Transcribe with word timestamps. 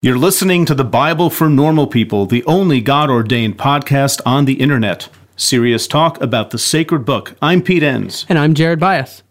You're 0.00 0.16
listening 0.16 0.64
to 0.66 0.76
the 0.76 0.84
Bible 0.84 1.28
for 1.28 1.50
Normal 1.50 1.88
People, 1.88 2.24
the 2.24 2.44
only 2.44 2.80
God 2.80 3.10
ordained 3.10 3.58
podcast 3.58 4.20
on 4.24 4.44
the 4.44 4.60
internet. 4.60 5.08
Serious 5.34 5.88
talk 5.88 6.20
about 6.20 6.50
the 6.50 6.58
sacred 6.58 7.00
book. 7.04 7.34
I'm 7.42 7.62
Pete 7.62 7.82
Enns. 7.82 8.24
And 8.28 8.38
I'm 8.38 8.54
Jared 8.54 8.78
Byas. 8.78 9.24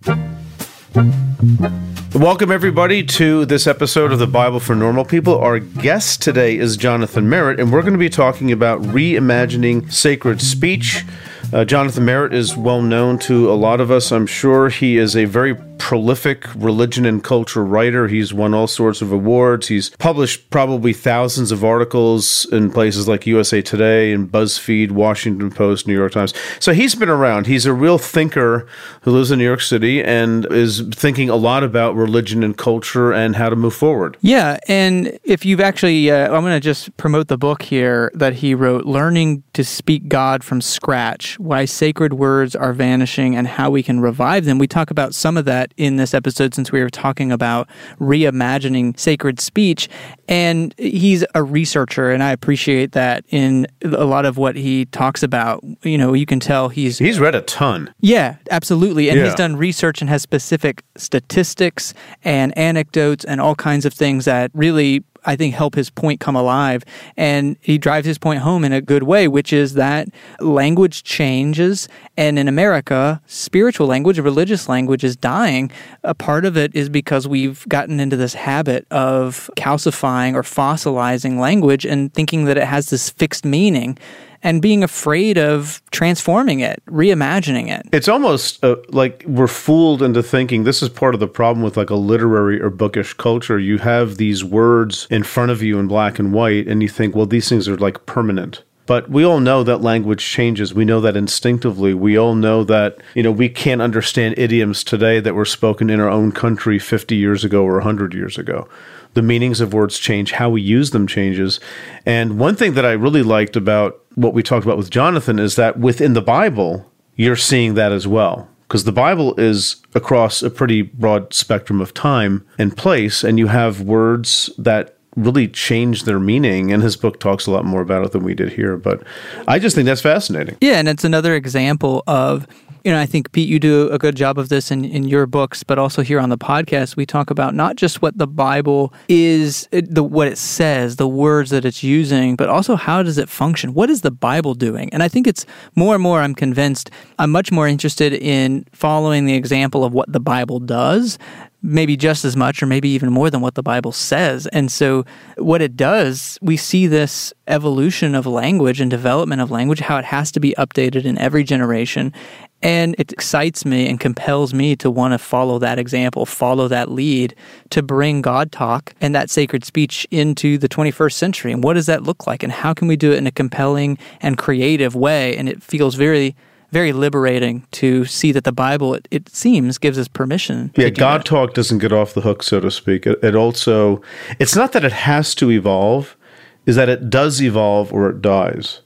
Welcome, 2.13 2.51
everybody, 2.51 3.01
to 3.01 3.45
this 3.45 3.65
episode 3.65 4.11
of 4.11 4.19
the 4.19 4.27
Bible 4.27 4.59
for 4.59 4.75
Normal 4.75 5.05
People. 5.05 5.37
Our 5.39 5.59
guest 5.59 6.21
today 6.21 6.57
is 6.57 6.75
Jonathan 6.75 7.29
Merritt, 7.29 7.61
and 7.61 7.71
we're 7.71 7.79
going 7.79 7.93
to 7.93 7.97
be 7.97 8.09
talking 8.09 8.51
about 8.51 8.81
reimagining 8.81 9.89
sacred 9.93 10.41
speech. 10.41 11.05
Uh, 11.53 11.63
Jonathan 11.63 12.03
Merritt 12.03 12.33
is 12.33 12.57
well 12.57 12.81
known 12.81 13.19
to 13.19 13.49
a 13.49 13.55
lot 13.55 13.79
of 13.79 13.89
us, 13.89 14.11
I'm 14.11 14.27
sure. 14.27 14.67
He 14.67 14.97
is 14.97 15.15
a 15.15 15.23
very 15.23 15.53
prolific 15.79 16.45
religion 16.55 17.05
and 17.05 17.23
culture 17.23 17.63
writer. 17.63 18.07
He's 18.07 18.33
won 18.33 18.53
all 18.53 18.67
sorts 18.67 19.01
of 19.01 19.11
awards. 19.11 19.67
He's 19.67 19.89
published 19.91 20.49
probably 20.49 20.93
thousands 20.93 21.51
of 21.51 21.63
articles 21.63 22.45
in 22.51 22.71
places 22.71 23.07
like 23.07 23.27
USA 23.27 23.61
Today 23.61 24.11
and 24.13 24.31
BuzzFeed, 24.31 24.91
Washington 24.91 25.51
Post, 25.51 25.87
New 25.87 25.93
York 25.95 26.11
Times. 26.11 26.33
So 26.59 26.73
he's 26.73 26.95
been 26.95 27.09
around. 27.09 27.47
He's 27.47 27.65
a 27.65 27.73
real 27.73 27.97
thinker 27.97 28.67
who 29.01 29.11
lives 29.11 29.31
in 29.31 29.39
New 29.39 29.45
York 29.45 29.61
City 29.61 30.03
and 30.03 30.45
is 30.51 30.81
thinking 30.91 31.29
a 31.29 31.35
lot 31.35 31.63
about 31.63 31.95
religion 31.95 32.43
and 32.43 32.57
culture 32.57 33.13
and 33.13 33.35
how 33.35 33.49
to 33.49 33.55
move 33.55 33.73
forward. 33.73 34.17
Yeah. 34.21 34.59
And 34.67 35.17
if 35.23 35.45
you've 35.45 35.61
actually, 35.61 36.11
uh, 36.11 36.25
I'm 36.33 36.41
going 36.41 36.53
to 36.53 36.59
just 36.59 36.95
promote 36.97 37.27
the 37.27 37.37
book 37.37 37.61
here 37.61 38.11
that 38.13 38.33
he 38.35 38.53
wrote 38.53 38.85
Learning 38.85 39.43
to 39.53 39.63
Speak 39.63 40.07
God 40.07 40.43
from 40.43 40.61
Scratch 40.61 41.39
Why 41.39 41.65
Sacred 41.65 42.13
Words 42.13 42.55
Are 42.55 42.73
Vanishing 42.73 43.35
and 43.35 43.47
How 43.47 43.69
We 43.69 43.83
Can 43.83 43.99
Revive 43.99 44.45
Them. 44.45 44.57
We 44.57 44.67
talk 44.67 44.91
about 44.91 45.13
some 45.13 45.37
of 45.37 45.45
that 45.45 45.66
that 45.67 45.81
in 45.81 45.97
this 45.97 46.13
episode 46.13 46.53
since 46.53 46.71
we 46.71 46.81
were 46.81 46.89
talking 46.89 47.31
about 47.31 47.67
reimagining 47.99 48.97
sacred 48.99 49.39
speech. 49.39 49.89
And 50.27 50.73
he's 50.77 51.25
a 51.35 51.43
researcher, 51.43 52.11
and 52.11 52.21
I 52.21 52.31
appreciate 52.31 52.91
that 52.93 53.23
in 53.29 53.67
a 53.81 54.05
lot 54.05 54.25
of 54.25 54.37
what 54.37 54.55
he 54.55 54.85
talks 54.85 55.23
about. 55.23 55.63
You 55.83 55.97
know, 55.97 56.13
you 56.13 56.25
can 56.25 56.39
tell 56.39 56.69
he's 56.69 56.97
he's 56.99 57.19
read 57.19 57.35
a 57.35 57.41
ton. 57.41 57.93
Yeah, 58.01 58.37
absolutely, 58.51 59.09
and 59.09 59.19
yeah. 59.19 59.25
he's 59.25 59.35
done 59.35 59.55
research 59.55 60.01
and 60.01 60.09
has 60.09 60.21
specific 60.21 60.83
statistics 60.97 61.93
and 62.23 62.57
anecdotes 62.57 63.23
and 63.23 63.39
all 63.39 63.55
kinds 63.55 63.85
of 63.85 63.93
things 63.93 64.25
that 64.25 64.51
really 64.53 65.03
I 65.27 65.35
think, 65.35 65.53
help 65.53 65.75
his 65.75 65.89
point 65.89 66.19
come 66.19 66.35
alive. 66.35 66.83
And 67.17 67.57
he 67.61 67.77
drives 67.77 68.07
his 68.07 68.17
point 68.17 68.39
home 68.39 68.63
in 68.63 68.71
a 68.71 68.81
good 68.81 69.03
way, 69.03 69.27
which 69.27 69.53
is 69.53 69.75
that 69.75 70.07
language 70.39 71.03
changes. 71.03 71.87
And 72.15 72.39
in 72.39 72.47
America, 72.47 73.21
spiritual 73.27 73.87
language, 73.87 74.17
religious 74.17 74.67
language 74.67 75.03
is 75.03 75.15
dying. 75.15 75.69
A 76.03 76.15
part 76.15 76.45
of 76.45 76.57
it 76.57 76.73
is 76.73 76.89
because 76.89 77.27
we've 77.27 77.67
gotten 77.67 77.99
into 77.99 78.15
this 78.15 78.33
habit 78.33 78.87
of 78.89 79.51
calcifying 79.57 80.33
or 80.33 80.43
fossilizing 80.43 81.39
language 81.39 81.85
and 81.85 82.13
thinking 82.13 82.45
that 82.45 82.57
it 82.57 82.63
has 82.63 82.89
this 82.89 83.09
fixed 83.09 83.45
meaning 83.45 83.97
and 84.43 84.61
being 84.61 84.83
afraid 84.83 85.37
of 85.37 85.81
transforming 85.91 86.59
it, 86.59 86.81
reimagining 86.87 87.69
it. 87.69 87.87
It's 87.91 88.07
almost 88.07 88.63
uh, 88.63 88.77
like 88.89 89.23
we're 89.27 89.47
fooled 89.47 90.01
into 90.01 90.23
thinking 90.23 90.63
this 90.63 90.81
is 90.81 90.89
part 90.89 91.13
of 91.13 91.19
the 91.19 91.27
problem 91.27 91.63
with 91.63 91.77
like 91.77 91.89
a 91.89 91.95
literary 91.95 92.61
or 92.61 92.69
bookish 92.69 93.13
culture. 93.13 93.59
You 93.59 93.79
have 93.79 94.17
these 94.17 94.43
words 94.43 95.07
in 95.09 95.23
front 95.23 95.51
of 95.51 95.61
you 95.61 95.79
in 95.79 95.87
black 95.87 96.19
and 96.19 96.33
white, 96.33 96.67
and 96.67 96.81
you 96.81 96.89
think, 96.89 97.15
well, 97.15 97.25
these 97.25 97.49
things 97.49 97.67
are 97.67 97.77
like 97.77 98.05
permanent. 98.05 98.63
But 98.87 99.09
we 99.09 99.25
all 99.25 99.41
know 99.41 99.63
that 99.63 99.81
language 99.81 100.25
changes. 100.25 100.73
We 100.73 100.85
know 100.85 101.01
that 101.01 101.17
instinctively. 101.17 101.93
We 101.93 102.17
all 102.17 102.35
know 102.35 102.63
that, 102.63 102.97
you 103.15 103.21
know, 103.21 103.33
we 103.33 103.49
can't 103.49 103.81
understand 103.81 104.35
idioms 104.37 104.81
today 104.81 105.19
that 105.19 105.35
were 105.35 105.43
spoken 105.43 105.89
in 105.89 105.99
our 105.99 106.09
own 106.09 106.31
country 106.31 106.79
50 106.79 107.13
years 107.13 107.43
ago 107.43 107.65
or 107.65 107.73
100 107.73 108.13
years 108.13 108.37
ago 108.37 108.69
the 109.17 109.23
meanings 109.23 109.59
of 109.59 109.73
words 109.73 109.97
change, 109.97 110.33
how 110.33 110.47
we 110.47 110.61
use 110.61 110.91
them 110.91 111.07
changes. 111.07 111.59
And 112.05 112.37
one 112.37 112.55
thing 112.55 112.75
that 112.75 112.85
I 112.85 112.91
really 112.91 113.23
liked 113.23 113.55
about 113.55 113.99
what 114.13 114.35
we 114.35 114.43
talked 114.43 114.63
about 114.63 114.77
with 114.77 114.91
Jonathan 114.91 115.39
is 115.39 115.55
that 115.55 115.79
within 115.79 116.13
the 116.13 116.21
Bible, 116.21 116.89
you're 117.15 117.35
seeing 117.35 117.73
that 117.73 117.91
as 117.91 118.07
well. 118.07 118.47
Because 118.67 118.83
the 118.83 118.91
Bible 118.91 119.33
is 119.39 119.77
across 119.95 120.43
a 120.43 120.51
pretty 120.51 120.83
broad 120.83 121.33
spectrum 121.33 121.81
of 121.81 121.95
time 121.95 122.45
and 122.59 122.77
place, 122.77 123.23
and 123.23 123.39
you 123.39 123.47
have 123.47 123.81
words 123.81 124.51
that 124.59 124.97
really 125.15 125.47
change 125.47 126.03
their 126.03 126.19
meaning. 126.19 126.71
And 126.71 126.83
his 126.83 126.95
book 126.95 127.19
talks 127.19 127.47
a 127.47 127.51
lot 127.51 127.65
more 127.65 127.81
about 127.81 128.05
it 128.05 128.11
than 128.11 128.23
we 128.23 128.35
did 128.35 128.53
here. 128.53 128.77
But 128.77 129.01
I 129.47 129.57
just 129.57 129.75
think 129.75 129.87
that's 129.87 130.01
fascinating. 130.01 130.57
Yeah, 130.61 130.77
and 130.77 130.87
it's 130.87 131.03
another 131.03 131.33
example 131.33 132.03
of 132.05 132.45
you 132.83 132.91
know, 132.91 132.99
I 132.99 133.05
think 133.05 133.31
Pete, 133.31 133.49
you 133.49 133.59
do 133.59 133.89
a 133.89 133.97
good 133.97 134.15
job 134.15 134.37
of 134.37 134.49
this 134.49 134.71
in, 134.71 134.85
in 134.85 135.07
your 135.07 135.25
books, 135.25 135.63
but 135.63 135.77
also 135.79 136.01
here 136.01 136.19
on 136.19 136.29
the 136.29 136.37
podcast, 136.37 136.95
we 136.95 137.05
talk 137.05 137.29
about 137.29 137.53
not 137.55 137.75
just 137.75 138.01
what 138.01 138.17
the 138.17 138.27
Bible 138.27 138.93
is, 139.07 139.67
the 139.71 140.03
what 140.03 140.27
it 140.27 140.37
says, 140.37 140.95
the 140.95 141.07
words 141.07 141.49
that 141.51 141.65
it's 141.65 141.83
using, 141.83 142.35
but 142.35 142.49
also 142.49 142.75
how 142.75 143.03
does 143.03 143.17
it 143.17 143.29
function? 143.29 143.73
What 143.73 143.89
is 143.89 144.01
the 144.01 144.11
Bible 144.11 144.53
doing? 144.53 144.89
And 144.93 145.03
I 145.03 145.07
think 145.07 145.27
it's 145.27 145.45
more 145.75 145.95
and 145.95 146.03
more. 146.03 146.21
I'm 146.21 146.35
convinced. 146.35 146.89
I'm 147.19 147.31
much 147.31 147.51
more 147.51 147.67
interested 147.67 148.13
in 148.13 148.65
following 148.71 149.25
the 149.25 149.35
example 149.35 149.83
of 149.83 149.93
what 149.93 150.11
the 150.11 150.19
Bible 150.19 150.59
does 150.59 151.17
maybe 151.61 151.97
just 151.97 152.23
as 152.23 152.35
much 152.37 152.61
or 152.61 152.65
maybe 152.65 152.87
even 152.89 153.11
more 153.11 153.29
than 153.29 153.41
what 153.41 153.55
the 153.55 153.63
Bible 153.63 153.91
says. 153.91 154.47
And 154.47 154.71
so, 154.71 155.05
what 155.37 155.61
it 155.61 155.75
does, 155.75 156.37
we 156.41 156.55
see 156.55 156.87
this 156.87 157.33
evolution 157.47 158.15
of 158.15 158.25
language 158.25 158.79
and 158.79 158.89
development 158.91 159.41
of 159.41 159.51
language, 159.51 159.79
how 159.79 159.97
it 159.97 160.05
has 160.05 160.31
to 160.33 160.39
be 160.39 160.53
updated 160.57 161.05
in 161.05 161.17
every 161.17 161.43
generation. 161.43 162.13
And 162.61 162.95
it 162.97 163.11
excites 163.11 163.65
me 163.65 163.87
and 163.87 163.99
compels 163.99 164.53
me 164.53 164.75
to 164.77 164.89
want 164.89 165.13
to 165.13 165.19
follow 165.19 165.59
that 165.59 165.77
example, 165.77 166.25
follow 166.25 166.67
that 166.67 166.89
lead 166.89 167.35
to 167.69 167.83
bring 167.83 168.21
God 168.21 168.51
talk 168.51 168.95
and 168.99 169.13
that 169.13 169.29
sacred 169.29 169.63
speech 169.63 170.07
into 170.09 170.57
the 170.57 170.67
21st 170.67 171.13
century. 171.13 171.51
And 171.51 171.63
what 171.63 171.73
does 171.73 171.85
that 171.85 172.03
look 172.03 172.25
like? 172.25 172.41
And 172.41 172.51
how 172.51 172.73
can 172.73 172.87
we 172.87 172.95
do 172.95 173.11
it 173.11 173.17
in 173.17 173.27
a 173.27 173.31
compelling 173.31 173.97
and 174.21 174.37
creative 174.37 174.95
way? 174.95 175.37
And 175.37 175.47
it 175.47 175.61
feels 175.61 175.95
very 175.95 176.35
very 176.71 176.91
liberating 176.91 177.65
to 177.71 178.05
see 178.05 178.31
that 178.33 178.43
the 178.43 178.51
Bible, 178.51 178.93
it, 178.93 179.07
it 179.11 179.29
seems, 179.29 179.77
gives 179.77 179.97
us 179.97 180.07
permission. 180.07 180.71
Yeah, 180.75 180.89
God 180.89 181.21
that. 181.21 181.25
talk 181.25 181.53
doesn't 181.53 181.77
get 181.77 181.93
off 181.93 182.13
the 182.13 182.21
hook, 182.21 182.43
so 182.43 182.59
to 182.59 182.69
speak. 182.69 183.07
It, 183.07 183.23
it 183.23 183.35
also, 183.35 184.01
it's 184.39 184.55
not 184.55 184.73
that 184.73 184.83
it 184.83 184.91
has 184.91 185.33
to 185.35 185.49
evolve, 185.51 186.17
is 186.65 186.75
that 186.75 186.89
it 186.89 187.09
does 187.09 187.41
evolve 187.41 187.93
or 187.93 188.09
it 188.09 188.21
dies. 188.21 188.81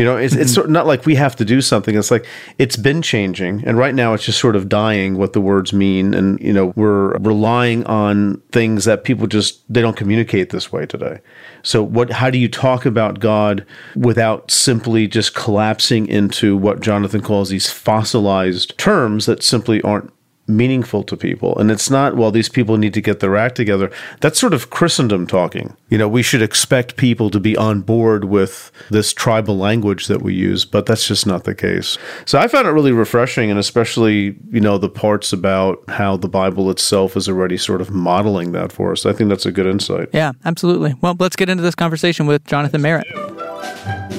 You 0.00 0.06
know, 0.06 0.16
it's, 0.16 0.34
it's 0.34 0.56
mm-hmm. 0.56 0.72
not 0.72 0.86
like 0.86 1.04
we 1.04 1.14
have 1.16 1.36
to 1.36 1.44
do 1.44 1.60
something. 1.60 1.94
It's 1.94 2.10
like 2.10 2.24
it's 2.56 2.76
been 2.76 3.02
changing, 3.02 3.62
and 3.66 3.76
right 3.76 3.94
now 3.94 4.14
it's 4.14 4.24
just 4.24 4.38
sort 4.38 4.56
of 4.56 4.66
dying 4.66 5.18
what 5.18 5.34
the 5.34 5.42
words 5.42 5.74
mean. 5.74 6.14
And 6.14 6.40
you 6.40 6.54
know, 6.54 6.72
we're 6.74 7.18
relying 7.18 7.84
on 7.84 8.38
things 8.50 8.86
that 8.86 9.04
people 9.04 9.26
just 9.26 9.62
they 9.70 9.82
don't 9.82 9.98
communicate 9.98 10.48
this 10.48 10.72
way 10.72 10.86
today. 10.86 11.20
So, 11.62 11.82
what? 11.82 12.12
How 12.12 12.30
do 12.30 12.38
you 12.38 12.48
talk 12.48 12.86
about 12.86 13.20
God 13.20 13.66
without 13.94 14.50
simply 14.50 15.06
just 15.06 15.34
collapsing 15.34 16.06
into 16.06 16.56
what 16.56 16.80
Jonathan 16.80 17.20
calls 17.20 17.50
these 17.50 17.68
fossilized 17.70 18.78
terms 18.78 19.26
that 19.26 19.42
simply 19.42 19.82
aren't 19.82 20.10
meaningful 20.50 21.02
to 21.04 21.16
people. 21.16 21.56
And 21.58 21.70
it's 21.70 21.90
not, 21.90 22.16
well, 22.16 22.30
these 22.30 22.48
people 22.48 22.76
need 22.76 22.94
to 22.94 23.00
get 23.00 23.20
their 23.20 23.36
act 23.36 23.56
together. 23.56 23.90
That's 24.20 24.38
sort 24.38 24.54
of 24.54 24.70
Christendom 24.70 25.26
talking. 25.26 25.76
You 25.88 25.98
know, 25.98 26.08
we 26.08 26.22
should 26.22 26.42
expect 26.42 26.96
people 26.96 27.30
to 27.30 27.40
be 27.40 27.56
on 27.56 27.80
board 27.80 28.24
with 28.24 28.70
this 28.90 29.12
tribal 29.12 29.56
language 29.56 30.06
that 30.08 30.22
we 30.22 30.34
use, 30.34 30.64
but 30.64 30.86
that's 30.86 31.06
just 31.06 31.26
not 31.26 31.44
the 31.44 31.54
case. 31.54 31.98
So 32.24 32.38
I 32.38 32.48
found 32.48 32.66
it 32.66 32.70
really 32.70 32.92
refreshing, 32.92 33.50
and 33.50 33.58
especially, 33.58 34.36
you 34.50 34.60
know, 34.60 34.78
the 34.78 34.88
parts 34.88 35.32
about 35.32 35.82
how 35.88 36.16
the 36.16 36.28
Bible 36.28 36.70
itself 36.70 37.16
is 37.16 37.28
already 37.28 37.56
sort 37.56 37.80
of 37.80 37.90
modeling 37.90 38.52
that 38.52 38.72
for 38.72 38.92
us. 38.92 39.06
I 39.06 39.12
think 39.12 39.30
that's 39.30 39.46
a 39.46 39.52
good 39.52 39.66
insight. 39.66 40.08
Yeah, 40.12 40.32
absolutely. 40.44 40.94
Well, 41.00 41.16
let's 41.18 41.36
get 41.36 41.48
into 41.48 41.62
this 41.62 41.74
conversation 41.74 42.26
with 42.26 42.44
Jonathan 42.44 42.82
Merritt. 42.82 43.06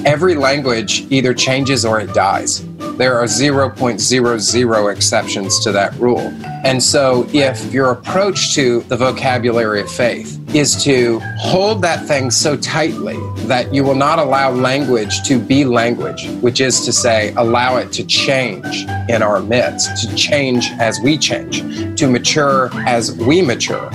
Every 0.04 0.34
language 0.34 1.06
either 1.10 1.32
changes 1.32 1.84
or 1.84 2.00
it 2.00 2.12
dies. 2.12 2.66
There 2.96 3.16
are 3.18 3.24
0.00 3.24 4.92
exceptions 4.92 5.60
to 5.60 5.72
that 5.72 5.94
rule. 5.94 6.32
And 6.64 6.82
so, 6.82 7.28
if 7.32 7.72
your 7.72 7.92
approach 7.92 8.54
to 8.54 8.80
the 8.82 8.96
vocabulary 8.96 9.80
of 9.80 9.90
faith 9.90 10.40
is 10.54 10.82
to 10.84 11.20
hold 11.38 11.82
that 11.82 12.06
thing 12.06 12.30
so 12.30 12.56
tightly 12.56 13.16
that 13.46 13.72
you 13.72 13.84
will 13.84 13.94
not 13.94 14.18
allow 14.18 14.50
language 14.50 15.22
to 15.22 15.38
be 15.38 15.64
language, 15.64 16.28
which 16.40 16.60
is 16.60 16.84
to 16.84 16.92
say, 16.92 17.32
allow 17.36 17.76
it 17.76 17.92
to 17.92 18.04
change 18.04 18.84
in 19.08 19.22
our 19.22 19.40
midst, 19.40 20.02
to 20.02 20.14
change 20.16 20.70
as 20.78 21.00
we 21.00 21.16
change, 21.16 21.62
to 21.98 22.08
mature 22.08 22.70
as 22.86 23.16
we 23.18 23.40
mature, 23.40 23.88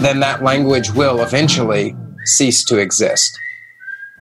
then 0.00 0.20
that 0.20 0.42
language 0.42 0.90
will 0.92 1.22
eventually 1.22 1.94
cease 2.24 2.64
to 2.64 2.78
exist. 2.78 3.38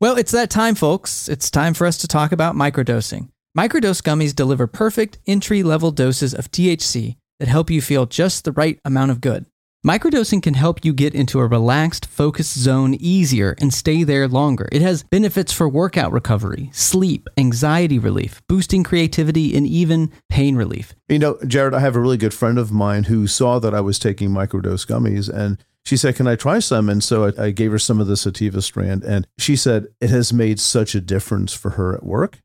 Well, 0.02 0.18
it's 0.18 0.32
that 0.32 0.50
time, 0.50 0.74
folks. 0.74 1.30
It's 1.30 1.52
time 1.52 1.76
for 1.76 1.86
us 1.86 2.00
to 2.00 2.08
talk 2.08 2.32
about 2.32 2.56
microdosing. 2.56 3.30
Microdose 3.56 4.02
gummies 4.02 4.36
deliver 4.36 4.66
perfect 4.66 5.20
entry 5.28 5.62
level 5.62 5.92
doses 5.92 6.34
of 6.34 6.50
THC 6.50 7.18
that 7.40 7.48
help 7.48 7.70
you 7.70 7.84
feel 7.84 8.08
just 8.08 8.44
the 8.44 8.52
right 8.52 8.80
amount 8.84 9.12
of 9.12 9.22
good. 9.22 9.46
Microdosing 9.86 10.42
can 10.42 10.56
help 10.56 10.84
you 10.84 10.92
get 10.92 11.14
into 11.14 11.40
a 11.40 11.46
relaxed, 11.46 12.08
focused 12.08 12.58
zone 12.58 12.96
easier 12.96 13.56
and 13.60 13.72
stay 13.72 14.04
there 14.04 14.28
longer. 14.28 14.68
It 14.72 14.82
has 14.82 15.04
benefits 15.04 15.54
for 15.54 15.70
workout 15.70 16.12
recovery, 16.12 16.72
sleep, 16.74 17.28
anxiety 17.38 18.00
relief, 18.00 18.42
boosting 18.48 18.84
creativity, 18.84 19.56
and 19.56 19.68
even 19.68 20.12
pain 20.30 20.56
relief. 20.56 20.96
You 21.10 21.20
know, 21.20 21.38
Jared, 21.46 21.76
I 21.76 21.80
have 21.80 21.96
a 21.96 22.00
really 22.00 22.18
good 22.18 22.34
friend 22.34 22.58
of 22.58 22.72
mine 22.72 23.04
who 23.04 23.28
saw 23.28 23.60
that 23.60 23.76
I 23.76 23.82
was 23.82 24.00
taking 24.00 24.32
microdose 24.32 24.88
gummies 24.88 25.30
and 25.30 25.64
she 25.86 25.98
said, 25.98 26.16
Can 26.16 26.28
I 26.28 26.36
try 26.36 26.60
some? 26.60 26.90
And 26.90 27.04
so 27.04 27.26
I, 27.26 27.46
I 27.46 27.52
gave 27.52 27.72
her 27.72 27.80
some 27.80 28.00
of 28.00 28.08
the 28.08 28.18
sativa 28.18 28.62
strand. 28.62 29.04
And 29.04 29.28
she 29.38 29.56
said 29.56 29.88
it 30.00 30.10
has 30.10 30.32
made 30.32 30.60
such 30.60 30.96
a 30.96 31.02
difference 31.02 31.54
for 31.54 31.72
her 31.72 31.96
at 31.96 32.04
work 32.04 32.40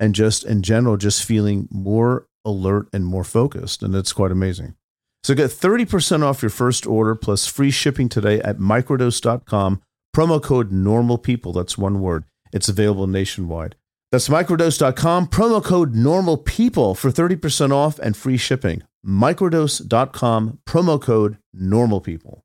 and 0.00 0.14
just 0.14 0.44
in 0.44 0.62
general, 0.62 0.96
just 0.96 1.24
feeling 1.24 1.68
more 1.70 2.26
alert 2.44 2.88
and 2.92 3.04
more 3.04 3.24
focused. 3.24 3.82
And 3.82 3.94
it's 3.94 4.12
quite 4.12 4.30
amazing. 4.30 4.74
So 5.24 5.34
get 5.34 5.50
30% 5.50 6.22
off 6.22 6.42
your 6.42 6.50
first 6.50 6.86
order 6.86 7.14
plus 7.14 7.46
free 7.46 7.70
shipping 7.70 8.08
today 8.08 8.40
at 8.40 8.58
microdose.com. 8.58 9.82
Promo 10.16 10.42
code 10.42 10.72
normal 10.72 11.18
people. 11.18 11.52
That's 11.52 11.76
one 11.76 12.00
word. 12.00 12.24
It's 12.52 12.68
available 12.68 13.06
nationwide. 13.06 13.74
That's 14.10 14.28
microdose.com. 14.28 15.26
Promo 15.28 15.62
code 15.62 15.94
normal 15.94 16.38
people 16.38 16.94
for 16.94 17.10
30% 17.10 17.72
off 17.72 17.98
and 17.98 18.16
free 18.16 18.38
shipping. 18.38 18.82
Microdose.com. 19.04 20.60
Promo 20.66 21.02
code 21.02 21.36
normal 21.52 22.00
people. 22.00 22.44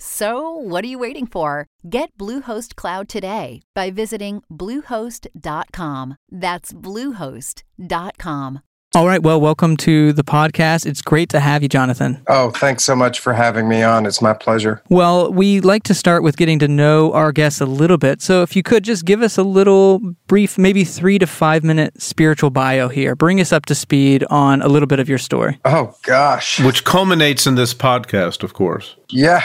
So, 0.00 0.52
what 0.52 0.84
are 0.84 0.88
you 0.88 0.98
waiting 0.98 1.26
for? 1.26 1.66
Get 1.88 2.16
Bluehost 2.16 2.76
Cloud 2.76 3.08
today 3.08 3.62
by 3.74 3.90
visiting 3.90 4.42
Bluehost.com. 4.50 6.16
That's 6.30 6.72
Bluehost.com. 6.72 8.60
All 8.94 9.06
right. 9.06 9.22
Well, 9.22 9.40
welcome 9.40 9.76
to 9.78 10.12
the 10.14 10.24
podcast. 10.24 10.86
It's 10.86 11.02
great 11.02 11.28
to 11.30 11.40
have 11.40 11.62
you, 11.62 11.68
Jonathan. 11.68 12.22
Oh, 12.26 12.50
thanks 12.50 12.84
so 12.84 12.96
much 12.96 13.20
for 13.20 13.34
having 13.34 13.68
me 13.68 13.82
on. 13.82 14.06
It's 14.06 14.22
my 14.22 14.32
pleasure. 14.32 14.82
Well, 14.88 15.30
we 15.30 15.60
like 15.60 15.82
to 15.84 15.94
start 15.94 16.22
with 16.22 16.36
getting 16.36 16.58
to 16.60 16.68
know 16.68 17.12
our 17.12 17.30
guests 17.32 17.60
a 17.60 17.66
little 17.66 17.98
bit. 17.98 18.22
So, 18.22 18.42
if 18.42 18.54
you 18.54 18.62
could 18.62 18.84
just 18.84 19.04
give 19.04 19.20
us 19.20 19.36
a 19.36 19.42
little 19.42 19.98
brief, 20.28 20.56
maybe 20.56 20.84
three 20.84 21.18
to 21.18 21.26
five 21.26 21.64
minute 21.64 22.00
spiritual 22.00 22.50
bio 22.50 22.86
here, 22.88 23.16
bring 23.16 23.40
us 23.40 23.52
up 23.52 23.66
to 23.66 23.74
speed 23.74 24.24
on 24.30 24.62
a 24.62 24.68
little 24.68 24.86
bit 24.86 25.00
of 25.00 25.08
your 25.08 25.18
story. 25.18 25.58
Oh, 25.64 25.94
gosh. 26.02 26.60
Which 26.60 26.84
culminates 26.84 27.48
in 27.48 27.56
this 27.56 27.74
podcast, 27.74 28.44
of 28.44 28.54
course. 28.54 28.94
Yeah. 29.12 29.42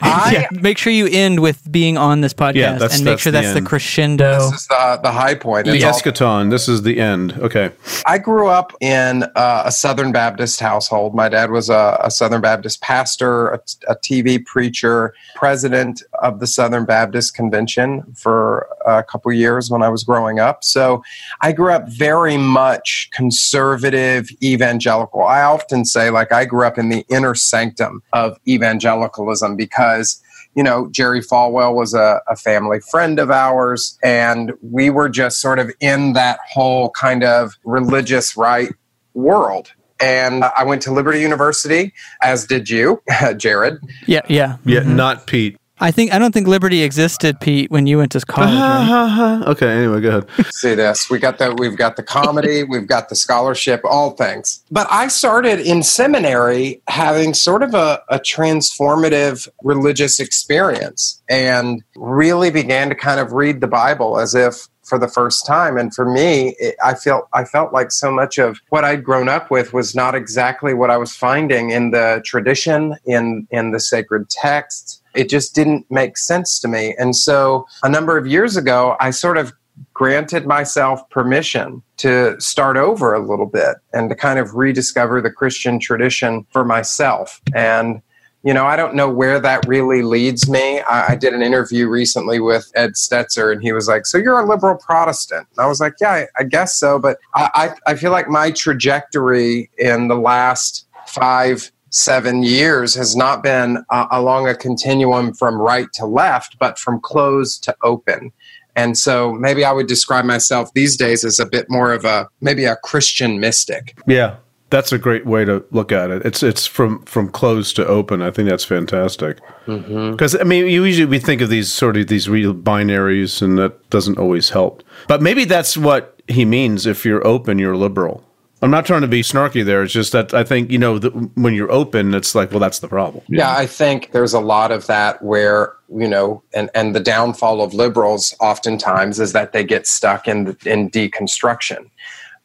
I, 0.00 0.30
yeah, 0.32 0.60
make 0.60 0.78
sure 0.78 0.92
you 0.92 1.06
end 1.08 1.40
with 1.40 1.70
being 1.70 1.98
on 1.98 2.20
this 2.20 2.32
podcast 2.32 2.54
Yeah, 2.54 2.72
that's- 2.78 2.96
and 2.96 3.04
make 3.04 3.12
that's 3.12 3.22
sure 3.22 3.32
the 3.32 3.38
that's 3.40 3.52
the 3.52 3.58
end. 3.58 3.66
crescendo. 3.66 4.38
This 4.50 4.60
is 4.62 4.66
the, 4.68 5.00
the 5.02 5.10
high 5.12 5.34
point. 5.34 5.66
The 5.66 5.74
It's 5.74 5.84
eschaton. 5.84 6.50
This 6.50 6.68
is 6.68 6.82
the 6.82 6.98
end. 7.00 7.32
Okay. 7.38 7.70
I 8.06 8.18
grew 8.18 8.48
up 8.48 8.72
in 8.80 9.24
uh, 9.34 9.62
a 9.66 9.72
Southern 9.72 10.10
Baptist 10.12 10.60
household. 10.60 11.14
My 11.14 11.28
dad 11.28 11.50
was 11.50 11.68
a, 11.70 11.98
a 12.02 12.10
Southern 12.10 12.40
Baptist 12.40 12.80
pastor, 12.80 13.48
a, 13.50 13.60
a 13.88 13.96
TV 13.96 14.44
preacher, 14.44 15.12
president 15.34 16.02
of 16.22 16.38
the 16.40 16.46
Southern 16.46 16.84
Baptist 16.84 17.34
Convention 17.34 18.02
for 18.16 18.68
a 18.88 19.02
couple 19.02 19.32
years 19.32 19.70
when 19.70 19.82
I 19.82 19.88
was 19.88 20.04
growing 20.04 20.38
up. 20.38 20.64
So 20.64 21.02
I 21.40 21.52
grew 21.52 21.72
up 21.72 21.88
very 21.88 22.36
much 22.36 23.10
conservative 23.12 24.28
evangelical. 24.42 25.22
I 25.22 25.42
often 25.42 25.84
say, 25.84 26.10
like, 26.10 26.32
I 26.32 26.44
grew 26.44 26.66
up 26.66 26.78
in 26.78 26.88
the 26.88 27.04
inner 27.08 27.34
sanctum 27.34 28.02
of 28.12 28.38
evangelicalism 28.46 29.56
because 29.56 30.22
you 30.54 30.64
know, 30.64 30.88
Jerry 30.90 31.20
Falwell 31.20 31.72
was 31.72 31.94
a, 31.94 32.20
a 32.26 32.34
family 32.34 32.80
friend 32.80 33.20
of 33.20 33.30
ours, 33.30 33.96
and 34.02 34.52
we 34.60 34.90
were 34.90 35.08
just 35.08 35.40
sort 35.40 35.60
of 35.60 35.70
in 35.78 36.14
that 36.14 36.40
whole 36.50 36.90
kind 36.90 37.22
of 37.22 37.54
religious 37.62 38.36
right 38.36 38.72
world. 39.14 39.72
And 40.00 40.44
I 40.44 40.64
went 40.64 40.82
to 40.82 40.92
Liberty 40.92 41.20
University, 41.20 41.92
as 42.22 42.46
did 42.46 42.70
you, 42.70 43.02
Jared. 43.36 43.78
Yeah, 44.06 44.22
yeah. 44.28 44.56
Yeah, 44.64 44.80
mm-hmm. 44.80 44.96
not 44.96 45.26
Pete. 45.26 45.56
I 45.80 45.90
think 45.90 46.12
I 46.12 46.18
don't 46.18 46.32
think 46.32 46.48
Liberty 46.48 46.82
existed, 46.82 47.40
Pete, 47.40 47.70
when 47.70 47.86
you 47.86 47.98
went 47.98 48.12
to 48.12 48.20
college. 48.20 48.50
Uh-huh, 48.50 48.94
right? 48.94 49.04
Uh-huh. 49.04 49.50
okay. 49.52 49.68
Anyway, 49.68 50.00
go 50.00 50.08
ahead. 50.08 50.46
See 50.52 50.74
this? 50.74 51.08
We 51.08 51.18
got 51.18 51.38
the 51.38 51.54
we've 51.54 51.76
got 51.76 51.96
the 51.96 52.02
comedy, 52.02 52.64
we've 52.68 52.86
got 52.86 53.08
the 53.08 53.14
scholarship, 53.14 53.80
all 53.84 54.10
things. 54.12 54.64
But 54.70 54.86
I 54.90 55.08
started 55.08 55.60
in 55.60 55.82
seminary 55.82 56.82
having 56.88 57.34
sort 57.34 57.62
of 57.62 57.74
a, 57.74 58.02
a 58.08 58.18
transformative 58.18 59.48
religious 59.62 60.20
experience 60.20 61.22
and 61.28 61.82
really 61.96 62.50
began 62.50 62.88
to 62.88 62.94
kind 62.94 63.20
of 63.20 63.32
read 63.32 63.60
the 63.60 63.68
Bible 63.68 64.18
as 64.18 64.34
if 64.34 64.68
for 64.88 64.98
the 64.98 65.08
first 65.08 65.46
time 65.46 65.76
and 65.76 65.94
for 65.94 66.10
me 66.10 66.56
it, 66.58 66.74
i 66.82 66.94
felt 66.94 67.28
i 67.34 67.44
felt 67.44 67.74
like 67.74 67.92
so 67.92 68.10
much 68.10 68.38
of 68.38 68.58
what 68.70 68.84
i'd 68.84 69.04
grown 69.04 69.28
up 69.28 69.50
with 69.50 69.74
was 69.74 69.94
not 69.94 70.14
exactly 70.14 70.72
what 70.72 70.90
i 70.90 70.96
was 70.96 71.14
finding 71.14 71.70
in 71.70 71.90
the 71.90 72.22
tradition 72.24 72.96
in 73.04 73.46
in 73.50 73.70
the 73.70 73.80
sacred 73.80 74.30
texts 74.30 75.02
it 75.18 75.28
just 75.28 75.54
didn't 75.54 75.84
make 75.90 76.16
sense 76.16 76.58
to 76.60 76.68
me 76.68 76.94
and 76.98 77.14
so 77.14 77.66
a 77.82 77.88
number 77.88 78.16
of 78.16 78.26
years 78.26 78.56
ago 78.56 78.96
i 79.00 79.10
sort 79.10 79.36
of 79.36 79.52
granted 79.94 80.46
myself 80.46 81.08
permission 81.10 81.82
to 81.96 82.40
start 82.40 82.76
over 82.76 83.14
a 83.14 83.20
little 83.20 83.46
bit 83.46 83.76
and 83.92 84.08
to 84.08 84.16
kind 84.16 84.38
of 84.38 84.54
rediscover 84.54 85.20
the 85.20 85.30
christian 85.30 85.78
tradition 85.78 86.46
for 86.52 86.64
myself 86.64 87.40
and 87.54 88.00
you 88.44 88.54
know, 88.54 88.66
I 88.66 88.76
don't 88.76 88.94
know 88.94 89.10
where 89.10 89.40
that 89.40 89.66
really 89.66 90.02
leads 90.02 90.48
me. 90.48 90.80
I, 90.80 91.12
I, 91.12 91.16
did 91.16 91.34
an 91.34 91.42
interview 91.42 91.88
recently 91.88 92.38
with 92.38 92.70
Ed 92.76 92.92
Stetzer, 92.92 93.52
and 93.52 93.60
he 93.60 93.72
was 93.72 93.88
like, 93.88 94.06
"So 94.06 94.16
you're 94.16 94.38
a 94.38 94.46
liberal 94.46 94.76
Protestant?" 94.76 95.48
And 95.56 95.64
I 95.64 95.66
was 95.66 95.80
like, 95.80 95.94
"Yeah, 96.00 96.12
I, 96.12 96.26
I 96.38 96.44
guess 96.44 96.76
so." 96.76 96.98
But 96.98 97.18
I, 97.34 97.50
I, 97.86 97.92
I 97.92 97.94
feel 97.96 98.12
like 98.12 98.28
my 98.28 98.52
trajectory 98.52 99.70
in 99.76 100.08
the 100.08 100.16
last 100.16 100.86
five, 101.06 101.72
seven 101.90 102.42
years 102.42 102.94
has 102.94 103.16
not 103.16 103.42
been 103.42 103.84
uh, 103.90 104.06
along 104.10 104.48
a 104.48 104.54
continuum 104.54 105.34
from 105.34 105.60
right 105.60 105.88
to 105.94 106.06
left, 106.06 106.58
but 106.58 106.78
from 106.78 107.00
closed 107.00 107.64
to 107.64 107.76
open. 107.82 108.32
And 108.76 108.96
so 108.96 109.32
maybe 109.32 109.64
I 109.64 109.72
would 109.72 109.88
describe 109.88 110.24
myself 110.24 110.72
these 110.72 110.96
days 110.96 111.24
as 111.24 111.40
a 111.40 111.46
bit 111.46 111.66
more 111.68 111.92
of 111.92 112.04
a 112.04 112.28
maybe 112.40 112.64
a 112.64 112.76
Christian 112.76 113.40
mystic. 113.40 113.98
Yeah. 114.06 114.36
That's 114.70 114.92
a 114.92 114.98
great 114.98 115.24
way 115.24 115.46
to 115.46 115.64
look 115.70 115.92
at 115.92 116.10
it. 116.10 116.26
It's 116.26 116.42
it's 116.42 116.66
from 116.66 117.02
from 117.06 117.30
closed 117.30 117.74
to 117.76 117.86
open. 117.86 118.20
I 118.20 118.30
think 118.30 118.50
that's 118.50 118.66
fantastic. 118.66 119.38
Because 119.64 120.38
I 120.38 120.44
mean, 120.44 120.66
you 120.66 120.84
usually 120.84 121.06
we 121.06 121.18
think 121.18 121.40
of 121.40 121.48
these 121.48 121.72
sort 121.72 121.96
of 121.96 122.08
these 122.08 122.28
real 122.28 122.52
binaries, 122.52 123.40
and 123.40 123.56
that 123.56 123.88
doesn't 123.88 124.18
always 124.18 124.50
help. 124.50 124.82
But 125.06 125.22
maybe 125.22 125.46
that's 125.46 125.78
what 125.78 126.20
he 126.28 126.44
means. 126.44 126.84
If 126.84 127.06
you're 127.06 127.26
open, 127.26 127.58
you're 127.58 127.78
liberal. 127.78 128.22
I'm 128.60 128.70
not 128.70 128.86
trying 128.86 129.02
to 129.02 129.08
be 129.08 129.22
snarky 129.22 129.64
there. 129.64 129.82
It's 129.82 129.92
just 129.92 130.12
that 130.12 130.34
I 130.34 130.42
think 130.42 130.70
you 130.70 130.78
know 130.78 130.98
the, 130.98 131.10
when 131.10 131.54
you're 131.54 131.70
open, 131.70 132.14
it's 132.14 132.34
like, 132.34 132.50
well, 132.50 132.60
that's 132.60 132.80
the 132.80 132.88
problem. 132.88 133.22
Yeah, 133.28 133.54
I 133.56 133.66
think 133.66 134.10
there's 134.12 134.34
a 134.34 134.40
lot 134.40 134.72
of 134.72 134.86
that 134.86 135.22
where 135.22 135.74
you 135.94 136.08
know, 136.08 136.42
and 136.54 136.70
and 136.74 136.94
the 136.94 137.00
downfall 137.00 137.62
of 137.62 137.72
liberals 137.72 138.34
oftentimes 138.40 139.20
is 139.20 139.32
that 139.32 139.52
they 139.52 139.64
get 139.64 139.86
stuck 139.86 140.26
in 140.26 140.56
in 140.66 140.90
deconstruction. 140.90 141.88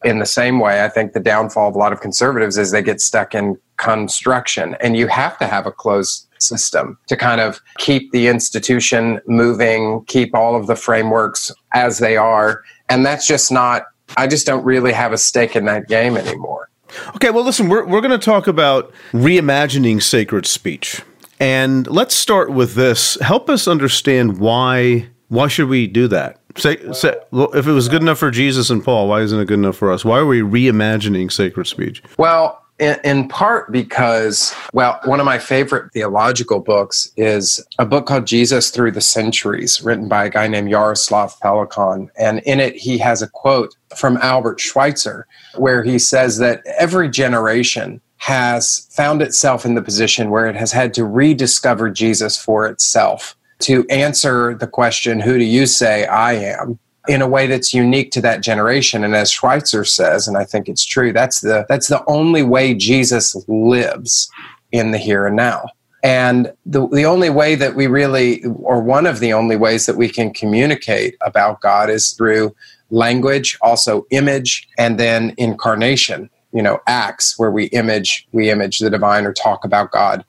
In 0.04 0.20
the 0.20 0.26
same 0.26 0.60
way, 0.60 0.84
I 0.84 0.90
think 0.90 1.14
the 1.14 1.20
downfall 1.20 1.70
of 1.70 1.76
a 1.76 1.78
lot 1.78 1.94
of 1.94 2.02
conservatives 2.02 2.58
is 2.58 2.72
they 2.72 2.82
get 2.82 3.02
stuck 3.02 3.34
in 3.34 3.58
construction, 3.78 4.76
and 4.82 4.96
you 4.96 5.08
have 5.08 5.38
to 5.40 5.48
have 5.48 5.66
a 5.66 5.72
closed 5.72 6.28
system 6.40 6.98
to 7.08 7.16
kind 7.16 7.40
of 7.42 7.62
keep 7.78 8.12
the 8.12 8.28
institution 8.28 9.20
moving, 9.28 10.04
keep 10.06 10.36
all 10.36 10.56
of 10.56 10.68
the 10.68 10.76
frameworks 10.76 11.52
as 11.74 12.00
they 12.00 12.18
are, 12.18 12.64
and 12.90 13.06
that's 13.06 13.26
just 13.26 13.52
not. 13.52 13.86
I 14.18 14.28
just 14.28 14.46
don't 14.46 14.64
really 14.64 14.94
have 14.94 15.14
a 15.14 15.18
stake 15.18 15.56
in 15.56 15.66
that 15.66 15.88
game 15.88 16.18
anymore. 16.18 16.70
Okay, 17.16 17.32
well, 17.32 17.44
listen, 17.44 17.70
we're, 17.70 17.86
we're 17.86 18.02
going 18.02 18.18
to 18.18 18.24
talk 18.24 18.48
about 18.48 18.94
reimagining 19.12 20.02
sacred 20.02 20.46
speech. 20.46 21.02
And 21.40 21.88
let's 21.88 22.16
start 22.16 22.52
with 22.52 22.76
this. 22.76 23.16
Help 23.22 23.50
us 23.50 23.68
understand 23.68 24.38
why 24.40 25.10
why 25.30 25.48
should 25.48 25.68
we 25.68 25.88
do 25.88 26.08
that? 26.10 26.40
Say, 26.56 26.78
say 26.94 27.16
well, 27.32 27.52
if 27.54 27.66
it 27.66 27.72
was 27.72 27.90
good 27.90 28.04
enough 28.04 28.20
for 28.20 28.30
Jesus 28.30 28.70
and 28.70 28.84
Paul, 28.84 29.08
why 29.08 29.22
isn't 29.22 29.40
it 29.40 29.46
good 29.46 29.56
enough 29.56 29.76
for 29.76 29.92
us? 29.92 30.06
Why 30.06 30.20
are 30.20 30.28
we 30.28 30.42
reimagining 30.42 31.32
sacred 31.32 31.66
speech? 31.66 32.04
Well, 32.18 32.63
in, 33.04 33.28
part 33.28 33.72
because, 33.72 34.54
well, 34.74 35.00
one 35.06 35.20
of 35.20 35.26
my 35.26 35.40
favorite 35.40 35.92
theological 35.94 36.60
books 36.60 37.12
is 37.18 37.64
a 37.80 37.86
book 37.86 38.06
called 38.06 38.28
Jesus 38.28 38.70
Through 38.70 38.92
the 38.92 39.02
Centuries, 39.02 39.82
written 39.82 40.08
by 40.08 40.26
a 40.26 40.30
guy 40.30 40.48
named 40.48 40.70
Jaroslav 40.70 41.40
Pelikan. 41.40 42.10
And 42.18 42.40
in 42.40 42.60
it, 42.60 42.76
he 42.76 42.98
has 43.00 43.22
a 43.22 43.28
quote 43.28 43.76
from 43.96 44.18
Albert 44.18 44.60
Schweitzer 44.60 45.28
where 45.56 45.84
he 45.84 46.00
says 46.00 46.38
that 46.40 46.62
every 46.78 47.10
generation 47.10 48.02
has 48.18 48.88
found 48.92 49.22
itself 49.22 49.66
in 49.66 49.76
the 49.76 49.82
position 49.82 50.30
where 50.30 50.48
it 50.48 50.56
has 50.56 50.72
had 50.72 50.94
to 50.94 51.06
rediscover 51.06 51.90
Jesus 51.90 52.38
for 52.38 52.66
itself 52.68 53.36
to 53.60 53.86
answer 53.90 54.56
the 54.56 54.68
question, 54.68 55.20
Who 55.20 55.38
do 55.38 55.44
you 55.44 55.66
say 55.66 56.06
I 56.06 56.34
am? 56.34 56.80
In 57.08 57.22
a 57.22 57.28
way 57.28 57.48
that's 57.48 57.74
unique 57.74 58.12
to 58.12 58.22
that 58.22 58.42
generation. 58.42 59.04
And 59.04 59.16
as 59.16 59.32
Schweitzer 59.32 59.84
says, 59.84 60.28
and 60.28 60.38
I 60.38 60.46
think 60.46 60.70
it's 60.70 60.86
true, 60.86 61.12
that's 61.12 61.42
the 61.42 61.66
that's 61.68 61.88
the 61.88 62.04
only 62.08 62.44
way 62.44 62.74
Jesus 62.74 63.36
lives 63.48 64.30
in 64.72 64.92
the 64.92 64.98
here 64.98 65.26
and 65.28 65.36
now. 65.36 65.66
And 66.04 66.52
the, 66.66 66.86
the 66.90 67.06
only 67.06 67.30
way 67.30 67.56
that 67.56 67.76
we 67.76 67.88
really, 67.88 68.44
or 68.44 68.82
one 68.82 69.06
of 69.06 69.22
the 69.22 69.32
only 69.32 69.56
ways 69.56 69.86
that 69.86 69.96
we 69.96 70.10
can 70.10 70.34
communicate 70.34 71.16
about 71.22 71.62
God 71.62 71.90
is 71.90 72.12
through 72.12 72.54
language, 72.90 73.58
also 73.62 74.06
image, 74.10 74.68
and 74.78 75.00
then 75.00 75.34
incarnation, 75.38 76.30
you 76.52 76.62
know, 76.62 76.80
acts 76.88 77.40
where 77.40 77.52
we 77.52 77.66
image, 77.68 78.28
we 78.34 78.50
image 78.50 78.80
the 78.80 78.90
divine 78.90 79.26
or 79.26 79.32
talk 79.32 79.64
about 79.64 79.92
God. 79.92 80.26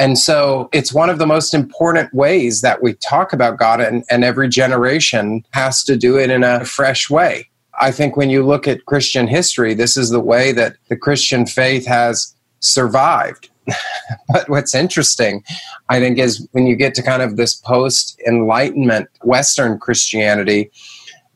And 0.00 0.18
so 0.18 0.70
it's 0.72 0.94
one 0.94 1.10
of 1.10 1.18
the 1.18 1.26
most 1.26 1.52
important 1.52 2.14
ways 2.14 2.62
that 2.62 2.82
we 2.82 2.94
talk 2.94 3.34
about 3.34 3.58
God, 3.58 3.82
and, 3.82 4.02
and 4.08 4.24
every 4.24 4.48
generation 4.48 5.44
has 5.50 5.84
to 5.84 5.94
do 5.94 6.18
it 6.18 6.30
in 6.30 6.42
a 6.42 6.64
fresh 6.64 7.10
way. 7.10 7.50
I 7.78 7.90
think 7.90 8.16
when 8.16 8.30
you 8.30 8.42
look 8.42 8.66
at 8.66 8.86
Christian 8.86 9.28
history, 9.28 9.74
this 9.74 9.98
is 9.98 10.08
the 10.08 10.18
way 10.18 10.52
that 10.52 10.76
the 10.88 10.96
Christian 10.96 11.44
faith 11.44 11.86
has 11.86 12.34
survived. 12.60 13.50
but 14.32 14.48
what's 14.48 14.74
interesting, 14.74 15.44
I 15.90 16.00
think, 16.00 16.18
is 16.18 16.48
when 16.52 16.66
you 16.66 16.76
get 16.76 16.94
to 16.94 17.02
kind 17.02 17.20
of 17.20 17.36
this 17.36 17.54
post 17.54 18.18
Enlightenment 18.26 19.10
Western 19.22 19.78
Christianity, 19.78 20.70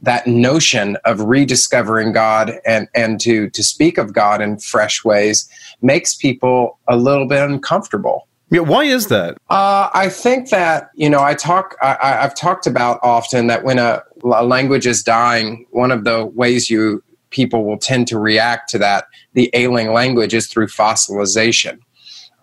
that 0.00 0.26
notion 0.26 0.96
of 1.04 1.20
rediscovering 1.20 2.12
God 2.12 2.52
and, 2.64 2.88
and 2.94 3.20
to, 3.20 3.50
to 3.50 3.62
speak 3.62 3.98
of 3.98 4.14
God 4.14 4.40
in 4.40 4.58
fresh 4.58 5.04
ways 5.04 5.46
makes 5.82 6.14
people 6.14 6.78
a 6.88 6.96
little 6.96 7.28
bit 7.28 7.42
uncomfortable. 7.42 8.26
Yeah, 8.50 8.60
why 8.60 8.84
is 8.84 9.08
that? 9.08 9.36
Uh, 9.48 9.88
I 9.94 10.08
think 10.08 10.50
that 10.50 10.90
you 10.94 11.08
know 11.08 11.22
I 11.22 11.34
talk. 11.34 11.76
I, 11.82 11.96
have 12.20 12.34
talked 12.34 12.66
about 12.66 13.00
often 13.02 13.46
that 13.48 13.64
when 13.64 13.78
a, 13.78 14.02
a, 14.22 14.44
language 14.44 14.86
is 14.86 15.02
dying, 15.02 15.66
one 15.70 15.90
of 15.90 16.04
the 16.04 16.26
ways 16.26 16.70
you 16.70 17.02
people 17.30 17.64
will 17.64 17.78
tend 17.78 18.06
to 18.08 18.18
react 18.18 18.70
to 18.70 18.78
that 18.78 19.06
the 19.32 19.50
ailing 19.54 19.92
language 19.92 20.34
is 20.34 20.46
through 20.46 20.68
fossilization. 20.68 21.78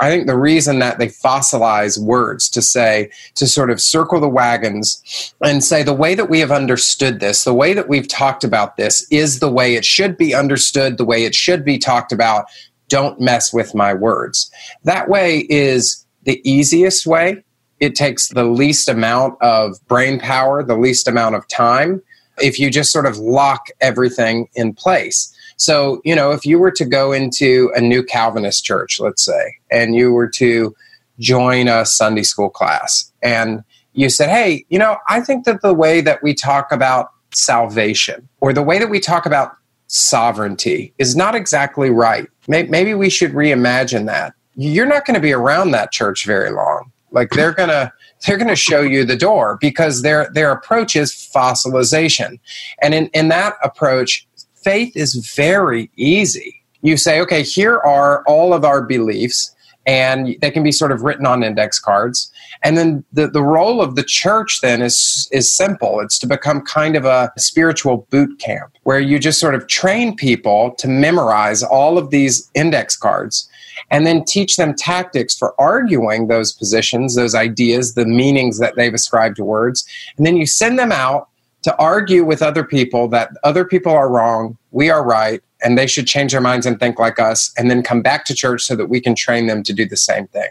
I 0.01 0.09
think 0.09 0.25
the 0.25 0.37
reason 0.37 0.79
that 0.79 0.97
they 0.97 1.07
fossilize 1.07 2.03
words 2.03 2.49
to 2.49 2.61
say 2.61 3.11
to 3.35 3.45
sort 3.45 3.69
of 3.69 3.79
circle 3.79 4.19
the 4.19 4.27
wagons 4.27 5.33
and 5.45 5.63
say 5.63 5.83
the 5.83 5.93
way 5.93 6.15
that 6.15 6.27
we 6.27 6.39
have 6.39 6.51
understood 6.51 7.19
this, 7.19 7.43
the 7.43 7.53
way 7.53 7.73
that 7.73 7.87
we've 7.87 8.07
talked 8.07 8.43
about 8.43 8.77
this 8.77 9.05
is 9.11 9.39
the 9.39 9.51
way 9.51 9.75
it 9.75 9.85
should 9.85 10.17
be 10.17 10.33
understood, 10.33 10.97
the 10.97 11.05
way 11.05 11.23
it 11.23 11.35
should 11.35 11.63
be 11.63 11.77
talked 11.77 12.11
about 12.11 12.45
don't 12.91 13.19
mess 13.19 13.51
with 13.51 13.73
my 13.73 13.93
words. 13.93 14.51
That 14.83 15.09
way 15.09 15.47
is 15.49 16.05
the 16.23 16.39
easiest 16.43 17.07
way. 17.07 17.43
It 17.79 17.95
takes 17.95 18.27
the 18.27 18.43
least 18.43 18.89
amount 18.89 19.41
of 19.41 19.77
brain 19.87 20.19
power, 20.19 20.61
the 20.61 20.77
least 20.77 21.07
amount 21.07 21.35
of 21.35 21.47
time, 21.47 22.01
if 22.37 22.59
you 22.59 22.69
just 22.69 22.91
sort 22.91 23.07
of 23.07 23.17
lock 23.17 23.67
everything 23.79 24.47
in 24.53 24.73
place. 24.73 25.33
So, 25.55 26.01
you 26.03 26.15
know, 26.15 26.31
if 26.31 26.45
you 26.45 26.59
were 26.59 26.71
to 26.71 26.85
go 26.85 27.11
into 27.11 27.71
a 27.75 27.81
new 27.81 28.03
Calvinist 28.03 28.65
church, 28.65 28.99
let's 28.99 29.23
say, 29.23 29.55
and 29.71 29.95
you 29.95 30.11
were 30.11 30.29
to 30.31 30.75
join 31.17 31.67
a 31.67 31.85
Sunday 31.85 32.23
school 32.23 32.49
class, 32.49 33.11
and 33.23 33.63
you 33.93 34.09
said, 34.09 34.29
hey, 34.29 34.65
you 34.69 34.77
know, 34.77 34.97
I 35.07 35.21
think 35.21 35.45
that 35.45 35.61
the 35.61 35.73
way 35.73 36.01
that 36.01 36.21
we 36.21 36.33
talk 36.33 36.71
about 36.71 37.09
salvation 37.33 38.27
or 38.41 38.53
the 38.53 38.63
way 38.63 38.79
that 38.79 38.89
we 38.89 38.99
talk 38.99 39.25
about 39.25 39.55
sovereignty 39.91 40.93
is 40.97 41.17
not 41.17 41.35
exactly 41.35 41.89
right. 41.89 42.27
Maybe 42.47 42.93
we 42.93 43.09
should 43.09 43.33
reimagine 43.33 44.05
that. 44.05 44.33
You're 44.55 44.85
not 44.85 45.05
going 45.05 45.15
to 45.15 45.21
be 45.21 45.33
around 45.33 45.71
that 45.71 45.91
church 45.91 46.25
very 46.25 46.49
long. 46.49 46.91
Like 47.11 47.31
they're 47.31 47.53
going 47.53 47.69
to 47.69 47.91
they're 48.25 48.37
going 48.37 48.47
to 48.47 48.55
show 48.55 48.81
you 48.81 49.03
the 49.03 49.17
door 49.17 49.57
because 49.59 50.01
their 50.01 50.29
their 50.33 50.51
approach 50.51 50.95
is 50.95 51.11
fossilization. 51.11 52.39
And 52.81 52.93
in, 52.93 53.07
in 53.07 53.27
that 53.29 53.55
approach, 53.63 54.25
faith 54.63 54.95
is 54.95 55.33
very 55.35 55.91
easy. 55.97 56.63
You 56.81 56.95
say, 56.95 57.19
okay, 57.21 57.43
here 57.43 57.77
are 57.79 58.23
all 58.25 58.53
of 58.53 58.63
our 58.63 58.81
beliefs 58.81 59.53
and 59.85 60.37
they 60.41 60.51
can 60.51 60.63
be 60.63 60.71
sort 60.71 60.91
of 60.91 61.01
written 61.01 61.25
on 61.25 61.43
index 61.43 61.79
cards. 61.79 62.31
And 62.63 62.77
then 62.77 63.03
the, 63.13 63.27
the 63.27 63.43
role 63.43 63.81
of 63.81 63.95
the 63.95 64.03
church 64.03 64.59
then 64.61 64.81
is 64.81 65.27
is 65.31 65.51
simple. 65.51 65.99
It's 65.99 66.19
to 66.19 66.27
become 66.27 66.61
kind 66.61 66.95
of 66.95 67.05
a 67.05 67.31
spiritual 67.37 68.07
boot 68.09 68.39
camp 68.39 68.71
where 68.83 68.99
you 68.99 69.19
just 69.19 69.39
sort 69.39 69.55
of 69.55 69.67
train 69.67 70.15
people 70.15 70.71
to 70.77 70.87
memorize 70.87 71.63
all 71.63 71.97
of 71.97 72.09
these 72.09 72.49
index 72.53 72.95
cards 72.95 73.49
and 73.89 74.05
then 74.05 74.23
teach 74.23 74.57
them 74.57 74.73
tactics 74.73 75.37
for 75.37 75.59
arguing 75.59 76.27
those 76.27 76.53
positions, 76.53 77.15
those 77.15 77.35
ideas, 77.35 77.93
the 77.93 78.05
meanings 78.05 78.59
that 78.59 78.75
they've 78.75 78.93
ascribed 78.93 79.37
to 79.37 79.43
words. 79.43 79.85
And 80.17 80.25
then 80.25 80.37
you 80.37 80.45
send 80.45 80.77
them 80.77 80.91
out 80.91 81.29
to 81.63 81.75
argue 81.77 82.23
with 82.23 82.41
other 82.41 82.63
people 82.63 83.07
that 83.09 83.31
other 83.43 83.65
people 83.65 83.91
are 83.91 84.09
wrong, 84.09 84.57
we 84.71 84.89
are 84.89 85.03
right, 85.03 85.41
and 85.63 85.77
they 85.77 85.87
should 85.87 86.07
change 86.07 86.31
their 86.31 86.41
minds 86.41 86.65
and 86.65 86.79
think 86.79 86.97
like 86.97 87.19
us, 87.19 87.51
and 87.57 87.69
then 87.69 87.83
come 87.83 88.01
back 88.01 88.25
to 88.25 88.33
church 88.33 88.63
so 88.63 88.75
that 88.75 88.87
we 88.87 88.99
can 88.99 89.13
train 89.15 89.47
them 89.47 89.61
to 89.63 89.73
do 89.73 89.85
the 89.85 89.97
same 89.97 90.27
thing. 90.27 90.49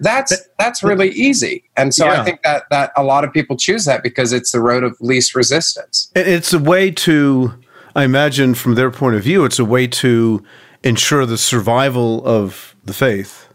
That's 0.00 0.48
that's 0.58 0.82
really 0.82 1.10
easy, 1.10 1.64
and 1.76 1.94
so 1.94 2.06
yeah. 2.06 2.20
I 2.20 2.24
think 2.24 2.42
that 2.42 2.64
that 2.70 2.92
a 2.96 3.04
lot 3.04 3.24
of 3.24 3.32
people 3.32 3.56
choose 3.56 3.84
that 3.84 4.02
because 4.02 4.32
it's 4.32 4.52
the 4.52 4.60
road 4.60 4.82
of 4.82 4.96
least 5.00 5.34
resistance. 5.34 6.10
It's 6.14 6.52
a 6.52 6.58
way 6.58 6.90
to, 6.90 7.54
I 7.94 8.04
imagine, 8.04 8.54
from 8.54 8.74
their 8.74 8.90
point 8.90 9.16
of 9.16 9.22
view, 9.22 9.44
it's 9.44 9.58
a 9.58 9.64
way 9.64 9.86
to 9.86 10.42
ensure 10.82 11.26
the 11.26 11.38
survival 11.38 12.24
of 12.26 12.74
the 12.84 12.94
faith. 12.94 13.48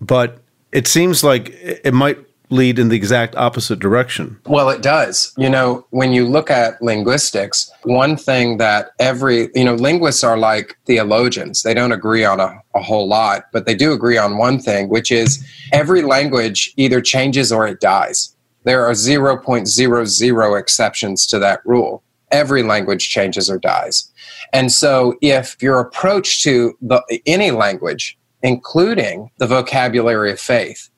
But 0.00 0.38
it 0.72 0.86
seems 0.86 1.22
like 1.22 1.50
it 1.50 1.92
might 1.92 2.18
lead 2.50 2.78
in 2.78 2.88
the 2.88 2.96
exact 2.96 3.34
opposite 3.36 3.78
direction. 3.78 4.38
Well, 4.46 4.68
it 4.68 4.82
does. 4.82 5.32
You 5.38 5.48
know, 5.48 5.86
when 5.90 6.12
you 6.12 6.26
look 6.26 6.50
at 6.50 6.82
linguistics, 6.82 7.70
one 7.84 8.16
thing 8.16 8.58
that 8.58 8.90
every, 8.98 9.48
you 9.54 9.64
know, 9.64 9.74
linguists 9.74 10.24
are 10.24 10.36
like 10.36 10.76
theologians. 10.84 11.62
They 11.62 11.74
don't 11.74 11.92
agree 11.92 12.24
on 12.24 12.40
a, 12.40 12.60
a 12.74 12.82
whole 12.82 13.08
lot, 13.08 13.44
but 13.52 13.66
they 13.66 13.74
do 13.74 13.92
agree 13.92 14.18
on 14.18 14.36
one 14.36 14.58
thing, 14.58 14.88
which 14.88 15.10
is 15.12 15.44
every 15.72 16.02
language 16.02 16.72
either 16.76 17.00
changes 17.00 17.52
or 17.52 17.66
it 17.66 17.80
dies. 17.80 18.34
There 18.64 18.84
are 18.84 18.92
0.00 18.92 20.60
exceptions 20.60 21.26
to 21.28 21.38
that 21.38 21.60
rule. 21.64 22.02
Every 22.30 22.62
language 22.62 23.08
changes 23.08 23.50
or 23.50 23.58
dies. 23.58 24.10
And 24.52 24.70
so 24.70 25.16
if 25.20 25.56
your 25.60 25.80
approach 25.80 26.42
to 26.42 26.76
the, 26.80 27.02
any 27.26 27.50
language, 27.50 28.18
including 28.42 29.30
the 29.38 29.46
vocabulary 29.46 30.32
of 30.32 30.40
faith, 30.40 30.90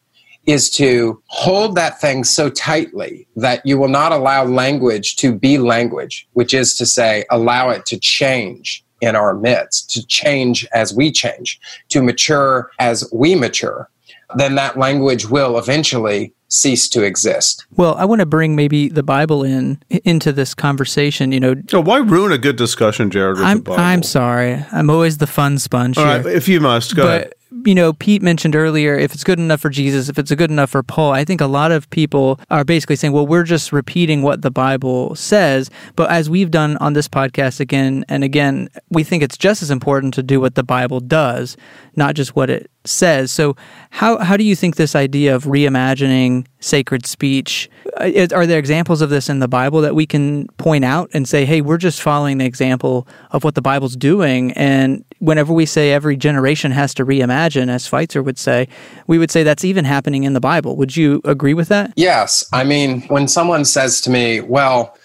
is 0.46 0.70
to 0.70 1.22
hold 1.26 1.76
that 1.76 2.00
thing 2.00 2.24
so 2.24 2.50
tightly 2.50 3.26
that 3.36 3.64
you 3.64 3.78
will 3.78 3.88
not 3.88 4.12
allow 4.12 4.44
language 4.44 5.16
to 5.16 5.34
be 5.34 5.58
language, 5.58 6.26
which 6.32 6.52
is 6.52 6.76
to 6.76 6.86
say, 6.86 7.24
allow 7.30 7.70
it 7.70 7.86
to 7.86 7.98
change 7.98 8.84
in 9.00 9.16
our 9.16 9.34
midst, 9.34 9.90
to 9.90 10.06
change 10.06 10.66
as 10.72 10.94
we 10.94 11.10
change, 11.10 11.60
to 11.88 12.02
mature 12.02 12.70
as 12.78 13.08
we 13.12 13.34
mature, 13.34 13.88
then 14.36 14.54
that 14.54 14.78
language 14.78 15.28
will 15.28 15.58
eventually 15.58 16.32
cease 16.48 16.88
to 16.88 17.02
exist. 17.02 17.66
Well, 17.76 17.94
I 17.94 18.04
want 18.04 18.20
to 18.20 18.26
bring 18.26 18.54
maybe 18.54 18.88
the 18.88 19.02
Bible 19.02 19.42
in 19.42 19.82
into 20.04 20.32
this 20.32 20.54
conversation. 20.54 21.32
You 21.32 21.40
know, 21.40 21.54
oh, 21.72 21.80
why 21.80 21.98
ruin 21.98 22.30
a 22.30 22.38
good 22.38 22.56
discussion, 22.56 23.10
Jared? 23.10 23.38
I'm 23.38 23.64
I'm 23.68 24.02
sorry. 24.02 24.64
I'm 24.70 24.88
always 24.88 25.18
the 25.18 25.26
fun 25.26 25.58
sponge. 25.58 25.98
All 25.98 26.04
right, 26.04 26.24
if 26.24 26.48
you 26.48 26.60
must, 26.60 26.94
go 26.94 27.02
but, 27.02 27.20
ahead 27.20 27.32
you 27.64 27.74
know, 27.74 27.92
Pete 27.92 28.22
mentioned 28.22 28.56
earlier, 28.56 28.96
if 28.96 29.14
it's 29.14 29.24
good 29.24 29.38
enough 29.38 29.60
for 29.60 29.70
Jesus, 29.70 30.08
if 30.08 30.18
it's 30.18 30.32
good 30.34 30.50
enough 30.50 30.70
for 30.70 30.82
Paul, 30.82 31.12
I 31.12 31.24
think 31.24 31.40
a 31.40 31.46
lot 31.46 31.72
of 31.72 31.88
people 31.90 32.40
are 32.50 32.64
basically 32.64 32.96
saying, 32.96 33.12
well, 33.12 33.26
we're 33.26 33.44
just 33.44 33.72
repeating 33.72 34.22
what 34.22 34.42
the 34.42 34.50
Bible 34.50 35.14
says. 35.14 35.70
But 35.96 36.10
as 36.10 36.30
we've 36.30 36.50
done 36.50 36.76
on 36.78 36.94
this 36.94 37.08
podcast 37.08 37.60
again 37.60 38.04
and 38.08 38.24
again, 38.24 38.68
we 38.90 39.04
think 39.04 39.22
it's 39.22 39.36
just 39.36 39.62
as 39.62 39.70
important 39.70 40.14
to 40.14 40.22
do 40.22 40.40
what 40.40 40.54
the 40.54 40.62
Bible 40.62 41.00
does, 41.00 41.56
not 41.94 42.14
just 42.14 42.34
what 42.34 42.50
it 42.50 42.70
says. 42.84 43.30
So, 43.30 43.56
how, 43.90 44.18
how 44.18 44.36
do 44.36 44.44
you 44.44 44.56
think 44.56 44.76
this 44.76 44.96
idea 44.96 45.34
of 45.34 45.44
reimagining 45.44 46.46
sacred 46.60 47.06
speech, 47.06 47.68
are 47.98 48.46
there 48.46 48.58
examples 48.58 49.00
of 49.00 49.10
this 49.10 49.28
in 49.28 49.40
the 49.40 49.48
Bible 49.48 49.80
that 49.82 49.94
we 49.94 50.06
can 50.06 50.46
point 50.56 50.84
out 50.84 51.10
and 51.12 51.28
say, 51.28 51.44
hey, 51.44 51.60
we're 51.60 51.76
just 51.76 52.00
following 52.00 52.38
the 52.38 52.44
example 52.44 53.06
of 53.30 53.44
what 53.44 53.54
the 53.54 53.62
Bible's 53.62 53.96
doing? 53.96 54.52
And 54.52 55.04
whenever 55.22 55.52
we 55.52 55.64
say 55.64 55.92
every 55.92 56.16
generation 56.16 56.72
has 56.72 56.92
to 56.92 57.06
reimagine, 57.06 57.68
as 57.68 57.86
Schweitzer 57.86 58.24
would 58.24 58.38
say, 58.38 58.66
we 59.06 59.18
would 59.18 59.30
say 59.30 59.44
that's 59.44 59.64
even 59.64 59.84
happening 59.84 60.24
in 60.24 60.32
the 60.32 60.40
Bible. 60.40 60.76
Would 60.76 60.96
you 60.96 61.20
agree 61.24 61.54
with 61.54 61.68
that? 61.68 61.92
Yes. 61.94 62.44
I 62.52 62.64
mean, 62.64 63.02
when 63.02 63.28
someone 63.28 63.64
says 63.64 64.00
to 64.00 64.10
me, 64.10 64.40
well, 64.40 64.96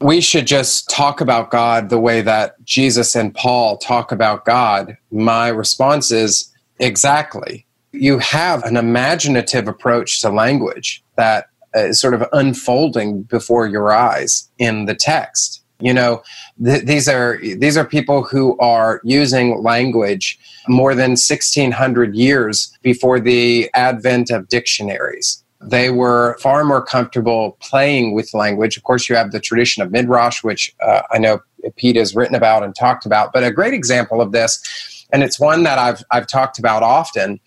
we 0.00 0.22
should 0.22 0.46
just 0.46 0.88
talk 0.88 1.20
about 1.20 1.50
God 1.50 1.90
the 1.90 2.00
way 2.00 2.22
that 2.22 2.54
Jesus 2.64 3.14
and 3.14 3.34
Paul 3.34 3.76
talk 3.76 4.12
about 4.12 4.46
God, 4.46 4.96
my 5.10 5.48
response 5.48 6.10
is 6.10 6.50
exactly. 6.78 7.66
You 7.92 8.18
have 8.18 8.62
an 8.62 8.78
imaginative 8.78 9.68
approach 9.68 10.22
to 10.22 10.30
language 10.30 11.04
that 11.16 11.48
is 11.74 12.00
sort 12.00 12.14
of 12.14 12.24
unfolding 12.32 13.24
before 13.24 13.66
your 13.66 13.92
eyes 13.92 14.48
in 14.56 14.86
the 14.86 14.94
text. 14.94 15.59
You 15.80 15.94
know, 15.94 16.22
th- 16.62 16.84
these 16.84 17.08
are 17.08 17.38
these 17.38 17.76
are 17.76 17.84
people 17.84 18.22
who 18.22 18.56
are 18.58 19.00
using 19.04 19.62
language 19.62 20.38
more 20.68 20.94
than 20.94 21.12
1600 21.12 22.14
years 22.14 22.76
before 22.82 23.20
the 23.20 23.70
advent 23.74 24.30
of 24.30 24.48
dictionaries. 24.48 25.42
They 25.62 25.90
were 25.90 26.38
far 26.40 26.64
more 26.64 26.82
comfortable 26.82 27.58
playing 27.60 28.14
with 28.14 28.32
language. 28.32 28.76
Of 28.76 28.82
course, 28.82 29.08
you 29.08 29.16
have 29.16 29.30
the 29.30 29.40
tradition 29.40 29.82
of 29.82 29.90
Midrash, 29.90 30.42
which 30.42 30.74
uh, 30.82 31.02
I 31.10 31.18
know 31.18 31.40
Pete 31.76 31.96
has 31.96 32.14
written 32.14 32.34
about 32.34 32.62
and 32.62 32.74
talked 32.74 33.04
about. 33.04 33.32
But 33.32 33.44
a 33.44 33.50
great 33.50 33.74
example 33.74 34.22
of 34.22 34.32
this, 34.32 35.06
and 35.12 35.22
it's 35.22 35.38
one 35.38 35.62
that 35.64 35.78
I've 35.78 36.02
I've 36.10 36.26
talked 36.26 36.58
about 36.58 36.82
often, 36.82 37.40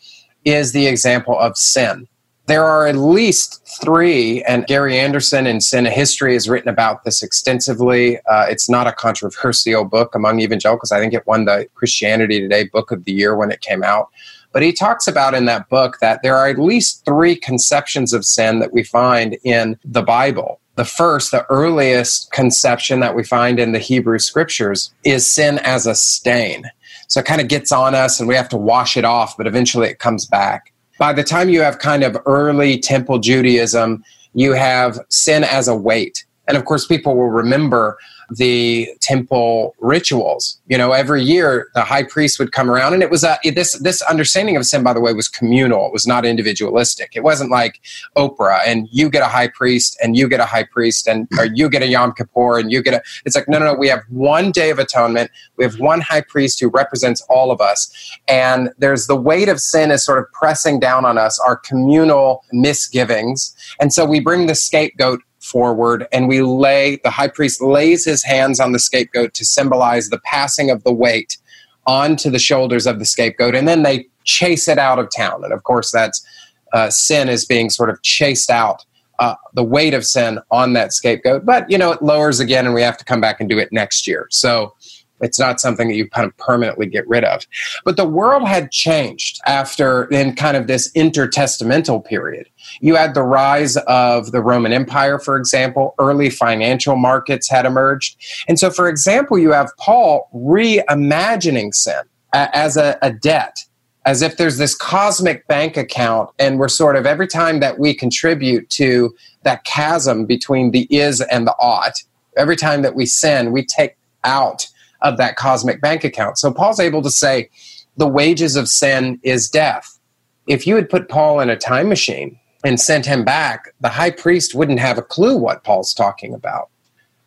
is 0.46 0.74
the 0.74 0.88
example 0.88 1.38
of 1.40 1.58
sin. 1.58 2.08
There 2.46 2.66
are 2.66 2.88
at 2.88 2.98
least 2.98 3.66
three, 3.82 4.44
and 4.44 4.68
Gary 4.68 5.00
Anderson 5.00 5.48
in 5.48 5.62
Sin: 5.62 5.86
A 5.86 5.90
History 5.90 6.34
has 6.34 6.50
written 6.50 6.68
about 6.68 7.06
this 7.06 7.24
extensively. 7.24 8.18
Uh, 8.30 8.46
it's 8.50 8.70
not 8.70 8.86
a 8.86 8.92
controversial 8.92 9.86
book 9.86 10.14
among 10.14 10.42
evangelicals. 10.42 10.92
I 10.92 11.00
think 11.00 11.14
it 11.14 11.26
won 11.26 11.46
the 11.46 11.70
Christianity 11.76 12.42
Today 12.42 12.66
Book 12.66 12.92
of 12.92 13.06
the 13.06 13.14
Year 13.14 13.38
when 13.38 13.50
it 13.50 13.62
came 13.62 13.82
out. 13.82 14.10
But 14.52 14.62
he 14.62 14.74
talks 14.74 15.08
about 15.08 15.34
in 15.34 15.46
that 15.46 15.70
book 15.70 16.00
that 16.02 16.22
there 16.22 16.36
are 16.36 16.50
at 16.50 16.60
least 16.60 17.06
three 17.06 17.38
conceptions 17.38 18.12
of 18.12 18.26
sin 18.26 18.60
that 18.60 18.74
we 18.74 18.84
find 18.84 19.38
in 19.46 19.80
the 19.86 20.04
Bible. 20.04 20.60
The 20.76 20.86
first, 20.86 21.32
the 21.32 21.46
earliest 21.50 22.30
conception 22.34 23.00
that 23.00 23.16
we 23.16 23.24
find 23.24 23.58
in 23.58 23.72
the 23.72 23.80
Hebrew 23.80 24.20
scriptures 24.20 24.94
is 25.06 25.34
sin 25.34 25.60
as 25.60 25.88
a 25.88 25.96
stain. 25.96 26.66
So 27.08 27.22
it 27.22 27.26
kind 27.26 27.40
of 27.40 27.48
gets 27.48 27.72
on 27.72 27.96
us 27.96 28.20
and 28.20 28.28
we 28.28 28.36
have 28.36 28.50
to 28.50 28.58
wash 28.58 28.98
it 28.98 29.06
off, 29.06 29.38
but 29.38 29.48
eventually 29.48 29.88
it 29.88 30.00
comes 30.00 30.26
back 30.26 30.73
by 30.98 31.14
the 31.14 31.24
time 31.24 31.50
you 31.50 31.62
have 31.62 31.80
kind 31.80 32.04
of 32.04 32.18
early 32.26 32.80
temple 32.80 33.20
Judaism, 33.20 34.04
you 34.34 34.54
have 34.54 35.00
sin 35.10 35.44
as 35.44 35.68
a 35.68 35.76
weight. 35.76 36.26
And 36.48 36.58
of 36.58 36.66
course, 36.66 36.86
people 36.86 37.16
will 37.16 37.30
remember 37.30 37.98
the 38.38 38.90
temple 39.02 39.76
rituals. 39.80 40.60
You 40.68 40.78
know, 40.78 40.92
every 40.92 41.24
year 41.24 41.68
the 41.76 41.84
high 41.84 42.04
priest 42.04 42.40
would 42.40 42.52
come 42.52 42.70
around, 42.70 42.94
and 42.94 43.04
it 43.04 43.10
was 43.10 43.24
a 43.24 43.38
this 43.52 43.78
this 43.80 44.02
understanding 44.04 44.56
of 44.58 44.66
sin, 44.66 44.84
by 44.84 44.94
the 44.94 45.02
way, 45.02 45.14
was 45.14 45.28
communal. 45.28 45.88
It 45.88 45.94
was 45.94 46.08
not 46.08 46.26
individualistic. 46.26 47.12
It 47.16 47.24
wasn't 47.24 47.52
like 47.52 47.82
Oprah 48.16 48.60
and 48.66 48.88
you 48.92 49.10
get 49.10 49.22
a 49.22 49.28
high 49.28 49.48
priest 49.48 49.98
and 50.02 50.16
you 50.16 50.28
get 50.28 50.40
a 50.40 50.46
high 50.46 50.64
priest 50.64 51.08
and 51.08 51.28
or 51.38 51.46
you 51.46 51.70
get 51.70 51.82
a 51.82 51.88
Yom 51.88 52.14
Kippur 52.14 52.60
and 52.60 52.72
you 52.72 52.82
get 52.82 52.94
a. 52.94 53.02
It's 53.26 53.36
like 53.36 53.48
no, 53.48 53.60
no, 53.60 53.66
no. 53.66 53.74
We 53.74 53.88
have 53.88 54.04
one 54.10 54.52
day 54.52 54.70
of 54.70 54.80
atonement. 54.80 55.32
We 55.58 55.64
have 55.64 55.80
one 55.80 56.02
high 56.02 56.22
priest 56.22 56.60
who 56.60 56.70
represents 56.70 57.22
all 57.30 57.52
of 57.52 57.62
us, 57.62 58.18
and 58.28 58.70
there's 58.78 59.08
the 59.08 59.16
weight 59.16 59.50
of 59.50 59.60
sin 59.60 59.92
is 59.92 60.04
sort 60.04 60.20
of 60.20 60.32
pressing 60.32 60.80
down 60.80 61.06
on 61.06 61.18
us, 61.18 61.40
our 61.40 61.56
communal 61.56 62.44
misgivings, 62.52 63.56
and 63.80 63.94
so 63.94 64.06
we 64.06 64.20
bring 64.20 64.48
the 64.48 64.56
scapegoat 64.56 65.22
forward 65.54 66.08
and 66.12 66.28
we 66.28 66.42
lay 66.42 66.96
the 67.04 67.12
high 67.12 67.28
priest 67.28 67.62
lays 67.62 68.04
his 68.04 68.24
hands 68.24 68.60
on 68.60 68.72
the 68.72 68.80
scapegoat 68.80 69.36
to 69.36 69.46
symbolize 69.46 70.10
the 70.10 70.18
passing 70.22 70.72
of 70.72 70.84
the 70.84 70.92
weight 70.92 71.38
onto 71.86 72.32
the 72.32 72.40
shoulders 72.40 72.88
of 72.88 72.98
the 72.98 73.06
scapegoat 73.06 73.54
and 73.54 73.68
then 73.68 73.84
they 73.84 74.08
chase 74.24 74.68
it 74.68 74.80
out 74.80 74.98
of 74.98 75.08
town. 75.16 75.44
And 75.44 75.54
of 75.54 75.62
course 75.62 75.92
that's 75.92 76.26
uh, 76.74 76.90
sin 76.90 77.30
is 77.30 77.46
being 77.46 77.70
sort 77.70 77.92
of 77.92 78.02
chased 78.02 78.50
out 78.50 78.84
uh, 79.20 79.36
the 79.54 79.64
weight 79.64 79.94
of 79.94 80.04
sin 80.04 80.40
on 80.50 80.74
that 80.74 80.92
scapegoat. 80.92 81.46
But 81.46 81.70
you 81.70 81.78
know 81.78 81.92
it 81.92 82.02
lowers 82.02 82.40
again 82.40 82.66
and 82.66 82.74
we 82.74 82.82
have 82.82 82.98
to 82.98 83.06
come 83.06 83.22
back 83.22 83.40
and 83.40 83.48
do 83.48 83.60
it 83.60 83.72
next 83.72 84.08
year. 84.08 84.26
So 84.32 84.74
it's 85.22 85.40
not 85.40 85.60
something 85.60 85.88
that 85.88 85.96
you 85.96 86.10
kind 86.10 86.28
of 86.28 86.36
permanently 86.38 86.86
get 86.86 87.08
rid 87.08 87.24
of. 87.24 87.46
But 87.86 87.98
the 87.98 88.08
world 88.08 88.48
had 88.48 88.72
changed 88.72 89.40
after 89.46 90.06
in 90.06 90.36
kind 90.36 90.58
of 90.58 90.68
this 90.68 90.92
intertestamental 90.94 92.04
period. 92.04 92.50
You 92.82 92.96
had 92.96 93.14
the 93.14 93.24
rise 93.24 93.78
of 93.88 94.32
the 94.32 94.42
Roman 94.42 94.74
Empire, 94.74 95.20
for 95.20 95.38
example, 95.38 95.96
early 96.00 96.30
financial 96.30 96.96
markets 96.96 97.50
had 97.50 97.66
emerged. 97.66 98.18
And 98.48 98.60
so, 98.60 98.70
for 98.70 98.90
example, 98.90 99.38
you 99.38 99.52
have 99.52 99.72
Paul 99.78 100.30
reimagining 100.34 101.74
sin 101.74 102.02
as 102.34 102.78
a, 102.78 102.98
a 103.02 103.12
debt 103.12 103.60
as 104.06 104.22
if 104.22 104.38
there's 104.38 104.58
this 104.58 104.76
cosmic 104.76 105.48
bank 105.48 105.78
account 105.78 106.30
and 106.40 106.60
we're 106.60 106.68
sort 106.68 106.96
of 106.96 107.06
every 107.06 107.28
time 107.28 107.60
that 107.62 107.80
we 107.80 107.94
contribute 107.94 108.70
to 108.70 109.16
that 109.44 109.64
chasm 109.64 110.26
between 110.26 110.72
the 110.72 110.88
is 110.90 111.22
and 111.22 111.48
the 111.48 111.56
ought 111.60 112.04
every 112.36 112.56
time 112.56 112.82
that 112.82 112.96
we 112.96 113.06
sin 113.06 113.52
we 113.52 113.64
take 113.64 113.96
out 114.24 114.68
of 115.04 115.18
that 115.18 115.36
cosmic 115.36 115.82
bank 115.82 116.04
account. 116.04 116.38
So 116.38 116.52
Paul's 116.52 116.80
able 116.80 117.02
to 117.04 117.12
say, 117.12 117.50
the 117.98 118.08
wages 118.08 118.56
of 118.56 118.68
sin 118.68 119.20
is 119.22 119.50
death. 119.50 120.00
If 120.48 120.66
you 120.66 120.76
had 120.76 120.90
put 120.90 121.10
Paul 121.10 121.40
in 121.40 121.50
a 121.50 121.56
time 121.56 121.90
machine 121.90 122.40
and 122.64 122.80
sent 122.80 123.06
him 123.06 123.24
back, 123.24 123.74
the 123.82 123.90
high 123.90 124.12
priest 124.12 124.56
wouldn't 124.56 124.80
have 124.80 124.98
a 124.98 125.04
clue 125.04 125.38
what 125.38 125.64
Paul's 125.64 125.94
talking 125.94 126.34
about. 126.34 126.70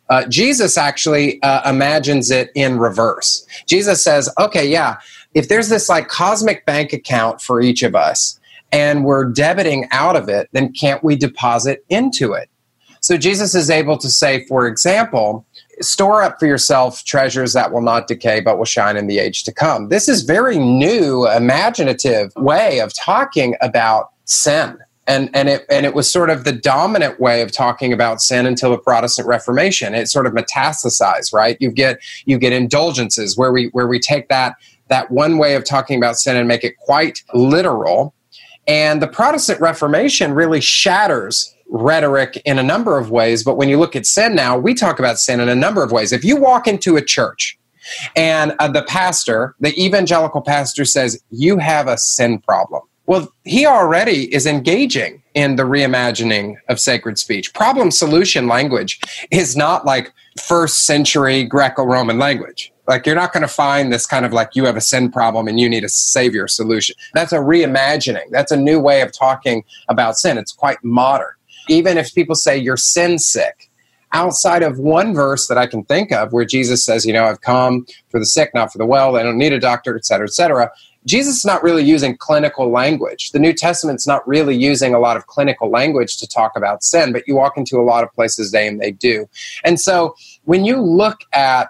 Uh, 0.09 0.25
Jesus 0.27 0.77
actually 0.77 1.41
uh, 1.43 1.69
imagines 1.69 2.31
it 2.31 2.49
in 2.55 2.79
reverse. 2.79 3.45
Jesus 3.65 4.03
says, 4.03 4.29
okay, 4.39 4.67
yeah, 4.67 4.97
if 5.33 5.49
there's 5.49 5.69
this 5.69 5.89
like 5.89 6.07
cosmic 6.07 6.65
bank 6.65 6.93
account 6.93 7.41
for 7.41 7.61
each 7.61 7.83
of 7.83 7.95
us 7.95 8.39
and 8.71 9.05
we're 9.05 9.31
debiting 9.31 9.87
out 9.91 10.15
of 10.15 10.29
it, 10.29 10.49
then 10.51 10.73
can't 10.73 11.03
we 11.03 11.15
deposit 11.15 11.85
into 11.89 12.33
it? 12.33 12.49
So 13.01 13.17
Jesus 13.17 13.55
is 13.55 13.69
able 13.69 13.97
to 13.99 14.09
say, 14.09 14.45
for 14.45 14.67
example, 14.67 15.45
store 15.81 16.21
up 16.23 16.39
for 16.39 16.45
yourself 16.45 17.03
treasures 17.03 17.53
that 17.53 17.71
will 17.71 17.81
not 17.81 18.07
decay 18.07 18.39
but 18.39 18.57
will 18.57 18.65
shine 18.65 18.97
in 18.97 19.07
the 19.07 19.19
age 19.19 19.43
to 19.43 19.53
come. 19.53 19.89
This 19.89 20.09
is 20.09 20.23
very 20.23 20.57
new, 20.57 21.27
imaginative 21.29 22.33
way 22.35 22.79
of 22.79 22.93
talking 22.93 23.55
about 23.61 24.11
sin. 24.25 24.77
And, 25.09 25.29
and 25.33 25.47
it 25.47 25.65
and 25.69 25.85
it 25.85 25.95
was 25.95 26.11
sort 26.11 26.29
of 26.29 26.43
the 26.43 26.51
dominant 26.51 27.17
way 27.17 27.41
of 27.41 27.53
talking 27.53 27.93
about 27.93 28.21
sin 28.21 28.45
until 28.45 28.71
the 28.71 28.77
Protestant 28.77 29.25
Reformation. 29.25 29.95
It 29.95 30.09
sort 30.09 30.27
of 30.27 30.33
metastasized, 30.33 31.33
right? 31.33 31.55
You 31.61 31.71
get 31.71 31.99
you 32.25 32.37
get 32.37 32.51
indulgences 32.51 33.37
where 33.37 33.53
we 33.53 33.67
where 33.67 33.87
we 33.87 33.99
take 33.99 34.27
that 34.27 34.55
that 34.89 35.09
one 35.09 35.37
way 35.37 35.55
of 35.55 35.63
talking 35.63 35.97
about 35.97 36.17
sin 36.17 36.35
and 36.35 36.45
make 36.45 36.65
it 36.65 36.77
quite 36.77 37.23
literal. 37.33 38.13
And 38.67 39.01
the 39.01 39.07
Protestant 39.07 39.61
Reformation 39.61 40.33
really 40.33 40.59
shatters 40.59 41.55
rhetoric 41.69 42.41
in 42.45 42.59
a 42.59 42.63
number 42.63 42.97
of 42.97 43.11
ways, 43.11 43.43
but 43.43 43.57
when 43.57 43.69
you 43.69 43.77
look 43.77 43.95
at 43.95 44.05
sin 44.05 44.35
now, 44.35 44.57
we 44.57 44.73
talk 44.73 44.99
about 44.99 45.19
sin 45.19 45.39
in 45.39 45.49
a 45.49 45.55
number 45.55 45.83
of 45.83 45.91
ways. 45.91 46.11
If 46.11 46.23
you 46.23 46.37
walk 46.37 46.67
into 46.67 46.97
a 46.97 47.01
church 47.01 47.57
and 48.15 48.53
uh, 48.59 48.67
the 48.67 48.83
pastor, 48.83 49.55
the 49.59 49.77
evangelical 49.81 50.41
pastor 50.41 50.85
says, 50.85 51.21
You 51.29 51.57
have 51.57 51.87
a 51.87 51.97
sin 51.97 52.39
problem. 52.39 52.83
Well, 53.05 53.31
he 53.45 53.65
already 53.65 54.33
is 54.33 54.45
engaging 54.45 55.23
in 55.33 55.55
the 55.55 55.63
reimagining 55.63 56.55
of 56.67 56.77
sacred 56.77 57.17
speech. 57.17 57.53
Problem 57.53 57.89
solution 57.89 58.47
language 58.47 58.99
is 59.31 59.55
not 59.55 59.85
like 59.85 60.11
first 60.41 60.85
century 60.85 61.45
Greco 61.45 61.85
Roman 61.85 62.19
language. 62.19 62.73
Like, 62.85 63.05
you're 63.05 63.15
not 63.15 63.31
going 63.33 63.41
to 63.41 63.49
find 63.49 63.91
this 63.91 64.05
kind 64.05 64.25
of 64.25 64.33
like 64.33 64.55
you 64.55 64.65
have 64.65 64.75
a 64.75 64.81
sin 64.81 65.09
problem 65.09 65.47
and 65.47 65.59
you 65.59 65.69
need 65.69 65.85
a 65.85 65.89
savior 65.89 66.47
solution. 66.47 66.95
That's 67.13 67.31
a 67.31 67.37
reimagining. 67.37 68.29
That's 68.31 68.51
a 68.51 68.57
new 68.57 68.79
way 68.79 69.01
of 69.01 69.13
talking 69.13 69.63
about 69.87 70.17
sin. 70.17 70.37
It's 70.37 70.51
quite 70.51 70.77
modern 70.83 71.36
even 71.67 71.97
if 71.97 72.13
people 72.13 72.35
say 72.35 72.57
you're 72.57 72.77
sin 72.77 73.19
sick, 73.19 73.69
outside 74.13 74.63
of 74.63 74.79
one 74.79 75.13
verse 75.13 75.47
that 75.47 75.57
I 75.57 75.67
can 75.67 75.83
think 75.83 76.11
of 76.11 76.31
where 76.31 76.45
Jesus 76.45 76.85
says, 76.85 77.05
you 77.05 77.13
know, 77.13 77.25
I've 77.25 77.41
come 77.41 77.85
for 78.09 78.19
the 78.19 78.25
sick, 78.25 78.51
not 78.53 78.71
for 78.71 78.77
the 78.77 78.85
well, 78.85 79.11
they 79.11 79.23
don't 79.23 79.37
need 79.37 79.53
a 79.53 79.59
doctor, 79.59 79.95
et 79.95 80.05
cetera, 80.05 80.27
et 80.27 80.33
cetera. 80.33 80.71
Jesus 81.05 81.37
is 81.37 81.45
not 81.45 81.63
really 81.63 81.83
using 81.83 82.17
clinical 82.17 82.69
language. 82.69 83.31
The 83.31 83.39
New 83.39 83.53
Testament's 83.53 84.05
not 84.05 84.27
really 84.27 84.55
using 84.55 84.93
a 84.93 84.99
lot 84.99 85.15
of 85.15 85.27
clinical 85.27 85.69
language 85.69 86.17
to 86.17 86.27
talk 86.27 86.53
about 86.55 86.83
sin, 86.83 87.13
but 87.13 87.23
you 87.27 87.35
walk 87.35 87.57
into 87.57 87.77
a 87.77 87.83
lot 87.83 88.03
of 88.03 88.11
places 88.13 88.51
they 88.51 88.67
and 88.67 88.81
they 88.81 88.91
do. 88.91 89.29
And 89.63 89.79
so 89.79 90.15
when 90.43 90.65
you 90.65 90.81
look 90.81 91.19
at 91.33 91.69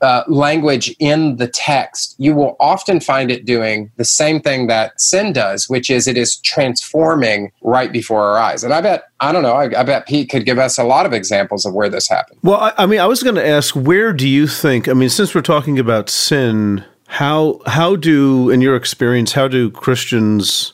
uh, 0.00 0.22
language 0.28 0.94
in 0.98 1.36
the 1.36 1.48
text, 1.48 2.14
you 2.18 2.34
will 2.34 2.56
often 2.60 3.00
find 3.00 3.30
it 3.30 3.46
doing 3.46 3.90
the 3.96 4.04
same 4.04 4.40
thing 4.40 4.66
that 4.66 5.00
sin 5.00 5.32
does, 5.32 5.68
which 5.68 5.88
is 5.90 6.06
it 6.06 6.16
is 6.16 6.36
transforming 6.38 7.50
right 7.62 7.92
before 7.92 8.22
our 8.22 8.38
eyes. 8.38 8.64
And 8.64 8.74
I 8.74 8.80
bet, 8.80 9.04
I 9.20 9.32
don't 9.32 9.42
know, 9.42 9.54
I, 9.54 9.80
I 9.80 9.82
bet 9.82 10.06
Pete 10.06 10.28
could 10.28 10.44
give 10.44 10.58
us 10.58 10.78
a 10.78 10.84
lot 10.84 11.06
of 11.06 11.12
examples 11.12 11.64
of 11.64 11.74
where 11.74 11.88
this 11.88 12.08
happened. 12.08 12.40
Well, 12.42 12.60
I, 12.60 12.72
I 12.78 12.86
mean, 12.86 13.00
I 13.00 13.06
was 13.06 13.22
going 13.22 13.36
to 13.36 13.46
ask, 13.46 13.74
where 13.74 14.12
do 14.12 14.28
you 14.28 14.46
think, 14.46 14.88
I 14.88 14.92
mean, 14.92 15.08
since 15.08 15.34
we're 15.34 15.42
talking 15.42 15.78
about 15.78 16.10
sin, 16.10 16.84
how 17.06 17.60
how 17.66 17.96
do, 17.96 18.50
in 18.50 18.60
your 18.60 18.74
experience, 18.74 19.32
how 19.32 19.46
do 19.46 19.70
Christians 19.70 20.72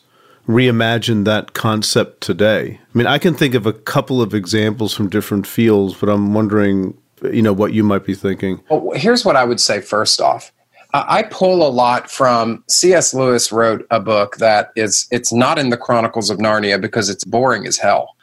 reimagine 0.49 1.25
that 1.25 1.53
concept 1.53 2.23
today? 2.23 2.81
I 2.83 2.99
mean, 2.99 3.07
I 3.07 3.19
can 3.19 3.35
think 3.35 3.55
of 3.55 3.67
a 3.67 3.73
couple 3.73 4.23
of 4.23 4.33
examples 4.33 4.95
from 4.95 5.11
different 5.11 5.47
fields, 5.47 5.95
but 5.95 6.09
I'm 6.09 6.33
wondering 6.33 6.97
you 7.23 7.43
know 7.43 7.53
what 7.53 7.73
you 7.73 7.83
might 7.83 8.05
be 8.05 8.15
thinking? 8.15 8.63
Well, 8.71 8.93
here's 8.97 9.25
what 9.25 9.37
i 9.37 9.45
would 9.45 9.61
say 9.61 9.81
first 9.81 10.21
off. 10.21 10.53
I 10.93 11.23
pull 11.25 11.67
a 11.67 11.71
lot 11.71 12.11
from 12.11 12.65
cs 12.69 13.15
lewis 13.15 13.53
wrote 13.53 13.87
a 13.91 14.01
book 14.01 14.37
that 14.37 14.73
is 14.77 15.07
it's 15.11 15.33
not 15.33 15.59
in 15.59 15.71
the 15.71 15.77
chronicles 15.77 16.31
of 16.31 16.39
narnia 16.39 16.81
because 16.81 17.09
it's 17.09 17.25
boring 17.25 17.67
as 17.67 17.79
hell 17.79 18.17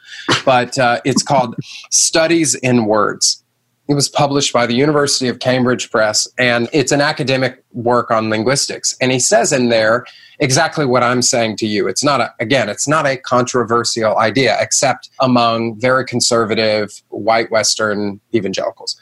but 0.44 0.78
uh, 0.78 1.00
it's 1.04 1.22
called 1.22 1.54
studies 1.90 2.54
in 2.56 2.84
words 2.84 3.42
It 3.88 3.94
was 3.94 4.08
published 4.08 4.52
by 4.52 4.66
the 4.66 4.74
University 4.74 5.28
of 5.28 5.38
Cambridge 5.38 5.90
Press, 5.90 6.28
and 6.38 6.68
it's 6.74 6.92
an 6.92 7.00
academic 7.00 7.64
work 7.72 8.10
on 8.10 8.28
linguistics. 8.28 8.94
And 9.00 9.10
he 9.10 9.18
says 9.18 9.50
in 9.50 9.70
there 9.70 10.04
exactly 10.40 10.84
what 10.84 11.02
I'm 11.02 11.22
saying 11.22 11.56
to 11.56 11.66
you. 11.66 11.88
It's 11.88 12.04
not 12.04 12.20
a, 12.20 12.34
again, 12.38 12.68
it's 12.68 12.86
not 12.86 13.06
a 13.06 13.16
controversial 13.16 14.18
idea, 14.18 14.58
except 14.60 15.08
among 15.20 15.80
very 15.80 16.04
conservative 16.04 17.02
white 17.08 17.50
Western 17.50 18.20
evangelicals. 18.34 18.94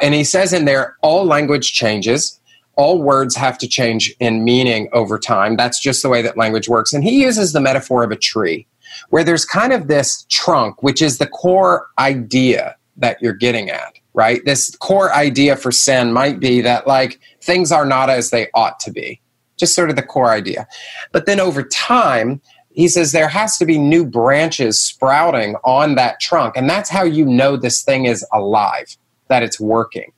And 0.00 0.14
he 0.14 0.22
says 0.22 0.52
in 0.52 0.66
there, 0.66 0.96
all 1.02 1.24
language 1.24 1.72
changes. 1.72 2.40
All 2.76 3.02
words 3.02 3.34
have 3.34 3.58
to 3.58 3.66
change 3.66 4.14
in 4.20 4.44
meaning 4.44 4.88
over 4.92 5.18
time. 5.18 5.56
That's 5.56 5.80
just 5.80 6.00
the 6.00 6.08
way 6.08 6.22
that 6.22 6.36
language 6.36 6.68
works. 6.68 6.92
And 6.92 7.02
he 7.02 7.22
uses 7.22 7.52
the 7.52 7.60
metaphor 7.60 8.04
of 8.04 8.12
a 8.12 8.16
tree, 8.16 8.68
where 9.10 9.24
there's 9.24 9.44
kind 9.44 9.72
of 9.72 9.88
this 9.88 10.24
trunk, 10.28 10.80
which 10.80 11.02
is 11.02 11.18
the 11.18 11.26
core 11.26 11.88
idea 11.98 12.76
that 12.96 13.20
you're 13.20 13.32
getting 13.32 13.68
at 13.68 13.94
right? 14.18 14.44
This 14.44 14.74
core 14.78 15.14
idea 15.14 15.54
for 15.54 15.70
sin 15.70 16.12
might 16.12 16.40
be 16.40 16.60
that 16.60 16.88
like 16.88 17.20
things 17.40 17.70
are 17.70 17.86
not 17.86 18.10
as 18.10 18.30
they 18.30 18.48
ought 18.52 18.80
to 18.80 18.90
be, 18.90 19.20
just 19.56 19.76
sort 19.76 19.90
of 19.90 19.96
the 19.96 20.02
core 20.02 20.32
idea. 20.32 20.66
But 21.12 21.26
then 21.26 21.38
over 21.38 21.62
time, 21.62 22.40
he 22.72 22.88
says 22.88 23.12
there 23.12 23.28
has 23.28 23.56
to 23.58 23.64
be 23.64 23.78
new 23.78 24.04
branches 24.04 24.80
sprouting 24.80 25.54
on 25.62 25.94
that 25.94 26.18
trunk. 26.18 26.56
And 26.56 26.68
that's 26.68 26.90
how 26.90 27.04
you 27.04 27.24
know 27.24 27.56
this 27.56 27.82
thing 27.82 28.06
is 28.06 28.26
alive, 28.32 28.96
that 29.28 29.44
it's 29.44 29.60
working. 29.60 30.10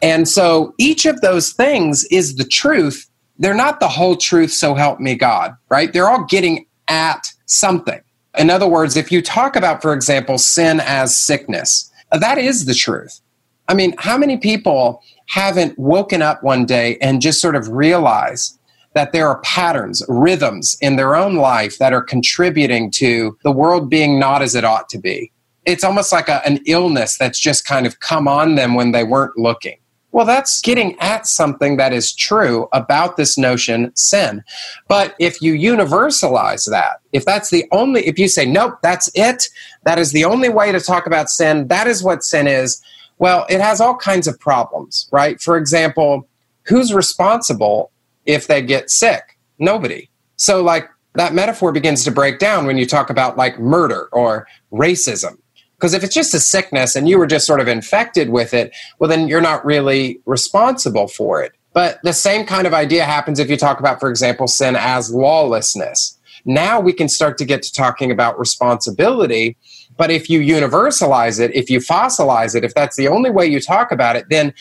And 0.00 0.26
so 0.26 0.72
each 0.78 1.04
of 1.04 1.20
those 1.20 1.52
things 1.52 2.06
is 2.10 2.36
the 2.36 2.44
truth. 2.44 3.06
They're 3.38 3.52
not 3.52 3.80
the 3.80 3.88
whole 3.88 4.16
truth, 4.16 4.50
so 4.50 4.74
help 4.74 4.98
me 4.98 5.14
God, 5.14 5.54
right? 5.68 5.92
They're 5.92 6.08
all 6.08 6.24
getting 6.24 6.64
at 6.88 7.28
something. 7.44 8.00
In 8.38 8.48
other 8.48 8.66
words, 8.66 8.96
if 8.96 9.12
you 9.12 9.20
talk 9.20 9.56
about, 9.56 9.82
for 9.82 9.92
example, 9.92 10.38
sin 10.38 10.80
as 10.80 11.14
sickness, 11.14 11.92
that 12.12 12.38
is 12.38 12.64
the 12.64 12.74
truth. 12.74 13.20
I 13.68 13.74
mean, 13.74 13.94
how 13.98 14.16
many 14.16 14.36
people 14.36 15.02
haven't 15.26 15.78
woken 15.78 16.22
up 16.22 16.42
one 16.42 16.66
day 16.66 16.98
and 17.00 17.20
just 17.20 17.40
sort 17.40 17.56
of 17.56 17.68
realized 17.68 18.58
that 18.94 19.12
there 19.12 19.28
are 19.28 19.40
patterns, 19.40 20.02
rhythms 20.08 20.76
in 20.80 20.96
their 20.96 21.14
own 21.14 21.36
life 21.36 21.78
that 21.78 21.92
are 21.92 22.02
contributing 22.02 22.90
to 22.92 23.36
the 23.42 23.52
world 23.52 23.90
being 23.90 24.18
not 24.18 24.40
as 24.40 24.54
it 24.54 24.64
ought 24.64 24.88
to 24.88 24.98
be? 24.98 25.32
It's 25.66 25.84
almost 25.84 26.12
like 26.12 26.28
a, 26.28 26.46
an 26.46 26.60
illness 26.66 27.18
that's 27.18 27.38
just 27.38 27.66
kind 27.66 27.86
of 27.86 28.00
come 28.00 28.28
on 28.28 28.54
them 28.54 28.74
when 28.74 28.92
they 28.92 29.04
weren't 29.04 29.36
looking. 29.36 29.78
Well, 30.12 30.24
that's 30.24 30.62
getting 30.62 30.98
at 30.98 31.26
something 31.26 31.76
that 31.76 31.92
is 31.92 32.14
true 32.14 32.68
about 32.72 33.18
this 33.18 33.36
notion, 33.36 33.94
sin. 33.94 34.42
But 34.88 35.14
if 35.18 35.42
you 35.42 35.52
universalize 35.52 36.70
that, 36.70 37.00
if 37.12 37.26
that's 37.26 37.50
the 37.50 37.66
only, 37.70 38.06
if 38.06 38.18
you 38.18 38.28
say, 38.28 38.46
nope, 38.46 38.78
that's 38.82 39.10
it, 39.14 39.50
that 39.84 39.98
is 39.98 40.12
the 40.12 40.24
only 40.24 40.48
way 40.48 40.72
to 40.72 40.80
talk 40.80 41.06
about 41.06 41.28
sin, 41.28 41.68
that 41.68 41.86
is 41.86 42.02
what 42.02 42.24
sin 42.24 42.46
is, 42.46 42.82
well, 43.18 43.46
it 43.48 43.60
has 43.60 43.80
all 43.80 43.96
kinds 43.96 44.26
of 44.26 44.38
problems, 44.38 45.08
right? 45.10 45.40
For 45.40 45.56
example, 45.56 46.28
who's 46.64 46.92
responsible 46.92 47.90
if 48.24 48.46
they 48.46 48.62
get 48.62 48.90
sick? 48.90 49.38
Nobody. 49.58 50.10
So, 50.36 50.62
like, 50.62 50.88
that 51.14 51.34
metaphor 51.34 51.72
begins 51.72 52.04
to 52.04 52.10
break 52.10 52.38
down 52.38 52.66
when 52.66 52.76
you 52.76 52.86
talk 52.86 53.08
about 53.10 53.36
like 53.36 53.58
murder 53.58 54.08
or 54.12 54.46
racism. 54.70 55.38
Because 55.76 55.94
if 55.94 56.04
it's 56.04 56.14
just 56.14 56.34
a 56.34 56.40
sickness 56.40 56.94
and 56.94 57.08
you 57.08 57.18
were 57.18 57.26
just 57.26 57.46
sort 57.46 57.60
of 57.60 57.68
infected 57.68 58.30
with 58.30 58.54
it, 58.54 58.74
well, 58.98 59.10
then 59.10 59.28
you're 59.28 59.40
not 59.40 59.64
really 59.64 60.20
responsible 60.24 61.08
for 61.08 61.42
it. 61.42 61.52
But 61.72 62.00
the 62.02 62.14
same 62.14 62.46
kind 62.46 62.66
of 62.66 62.72
idea 62.72 63.04
happens 63.04 63.38
if 63.38 63.50
you 63.50 63.56
talk 63.58 63.80
about, 63.80 64.00
for 64.00 64.08
example, 64.08 64.46
sin 64.46 64.76
as 64.76 65.12
lawlessness. 65.12 66.18
Now 66.46 66.80
we 66.80 66.92
can 66.92 67.08
start 67.08 67.36
to 67.38 67.44
get 67.44 67.62
to 67.62 67.72
talking 67.72 68.10
about 68.10 68.38
responsibility 68.38 69.56
but 69.96 70.10
if 70.10 70.28
you 70.28 70.40
universalize 70.40 71.40
it, 71.40 71.54
if 71.54 71.70
you 71.70 71.80
fossilize 71.80 72.54
it, 72.54 72.64
if 72.64 72.74
that's 72.74 72.96
the 72.96 73.08
only 73.08 73.30
way 73.30 73.46
you 73.46 73.60
talk 73.60 73.92
about 73.92 74.16
it, 74.16 74.26
then 74.30 74.52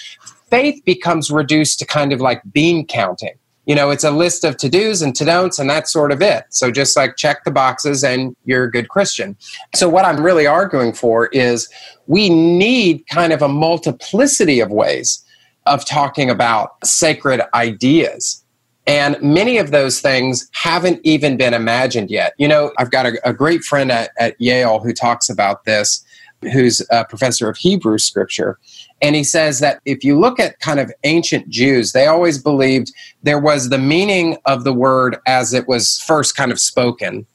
faith 0.49 0.83
becomes 0.85 1.31
reduced 1.31 1.79
to 1.79 1.85
kind 1.85 2.13
of 2.13 2.21
like 2.21 2.41
bean 2.51 2.85
counting. 2.85 3.37
You 3.65 3.73
know, 3.73 3.89
it's 3.89 4.03
a 4.03 4.11
list 4.11 4.43
of 4.43 4.57
to 4.57 4.69
dos 4.69 5.01
and 5.01 5.15
to 5.15 5.25
don'ts, 5.25 5.57
and 5.57 5.67
that's 5.67 5.91
sort 5.91 6.11
of 6.11 6.21
it. 6.21 6.45
So 6.49 6.69
just 6.69 6.95
like 6.95 7.15
check 7.17 7.43
the 7.43 7.51
boxes 7.51 8.03
and 8.03 8.35
you're 8.45 8.65
a 8.65 8.71
good 8.71 8.89
Christian. 8.89 9.35
So, 9.73 9.89
what 9.89 10.05
I'm 10.05 10.23
really 10.23 10.45
arguing 10.45 10.93
for 10.93 11.27
is 11.27 11.67
we 12.05 12.29
need 12.29 13.07
kind 13.07 13.33
of 13.33 13.41
a 13.41 13.47
multiplicity 13.47 14.59
of 14.59 14.69
ways 14.69 15.25
of 15.65 15.83
talking 15.83 16.29
about 16.29 16.73
sacred 16.85 17.41
ideas 17.55 18.44
and 18.87 19.21
many 19.21 19.57
of 19.57 19.71
those 19.71 19.99
things 19.99 20.49
haven't 20.53 20.99
even 21.03 21.37
been 21.37 21.53
imagined 21.53 22.11
yet. 22.11 22.33
You 22.37 22.47
know, 22.47 22.71
I've 22.77 22.91
got 22.91 23.05
a, 23.05 23.29
a 23.29 23.33
great 23.33 23.63
friend 23.63 23.91
at, 23.91 24.11
at 24.19 24.39
Yale 24.39 24.79
who 24.79 24.93
talks 24.93 25.29
about 25.29 25.65
this, 25.65 26.03
who's 26.41 26.81
a 26.91 27.05
professor 27.05 27.49
of 27.49 27.57
Hebrew 27.57 27.97
scripture. 27.97 28.59
And 29.01 29.15
he 29.15 29.23
says 29.23 29.59
that 29.59 29.79
if 29.85 30.03
you 30.03 30.19
look 30.19 30.39
at 30.39 30.59
kind 30.59 30.79
of 30.79 30.91
ancient 31.03 31.49
Jews, 31.49 31.91
they 31.91 32.05
always 32.05 32.41
believed 32.41 32.93
there 33.23 33.39
was 33.39 33.69
the 33.69 33.77
meaning 33.77 34.37
of 34.45 34.63
the 34.63 34.73
word 34.73 35.17
as 35.25 35.53
it 35.53 35.67
was 35.67 35.99
first 35.99 36.35
kind 36.35 36.51
of 36.51 36.59
spoken. 36.59 37.25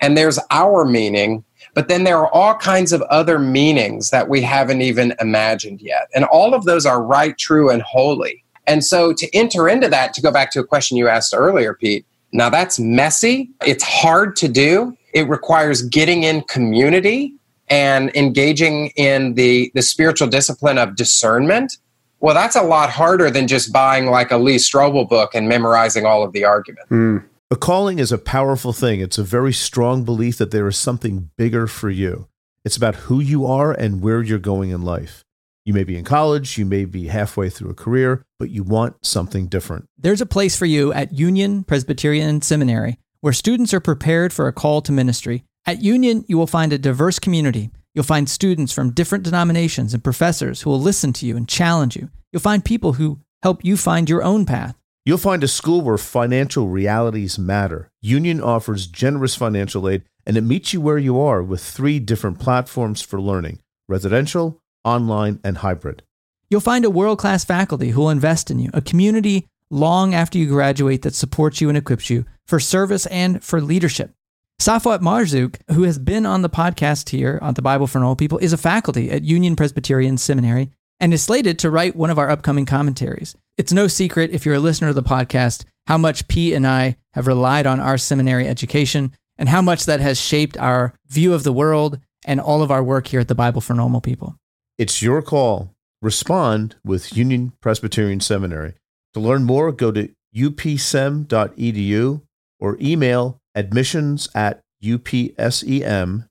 And 0.00 0.16
there's 0.16 0.38
our 0.50 0.84
meaning, 0.84 1.44
but 1.74 1.88
then 1.88 2.04
there 2.04 2.18
are 2.18 2.32
all 2.32 2.54
kinds 2.54 2.92
of 2.92 3.02
other 3.02 3.38
meanings 3.38 4.10
that 4.10 4.28
we 4.28 4.42
haven't 4.42 4.82
even 4.82 5.14
imagined 5.20 5.80
yet. 5.80 6.08
And 6.14 6.24
all 6.24 6.54
of 6.54 6.64
those 6.64 6.86
are 6.86 7.02
right, 7.02 7.36
true, 7.36 7.70
and 7.70 7.82
holy. 7.82 8.44
And 8.66 8.84
so 8.84 9.12
to 9.12 9.34
enter 9.34 9.68
into 9.68 9.88
that, 9.88 10.14
to 10.14 10.22
go 10.22 10.30
back 10.30 10.50
to 10.52 10.60
a 10.60 10.64
question 10.64 10.96
you 10.96 11.08
asked 11.08 11.34
earlier, 11.34 11.74
Pete, 11.74 12.06
now 12.32 12.48
that's 12.48 12.78
messy. 12.78 13.50
It's 13.66 13.82
hard 13.82 14.36
to 14.36 14.48
do. 14.48 14.96
It 15.12 15.28
requires 15.28 15.82
getting 15.82 16.22
in 16.22 16.42
community 16.42 17.34
and 17.68 18.14
engaging 18.14 18.88
in 18.96 19.34
the, 19.34 19.70
the 19.74 19.82
spiritual 19.82 20.28
discipline 20.28 20.78
of 20.78 20.96
discernment. 20.96 21.78
Well, 22.20 22.34
that's 22.34 22.56
a 22.56 22.62
lot 22.62 22.90
harder 22.90 23.30
than 23.30 23.48
just 23.48 23.72
buying 23.72 24.06
like 24.06 24.30
a 24.30 24.36
Lee 24.36 24.56
Strobel 24.56 25.08
book 25.08 25.34
and 25.34 25.48
memorizing 25.48 26.04
all 26.04 26.22
of 26.22 26.32
the 26.32 26.44
argument. 26.44 26.88
Mm. 26.90 27.24
A 27.50 27.56
calling 27.56 27.98
is 27.98 28.12
a 28.12 28.18
powerful 28.18 28.72
thing. 28.72 29.00
It's 29.00 29.18
a 29.18 29.24
very 29.24 29.52
strong 29.52 30.04
belief 30.04 30.38
that 30.38 30.50
there 30.50 30.68
is 30.68 30.76
something 30.76 31.30
bigger 31.36 31.66
for 31.66 31.90
you. 31.90 32.28
It's 32.64 32.76
about 32.76 32.94
who 32.94 33.20
you 33.20 33.46
are 33.46 33.72
and 33.72 34.02
where 34.02 34.22
you're 34.22 34.38
going 34.38 34.70
in 34.70 34.82
life. 34.82 35.24
You 35.70 35.74
may 35.74 35.84
be 35.84 35.96
in 35.96 36.04
college, 36.04 36.58
you 36.58 36.66
may 36.66 36.84
be 36.84 37.06
halfway 37.06 37.48
through 37.48 37.70
a 37.70 37.74
career, 37.74 38.24
but 38.40 38.50
you 38.50 38.64
want 38.64 39.06
something 39.06 39.46
different. 39.46 39.84
There's 39.96 40.20
a 40.20 40.26
place 40.26 40.56
for 40.56 40.66
you 40.66 40.92
at 40.92 41.12
Union 41.12 41.62
Presbyterian 41.62 42.42
Seminary 42.42 42.98
where 43.20 43.32
students 43.32 43.72
are 43.72 43.78
prepared 43.78 44.32
for 44.32 44.48
a 44.48 44.52
call 44.52 44.82
to 44.82 44.90
ministry. 44.90 45.44
At 45.66 45.80
Union, 45.80 46.24
you 46.26 46.36
will 46.36 46.48
find 46.48 46.72
a 46.72 46.78
diverse 46.78 47.20
community. 47.20 47.70
You'll 47.94 48.02
find 48.02 48.28
students 48.28 48.72
from 48.72 48.90
different 48.90 49.22
denominations 49.22 49.94
and 49.94 50.02
professors 50.02 50.62
who 50.62 50.70
will 50.70 50.80
listen 50.80 51.12
to 51.12 51.24
you 51.24 51.36
and 51.36 51.48
challenge 51.48 51.94
you. 51.94 52.10
You'll 52.32 52.40
find 52.40 52.64
people 52.64 52.94
who 52.94 53.20
help 53.44 53.64
you 53.64 53.76
find 53.76 54.10
your 54.10 54.24
own 54.24 54.46
path. 54.46 54.74
You'll 55.04 55.18
find 55.18 55.44
a 55.44 55.46
school 55.46 55.82
where 55.82 55.98
financial 55.98 56.66
realities 56.66 57.38
matter. 57.38 57.92
Union 58.02 58.40
offers 58.40 58.88
generous 58.88 59.36
financial 59.36 59.88
aid 59.88 60.02
and 60.26 60.36
it 60.36 60.40
meets 60.40 60.72
you 60.72 60.80
where 60.80 60.98
you 60.98 61.20
are 61.20 61.44
with 61.44 61.62
three 61.62 62.00
different 62.00 62.40
platforms 62.40 63.00
for 63.02 63.20
learning 63.20 63.60
residential, 63.88 64.59
online, 64.84 65.40
and 65.44 65.58
hybrid. 65.58 66.02
You'll 66.48 66.60
find 66.60 66.84
a 66.84 66.90
world 66.90 67.18
class 67.18 67.44
faculty 67.44 67.90
who 67.90 68.00
will 68.00 68.10
invest 68.10 68.50
in 68.50 68.58
you, 68.58 68.70
a 68.74 68.80
community 68.80 69.46
long 69.70 70.14
after 70.14 70.36
you 70.36 70.48
graduate 70.48 71.02
that 71.02 71.14
supports 71.14 71.60
you 71.60 71.68
and 71.68 71.78
equips 71.78 72.10
you 72.10 72.24
for 72.46 72.58
service 72.58 73.06
and 73.06 73.42
for 73.42 73.60
leadership. 73.60 74.12
Safwat 74.60 75.00
Marzouk, 75.00 75.56
who 75.72 75.84
has 75.84 75.98
been 75.98 76.26
on 76.26 76.42
the 76.42 76.50
podcast 76.50 77.08
here 77.08 77.38
on 77.40 77.54
the 77.54 77.62
Bible 77.62 77.86
for 77.86 77.98
Normal 77.98 78.16
People, 78.16 78.38
is 78.38 78.52
a 78.52 78.58
faculty 78.58 79.10
at 79.10 79.22
Union 79.22 79.56
Presbyterian 79.56 80.18
Seminary 80.18 80.70
and 80.98 81.14
is 81.14 81.22
slated 81.22 81.58
to 81.60 81.70
write 81.70 81.96
one 81.96 82.10
of 82.10 82.18
our 82.18 82.28
upcoming 82.28 82.66
commentaries. 82.66 83.34
It's 83.56 83.72
no 83.72 83.86
secret, 83.86 84.32
if 84.32 84.44
you're 84.44 84.56
a 84.56 84.60
listener 84.60 84.88
to 84.88 84.94
the 84.94 85.02
podcast, 85.02 85.64
how 85.86 85.96
much 85.96 86.28
Pete 86.28 86.52
and 86.52 86.66
I 86.66 86.96
have 87.14 87.26
relied 87.26 87.66
on 87.66 87.80
our 87.80 87.96
seminary 87.96 88.46
education 88.46 89.14
and 89.38 89.48
how 89.48 89.62
much 89.62 89.86
that 89.86 90.00
has 90.00 90.20
shaped 90.20 90.58
our 90.58 90.92
view 91.08 91.32
of 91.32 91.42
the 91.42 91.52
world 91.52 91.98
and 92.26 92.38
all 92.38 92.62
of 92.62 92.70
our 92.70 92.82
work 92.82 93.06
here 93.06 93.20
at 93.20 93.28
the 93.28 93.34
Bible 93.34 93.62
for 93.62 93.72
Normal 93.72 94.00
People. 94.00 94.36
It's 94.80 95.02
your 95.02 95.20
call. 95.20 95.74
Respond 96.00 96.76
with 96.82 97.14
Union 97.14 97.52
Presbyterian 97.60 98.20
Seminary. 98.20 98.76
To 99.12 99.20
learn 99.20 99.44
more, 99.44 99.72
go 99.72 99.92
to 99.92 100.08
upsem.edu 100.34 102.22
or 102.58 102.78
email 102.80 103.42
admissions 103.54 104.30
at 104.34 104.62
upsem.edu. 104.82 106.24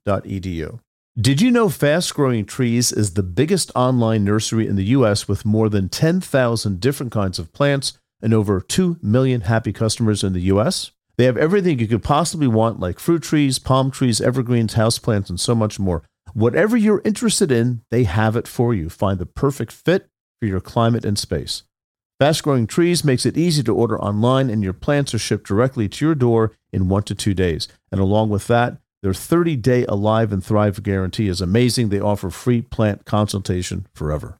Did 1.20 1.40
you 1.40 1.50
know 1.52 1.68
Fast 1.68 2.12
Growing 2.12 2.44
Trees 2.44 2.90
is 2.90 3.14
the 3.14 3.22
biggest 3.22 3.70
online 3.76 4.24
nursery 4.24 4.66
in 4.66 4.74
the 4.74 4.86
U.S. 4.86 5.28
with 5.28 5.44
more 5.44 5.68
than 5.68 5.88
10,000 5.88 6.80
different 6.80 7.12
kinds 7.12 7.38
of 7.38 7.52
plants 7.52 8.00
and 8.20 8.34
over 8.34 8.60
2 8.60 8.96
million 9.00 9.42
happy 9.42 9.72
customers 9.72 10.24
in 10.24 10.32
the 10.32 10.40
U.S.? 10.40 10.90
They 11.16 11.26
have 11.26 11.36
everything 11.36 11.78
you 11.78 11.86
could 11.86 12.02
possibly 12.02 12.48
want, 12.48 12.80
like 12.80 12.98
fruit 12.98 13.22
trees, 13.22 13.60
palm 13.60 13.92
trees, 13.92 14.20
evergreens, 14.20 14.74
houseplants, 14.74 15.28
and 15.28 15.38
so 15.38 15.54
much 15.54 15.78
more. 15.78 16.02
Whatever 16.34 16.76
you're 16.76 17.02
interested 17.04 17.50
in, 17.50 17.82
they 17.90 18.04
have 18.04 18.36
it 18.36 18.48
for 18.48 18.74
you. 18.74 18.88
Find 18.88 19.18
the 19.18 19.26
perfect 19.26 19.72
fit 19.72 20.08
for 20.40 20.46
your 20.46 20.60
climate 20.60 21.04
and 21.04 21.18
space. 21.18 21.64
Fast 22.18 22.42
Growing 22.42 22.66
Trees 22.66 23.04
makes 23.04 23.24
it 23.24 23.38
easy 23.38 23.62
to 23.62 23.74
order 23.74 24.00
online, 24.00 24.50
and 24.50 24.62
your 24.62 24.74
plants 24.74 25.14
are 25.14 25.18
shipped 25.18 25.46
directly 25.46 25.88
to 25.88 26.04
your 26.04 26.14
door 26.14 26.52
in 26.72 26.88
one 26.88 27.02
to 27.04 27.14
two 27.14 27.34
days. 27.34 27.66
And 27.90 28.00
along 28.00 28.28
with 28.28 28.46
that, 28.48 28.78
their 29.02 29.14
30 29.14 29.56
day 29.56 29.86
Alive 29.86 30.32
and 30.32 30.44
Thrive 30.44 30.82
guarantee 30.82 31.28
is 31.28 31.40
amazing. 31.40 31.88
They 31.88 32.00
offer 32.00 32.28
free 32.28 32.60
plant 32.60 33.06
consultation 33.06 33.86
forever. 33.94 34.39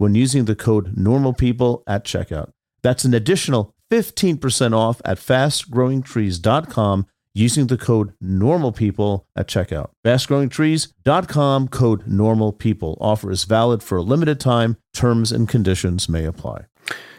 when 0.00 0.14
using 0.14 0.46
the 0.46 0.56
code 0.56 0.96
NORMALPEOPLE 0.96 1.82
at 1.86 2.06
checkout. 2.06 2.52
That's 2.82 3.04
an 3.04 3.12
additional 3.12 3.74
15% 3.90 4.74
off 4.74 5.02
at 5.04 5.18
fastgrowingtrees.com 5.18 7.06
using 7.34 7.66
the 7.66 7.76
code 7.76 8.14
NORMALPEOPLE 8.24 9.26
at 9.36 9.46
checkout. 9.46 9.90
Fastgrowingtrees.com 10.02 11.68
code 11.68 12.06
NORMALPEOPLE. 12.06 12.96
Offer 12.98 13.30
is 13.30 13.44
valid 13.44 13.82
for 13.82 13.98
a 13.98 14.02
limited 14.02 14.40
time. 14.40 14.78
Terms 14.94 15.32
and 15.32 15.46
conditions 15.46 16.08
may 16.08 16.24
apply. 16.24 16.64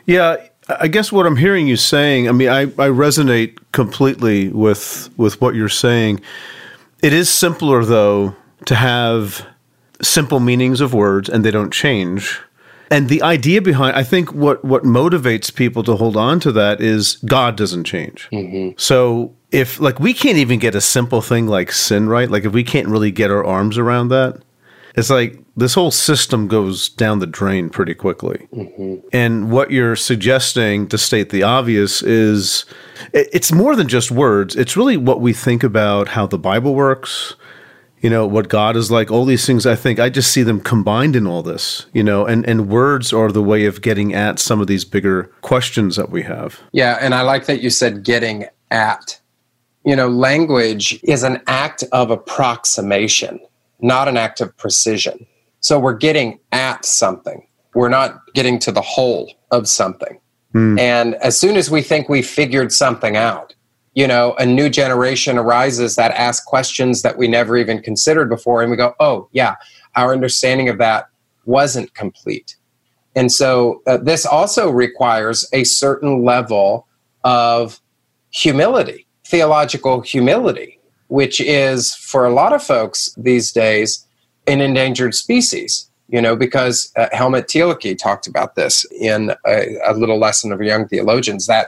Yeah, 0.08 0.38
I 0.68 0.88
guess 0.88 1.12
what 1.12 1.28
I'm 1.28 1.36
hearing 1.36 1.68
you 1.68 1.78
saying, 1.78 2.28
I 2.28 2.32
mean, 2.32 2.50
I, 2.50 2.62
I 2.62 2.90
resonate 2.90 3.60
completely 3.74 4.50
with 4.50 5.12
with 5.18 5.40
what 5.40 5.54
you're 5.54 5.70
saying. 5.70 6.22
It 7.04 7.14
is 7.14 7.30
simpler 7.30 7.86
though 7.86 8.36
to 8.66 8.74
have 8.74 9.46
simple 10.02 10.40
meanings 10.40 10.82
of 10.82 10.96
words 10.96 11.30
and 11.30 11.46
they 11.46 11.52
don't 11.52 11.72
change. 11.72 12.42
And 12.92 13.08
the 13.08 13.22
idea 13.24 13.62
behind 13.62 13.96
I 13.96 14.04
think 14.04 14.34
what 14.34 14.64
what 14.66 14.84
motivates 14.84 15.54
people 15.54 15.82
to 15.84 15.96
hold 15.96 16.18
on 16.18 16.40
to 16.42 16.52
that 16.52 16.82
is 16.82 17.16
God 17.26 17.56
doesn't 17.56 17.86
change. 17.86 18.28
Mm-hmm. 18.32 18.78
So 18.78 19.34
if 19.52 19.80
like 19.80 20.00
we 20.00 20.14
can't 20.14 20.38
even 20.38 20.60
get 20.60 20.76
a 20.76 20.82
simple 20.82 21.22
thing 21.22 21.48
like 21.48 21.72
sin 21.72 22.10
right, 22.10 22.30
like 22.30 22.44
if 22.44 22.52
we 22.52 22.64
can't 22.64 22.88
really 22.88 23.12
get 23.12 23.32
our 23.32 23.44
arms 23.44 23.78
around 23.78 24.10
that, 24.10 24.42
it's 24.96 25.10
like 25.10 25.40
this 25.56 25.74
whole 25.74 25.92
system 25.92 26.48
goes 26.48 26.90
down 26.90 27.20
the 27.20 27.28
drain 27.28 27.70
pretty 27.70 27.94
quickly. 27.94 28.48
Mm-hmm. 28.54 29.08
And 29.14 29.52
what 29.52 29.72
you're 29.72 29.96
suggesting, 29.96 30.88
to 30.88 30.98
state 30.98 31.30
the 31.30 31.44
obvious, 31.44 32.02
is 32.02 32.66
it- 33.14 33.30
it's 33.32 33.52
more 33.52 33.76
than 33.76 33.88
just 33.88 34.12
words. 34.12 34.56
It's 34.56 34.76
really 34.78 34.98
what 34.98 35.22
we 35.22 35.34
think 35.34 35.64
about 35.64 36.10
how 36.10 36.28
the 36.28 36.38
Bible 36.38 36.76
works, 36.76 37.36
you 38.02 38.10
know, 38.10 38.26
what 38.26 38.50
God 38.50 38.76
is 38.76 38.90
like, 38.90 39.12
all 39.12 39.26
these 39.26 39.46
things. 39.46 39.66
I 39.66 39.76
think 39.76 40.00
I 40.00 40.10
just 40.10 40.32
see 40.32 40.44
them 40.44 40.60
combined 40.60 41.16
in 41.16 41.28
all 41.28 41.44
this, 41.44 41.86
you 41.94 42.04
know, 42.04 42.26
and, 42.26 42.46
and 42.48 42.68
words 42.68 43.14
are 43.14 43.32
the 43.32 43.44
way 43.44 43.66
of 43.66 43.82
getting 43.82 44.14
at 44.14 44.40
some 44.40 44.60
of 44.60 44.68
these 44.68 44.84
bigger 44.84 45.32
questions 45.42 45.96
that 45.96 46.10
we 46.10 46.24
have. 46.24 46.60
Yeah, 46.72 46.98
and 47.00 47.14
I 47.14 47.22
like 47.22 47.46
that 47.46 47.62
you 47.62 47.70
said 47.70 48.04
getting 48.04 48.48
at. 48.72 49.20
You 49.86 49.96
know, 49.96 50.10
language 50.10 51.00
is 51.04 51.24
an 51.24 51.42
act 51.48 51.84
of 51.92 52.12
approximation, 52.12 53.40
not 53.80 54.08
an 54.08 54.18
act 54.18 54.42
of 54.42 54.56
precision. 54.58 55.26
So 55.60 55.80
we're 55.80 55.98
getting 55.98 56.40
at 56.52 56.86
something. 56.86 57.48
We're 57.74 57.90
not 57.90 58.20
getting 58.34 58.60
to 58.60 58.72
the 58.72 58.82
whole 58.82 59.34
of 59.52 59.68
something. 59.68 60.20
Hmm. 60.54 60.78
And 60.78 61.16
as 61.16 61.40
soon 61.40 61.56
as 61.56 61.72
we 61.72 61.82
think 61.82 62.10
we 62.10 62.22
figured 62.22 62.72
something 62.72 63.16
out, 63.16 63.56
you 63.94 64.08
know, 64.08 64.36
a 64.40 64.46
new 64.46 64.70
generation 64.70 65.38
arises 65.38 65.96
that 65.96 66.12
ask 66.12 66.46
questions 66.46 67.02
that 67.02 67.18
we 67.18 67.28
never 67.28 67.58
even 67.58 67.82
considered 67.82 68.30
before. 68.30 68.62
And 68.62 68.72
we 68.72 68.78
go, 68.78 68.96
oh, 69.00 69.28
yeah, 69.32 69.56
our 69.96 70.14
understanding 70.14 70.70
of 70.70 70.78
that 70.78 71.10
wasn't 71.46 71.94
complete. 71.94 72.56
And 73.16 73.32
so 73.32 73.82
uh, 73.88 73.98
this 73.98 74.26
also 74.26 74.70
requires 74.70 75.48
a 75.52 75.66
certain 75.66 76.24
level 76.24 76.88
of 77.26 77.82
humility, 78.30 79.06
theological 79.26 80.00
humility, 80.02 80.80
which 81.08 81.42
is 81.42 81.94
for 81.94 82.26
a 82.26 82.34
lot 82.34 82.54
of 82.54 82.64
folks 82.64 83.14
these 83.18 83.52
days 83.52 84.08
an 84.48 84.62
endangered 84.62 85.14
species. 85.14 85.88
You 86.08 86.22
know, 86.22 86.36
because 86.36 86.92
uh, 86.98 87.08
Helmut 87.14 87.48
Thielicke 87.48 87.98
talked 87.98 88.28
about 88.28 88.56
this 88.56 88.86
in 89.00 89.32
a, 89.46 89.78
a 89.86 89.94
little 89.94 90.20
lesson 90.20 90.52
of 90.52 90.62
young 90.62 90.86
theologians 90.86 91.48
that 91.48 91.68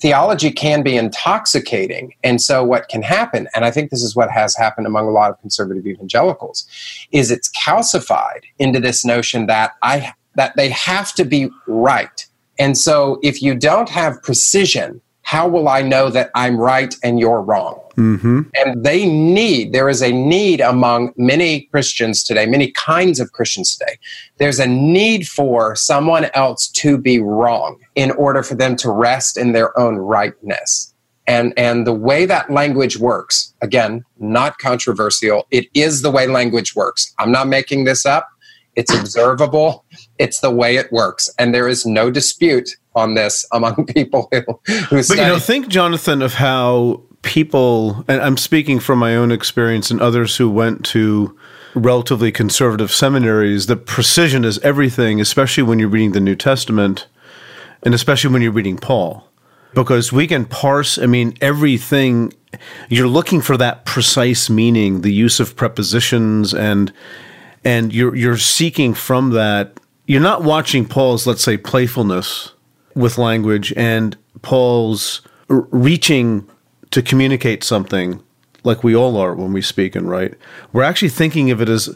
theology 0.00 0.50
can 0.50 0.82
be 0.82 0.96
intoxicating. 0.96 2.14
And 2.22 2.40
so, 2.40 2.64
what 2.64 2.88
can 2.88 3.02
happen, 3.02 3.48
and 3.54 3.64
I 3.64 3.70
think 3.70 3.90
this 3.90 4.02
is 4.02 4.14
what 4.14 4.30
has 4.30 4.56
happened 4.56 4.86
among 4.86 5.06
a 5.06 5.10
lot 5.10 5.30
of 5.30 5.40
conservative 5.40 5.86
evangelicals, 5.86 6.66
is 7.12 7.30
it's 7.30 7.50
calcified 7.50 8.42
into 8.58 8.80
this 8.80 9.04
notion 9.04 9.46
that 9.46 9.72
I 9.82 10.12
that 10.34 10.56
they 10.56 10.70
have 10.70 11.12
to 11.14 11.24
be 11.24 11.50
right. 11.66 12.26
And 12.58 12.76
so, 12.76 13.18
if 13.22 13.42
you 13.42 13.54
don't 13.54 13.88
have 13.88 14.22
precision, 14.22 15.00
how 15.22 15.48
will 15.48 15.68
I 15.68 15.82
know 15.82 16.10
that 16.10 16.30
I'm 16.34 16.56
right 16.56 16.94
and 17.02 17.18
you're 17.20 17.42
wrong? 17.42 17.80
Mm-hmm. 17.98 18.42
And 18.54 18.84
they 18.84 19.06
need, 19.06 19.72
there 19.72 19.88
is 19.88 20.02
a 20.02 20.12
need 20.12 20.60
among 20.60 21.12
many 21.16 21.62
Christians 21.62 22.22
today, 22.22 22.46
many 22.46 22.70
kinds 22.70 23.18
of 23.18 23.32
Christians 23.32 23.76
today. 23.76 23.98
There's 24.36 24.60
a 24.60 24.68
need 24.68 25.26
for 25.26 25.74
someone 25.74 26.26
else 26.34 26.68
to 26.68 26.96
be 26.96 27.18
wrong 27.18 27.80
in 27.96 28.12
order 28.12 28.44
for 28.44 28.54
them 28.54 28.76
to 28.76 28.90
rest 28.90 29.36
in 29.36 29.50
their 29.50 29.76
own 29.76 29.96
rightness. 29.96 30.94
And, 31.26 31.52
and 31.58 31.86
the 31.86 31.92
way 31.92 32.24
that 32.24 32.50
language 32.50 32.98
works, 32.98 33.52
again, 33.60 34.04
not 34.18 34.58
controversial, 34.58 35.46
it 35.50 35.66
is 35.74 36.02
the 36.02 36.10
way 36.10 36.28
language 36.28 36.76
works. 36.76 37.12
I'm 37.18 37.32
not 37.32 37.48
making 37.48 37.84
this 37.84 38.06
up. 38.06 38.28
It's 38.76 38.94
observable. 38.94 39.84
It's 40.18 40.38
the 40.38 40.52
way 40.52 40.76
it 40.76 40.92
works. 40.92 41.28
And 41.36 41.52
there 41.52 41.66
is 41.66 41.84
no 41.84 42.12
dispute 42.12 42.70
on 42.94 43.14
this 43.14 43.44
among 43.52 43.86
people 43.94 44.28
who, 44.30 44.40
who 44.88 44.96
But 45.02 45.10
you 45.10 45.16
know, 45.16 45.38
think, 45.40 45.66
Jonathan, 45.66 46.22
of 46.22 46.34
how 46.34 47.02
people, 47.22 48.04
and 48.08 48.20
I'm 48.20 48.36
speaking 48.36 48.80
from 48.80 48.98
my 48.98 49.16
own 49.16 49.32
experience 49.32 49.90
and 49.90 50.00
others 50.00 50.36
who 50.36 50.48
went 50.50 50.84
to 50.86 51.36
relatively 51.74 52.32
conservative 52.32 52.90
seminaries, 52.90 53.66
the 53.66 53.76
precision 53.76 54.44
is 54.44 54.58
everything, 54.60 55.20
especially 55.20 55.62
when 55.62 55.78
you're 55.78 55.88
reading 55.88 56.12
the 56.12 56.20
New 56.20 56.36
Testament 56.36 57.06
and 57.82 57.94
especially 57.94 58.32
when 58.32 58.42
you're 58.42 58.52
reading 58.52 58.76
Paul. 58.76 59.28
Because 59.74 60.12
we 60.12 60.26
can 60.26 60.46
parse, 60.46 60.98
I 60.98 61.06
mean, 61.06 61.34
everything, 61.40 62.32
you're 62.88 63.06
looking 63.06 63.40
for 63.40 63.56
that 63.58 63.84
precise 63.84 64.48
meaning, 64.48 65.02
the 65.02 65.12
use 65.12 65.40
of 65.40 65.56
prepositions, 65.56 66.54
and 66.54 66.92
and 67.64 67.92
you're 67.92 68.14
you're 68.14 68.38
seeking 68.38 68.94
from 68.94 69.30
that. 69.30 69.74
You're 70.06 70.22
not 70.22 70.42
watching 70.42 70.86
Paul's, 70.86 71.26
let's 71.26 71.42
say, 71.42 71.58
playfulness 71.58 72.52
with 72.94 73.18
language 73.18 73.74
and 73.76 74.16
Paul's 74.40 75.20
reaching 75.48 76.48
to 76.90 77.02
communicate 77.02 77.64
something 77.64 78.22
like 78.64 78.82
we 78.82 78.94
all 78.94 79.16
are 79.16 79.34
when 79.34 79.52
we 79.52 79.62
speak 79.62 79.94
and 79.94 80.08
write. 80.08 80.34
We're 80.72 80.82
actually 80.82 81.10
thinking 81.10 81.50
of 81.50 81.60
it 81.60 81.68
as 81.68 81.94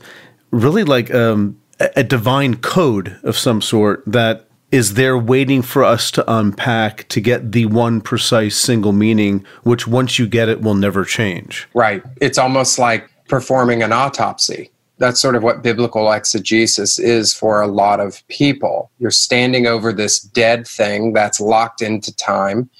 really 0.51 0.85
like 0.85 1.13
um, 1.13 1.61
a, 1.81 1.91
a 1.97 2.05
divine 2.05 2.57
code 2.57 3.19
of 3.23 3.37
some 3.37 3.61
sort 3.61 4.03
that 4.07 4.47
is 4.71 4.95
there 4.95 5.19
waiting 5.19 5.61
for 5.61 5.85
us 5.85 6.11
to 6.11 6.33
unpack 6.33 7.07
to 7.09 7.21
get 7.21 7.53
the 7.53 7.67
one 7.67 8.01
precise 8.01 8.57
single 8.57 8.93
meaning, 8.93 9.45
which 9.65 9.87
once 9.87 10.19
you 10.19 10.27
get 10.27 10.49
it 10.49 10.63
will 10.63 10.75
never 10.75 11.05
change. 11.05 11.69
Right. 11.75 12.03
It's 12.21 12.39
almost 12.39 12.79
like 12.79 13.09
performing 13.29 13.83
an 13.83 13.93
autopsy. 13.93 14.71
That's 14.97 15.21
sort 15.21 15.37
of 15.37 15.43
what 15.43 15.63
biblical 15.63 16.11
exegesis 16.11 16.99
is 16.99 17.35
for 17.35 17.61
a 17.61 17.67
lot 17.67 18.01
of 18.01 18.27
people. 18.29 18.91
You're 18.99 19.11
standing 19.11 19.67
over 19.67 19.93
this 19.93 20.21
dead 20.21 20.67
thing 20.67 21.13
that's 21.13 21.41
locked 21.41 21.83
into 21.83 22.15
time 22.17 22.71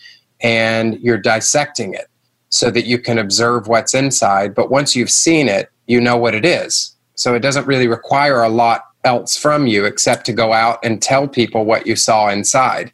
and 0.43 0.99
you're 1.01 1.19
dissecting 1.19 1.95
it 1.95 2.09
so 2.49 2.71
that 2.71 2.85
you 2.85 2.99
can 2.99 3.19
observe 3.19 3.67
what's 3.67 3.95
inside. 3.95 4.55
But 4.55 4.71
once 4.71 4.95
you've 4.95 5.11
seen 5.11 5.49
it, 5.49 5.71
you 5.87 6.01
know 6.01 6.17
what 6.17 6.35
it 6.35 6.45
is. 6.45 6.95
So 7.15 7.35
it 7.35 7.41
doesn't 7.41 7.67
really 7.67 7.89
require 7.89 8.43
a 8.43 8.49
lot 8.49 8.85
else 9.05 9.37
from 9.37 9.67
you 9.67 9.85
except 9.85 10.27
to 10.27 10.33
go 10.33 10.53
out 10.53 10.79
and 10.85 11.03
tell 11.03 11.27
people 11.27 11.65
what 11.65 11.87
you 11.87 11.97
saw 11.97 12.29
inside. 12.29 12.93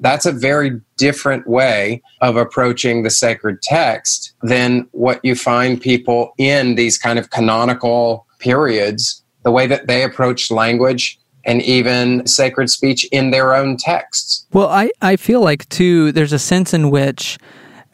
That's 0.00 0.26
a 0.26 0.32
very 0.32 0.80
different 0.98 1.46
way 1.46 2.02
of 2.20 2.36
approaching 2.36 3.02
the 3.02 3.10
sacred 3.10 3.62
text 3.62 4.34
than 4.42 4.86
what 4.92 5.24
you 5.24 5.34
find 5.34 5.80
people 5.80 6.34
in 6.36 6.74
these 6.74 6.98
kind 6.98 7.18
of 7.18 7.30
canonical 7.30 8.26
periods, 8.38 9.22
the 9.42 9.50
way 9.50 9.66
that 9.66 9.86
they 9.86 10.02
approach 10.02 10.50
language 10.50 11.18
and 11.46 11.62
even 11.62 12.26
sacred 12.26 12.68
speech 12.68 13.04
in 13.12 13.30
their 13.30 13.54
own 13.54 13.76
texts. 13.76 14.46
Well, 14.52 14.68
I, 14.68 14.90
I 15.00 15.16
feel 15.16 15.40
like, 15.40 15.68
too, 15.68 16.12
there's 16.12 16.32
a 16.32 16.38
sense 16.38 16.74
in 16.74 16.90
which, 16.90 17.38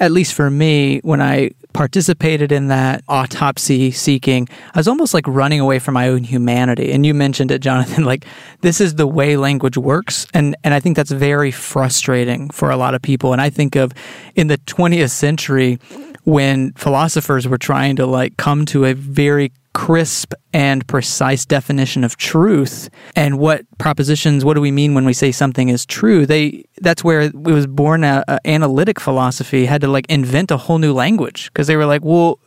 at 0.01 0.11
least 0.11 0.35
for 0.35 0.51
me, 0.51 1.01
when 1.01 1.21
I 1.21 1.51
participated 1.73 2.53
in 2.53 2.69
that 2.69 3.03
autopsy 3.09 3.91
seeking, 3.91 4.49
I 4.75 4.79
was 4.79 4.89
almost 4.89 5.15
like 5.15 5.27
running 5.27 5.61
away 5.61 5.79
from 5.79 5.95
my 5.95 6.09
own 6.09 6.25
humanity. 6.25 6.93
And 6.93 7.07
you 7.07 7.15
mentioned 7.15 7.51
it, 7.51 7.61
Jonathan, 7.61 8.05
like 8.13 8.25
this 8.61 8.81
is 8.81 8.97
the 8.97 9.07
way 9.07 9.37
language 9.37 9.77
works. 9.77 10.27
And, 10.35 10.57
and 10.65 10.75
I 10.75 10.81
think 10.81 10.97
that's 10.97 11.11
very 11.11 11.51
frustrating 11.51 12.51
for 12.51 12.71
a 12.71 12.77
lot 12.77 12.95
of 12.95 13.03
people. 13.03 13.33
And 13.33 13.41
I 13.41 13.51
think 13.51 13.77
of 13.77 13.93
in 14.35 14.49
the 14.49 14.59
20th 14.59 15.11
century, 15.11 15.79
when 16.25 16.73
philosophers 16.75 17.49
were 17.49 17.59
trying 17.59 17.97
to 17.97 18.07
like 18.07 18.37
come 18.37 18.65
to 18.67 18.85
a 18.85 18.95
very 18.95 19.51
crisp 19.75 20.35
and 20.53 20.87
precise 20.87 21.47
definition 21.47 22.05
of 22.05 22.17
truth 22.17 22.91
and 23.17 23.39
what 23.39 23.65
propositions 23.79 24.45
what 24.45 24.55
do 24.55 24.61
we 24.61 24.71
mean 24.71 24.95
when 24.95 25.05
we 25.05 25.13
say 25.13 25.33
something 25.33 25.69
is 25.69 25.87
true? 25.87 26.27
They 26.27 26.65
that's 26.81 27.03
where 27.03 27.23
it 27.23 27.35
was 27.35 27.67
born 27.67 28.05
a, 28.05 28.23
a 28.29 28.39
analytic 28.47 29.01
philosophy 29.01 29.67
had 29.67 29.81
to 29.81 29.89
like 29.89 30.07
invent 30.09 30.51
a 30.51 30.57
whole 30.57 30.79
new 30.79 30.93
language 30.93 31.51
because 31.53 31.67
they 31.67 31.77
were 31.77 31.87
like 31.87 32.03
well 32.05 32.39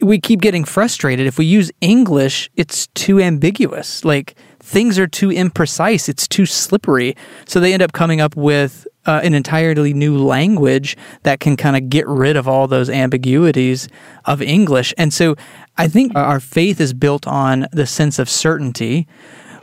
we 0.00 0.20
keep 0.20 0.42
getting 0.42 0.64
frustrated. 0.64 1.26
If 1.26 1.38
we 1.38 1.44
use 1.44 1.70
english 1.80 2.50
it's 2.56 2.86
too 2.88 3.20
ambiguous. 3.20 4.04
Like 4.04 4.34
things 4.60 4.98
are 4.98 5.06
too 5.06 5.28
imprecise. 5.28 6.08
It's 6.08 6.26
too 6.26 6.46
slippery. 6.46 7.16
So 7.46 7.60
they 7.60 7.72
end 7.72 7.82
up 7.82 7.92
coming 7.92 8.20
up 8.20 8.34
with 8.34 8.86
uh, 9.06 9.20
an 9.22 9.34
entirely 9.34 9.94
new 9.94 10.18
language 10.18 10.96
that 11.22 11.40
can 11.40 11.56
kind 11.56 11.76
of 11.76 11.88
get 11.88 12.06
rid 12.08 12.36
of 12.36 12.48
all 12.48 12.66
those 12.66 12.90
ambiguities 12.90 13.88
of 14.24 14.42
English. 14.42 14.92
And 14.98 15.12
so 15.12 15.36
I 15.78 15.88
think 15.88 16.14
our 16.14 16.40
faith 16.40 16.80
is 16.80 16.92
built 16.92 17.26
on 17.26 17.66
the 17.72 17.86
sense 17.86 18.18
of 18.18 18.28
certainty. 18.30 19.06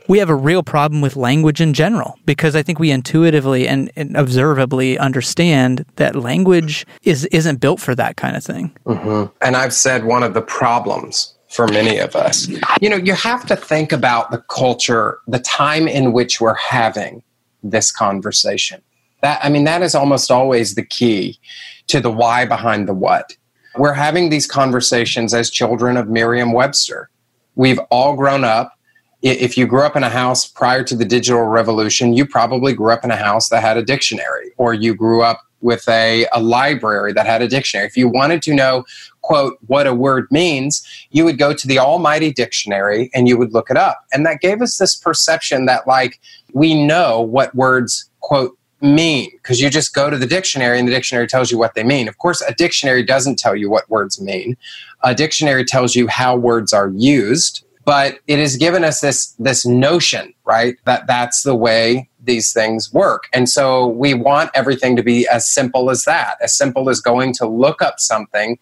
We 0.08 0.20
have 0.20 0.30
a 0.30 0.36
real 0.36 0.64
problem 0.64 1.02
with 1.02 1.16
language 1.16 1.62
in 1.62 1.74
general 1.74 2.20
because 2.26 2.56
I 2.56 2.62
think 2.62 2.78
we 2.78 2.92
intuitively 2.92 3.68
and, 3.68 3.92
and 3.96 4.18
observably 4.18 4.98
understand 4.98 5.86
that 5.96 6.16
language 6.16 6.86
is 7.04 7.26
isn't 7.28 7.62
built 7.62 7.80
for 7.80 7.96
that 7.96 8.18
kind 8.18 8.36
of 8.36 8.44
thing. 8.44 8.76
Mm-hmm. 8.86 9.34
And 9.42 9.56
I've 9.56 9.74
said 9.74 10.04
one 10.04 10.24
of 10.24 10.34
the 10.34 10.42
problems 10.42 11.34
for 11.50 11.68
many 11.68 12.00
of 12.00 12.16
us. 12.16 12.48
You 12.82 12.90
know, 12.90 12.98
you 12.98 13.14
have 13.14 13.46
to 13.46 13.56
think 13.56 13.92
about 13.92 14.32
the 14.32 14.40
culture, 14.50 15.20
the 15.28 15.40
time 15.40 15.88
in 15.88 16.12
which 16.12 16.42
we're 16.42 16.56
having 16.56 17.24
this 17.62 17.92
conversation. 17.92 18.82
That 19.22 19.40
I 19.44 19.50
mean, 19.50 19.64
that 19.64 19.82
is 19.82 19.96
almost 19.96 20.32
always 20.32 20.76
the 20.76 20.84
key 20.84 21.40
to 21.88 22.02
the 22.02 22.12
why 22.12 22.46
behind 22.46 22.88
the 22.88 22.94
what. 22.94 23.38
We're 23.78 23.94
having 23.94 24.30
these 24.30 24.46
conversations 24.46 25.34
as 25.34 25.50
children 25.50 25.98
of 25.98 26.08
Merriam 26.08 26.54
Webster. 26.54 27.10
We've 27.56 27.80
all 27.90 28.16
grown 28.16 28.44
up. 28.44 28.78
If 29.22 29.58
you 29.58 29.66
grew 29.66 29.84
up 29.84 29.96
in 29.96 30.04
a 30.04 30.10
house 30.10 30.46
prior 30.46 30.84
to 30.84 30.96
the 30.96 31.06
digital 31.06 31.44
revolution, 31.44 32.14
you 32.14 32.26
probably 32.26 32.74
grew 32.74 32.92
up 32.92 33.04
in 33.04 33.12
a 33.12 33.16
house 33.16 33.50
that 33.50 33.62
had 33.62 33.78
a 33.78 33.84
dictionary, 33.84 34.52
or 34.58 34.74
you 34.74 34.94
grew 34.94 35.24
up 35.24 35.42
with 35.62 35.88
a, 35.88 36.28
a 36.34 36.42
library 36.42 37.14
that 37.14 37.26
had 37.26 37.42
a 37.42 37.48
dictionary. 37.48 37.88
If 37.88 37.96
you 37.96 38.10
wanted 38.10 38.42
to 38.44 38.54
know, 38.54 38.84
quote, 39.22 39.58
what 39.68 39.88
a 39.88 39.94
word 39.94 40.28
means, 40.30 40.86
you 41.12 41.24
would 41.24 41.38
go 41.38 41.54
to 41.54 41.68
the 41.68 41.80
almighty 41.80 42.34
dictionary 42.34 43.10
and 43.14 43.30
you 43.30 43.38
would 43.38 43.54
look 43.54 43.72
it 43.72 43.78
up. 43.78 44.04
And 44.12 44.26
that 44.26 44.42
gave 44.42 44.62
us 44.62 44.78
this 44.78 44.94
perception 44.94 45.66
that, 45.68 45.88
like, 45.88 46.20
we 46.52 46.86
know 46.86 47.22
what 47.22 47.56
words, 47.56 48.10
quote, 48.20 48.58
mean 48.84 49.32
because 49.32 49.62
you 49.62 49.70
just 49.70 49.96
go 49.96 50.10
to 50.10 50.18
the 50.18 50.28
dictionary 50.28 50.78
and 50.78 50.88
the 50.88 50.92
dictionary 50.92 51.28
tells 51.28 51.52
you 51.52 51.58
what 51.58 51.74
they 51.74 51.84
mean. 51.84 52.08
Of 52.08 52.18
course, 52.18 52.42
a 52.42 52.54
dictionary 52.54 53.04
doesn't 53.04 53.40
tell 53.40 53.56
you 53.56 53.70
what 53.70 53.90
words 53.90 54.22
mean. 54.22 54.58
A 55.04 55.16
dictionary 55.16 55.66
tells 55.66 55.96
you 55.96 56.08
how 56.08 56.36
words 56.36 56.74
are 56.74 56.90
used, 56.90 57.66
but 57.86 58.20
it 58.28 58.40
has 58.40 58.58
given 58.58 58.84
us 58.84 59.02
this 59.02 59.34
this 59.40 59.66
notion, 59.66 60.34
right? 60.46 60.78
That 60.86 61.08
that's 61.08 61.44
the 61.44 61.56
way 61.56 62.10
these 62.24 62.54
things 62.54 62.94
work. 62.94 63.24
And 63.34 63.50
so 63.50 63.88
we 63.88 64.14
want 64.14 64.52
everything 64.54 64.96
to 64.96 65.04
be 65.04 65.28
as 65.28 65.48
simple 65.48 65.90
as 65.90 66.06
that, 66.06 66.38
as 66.42 66.56
simple 66.56 66.90
as 66.90 67.02
going 67.02 67.34
to 67.36 67.48
look 67.48 67.82
up 67.82 68.00
something 68.00 68.58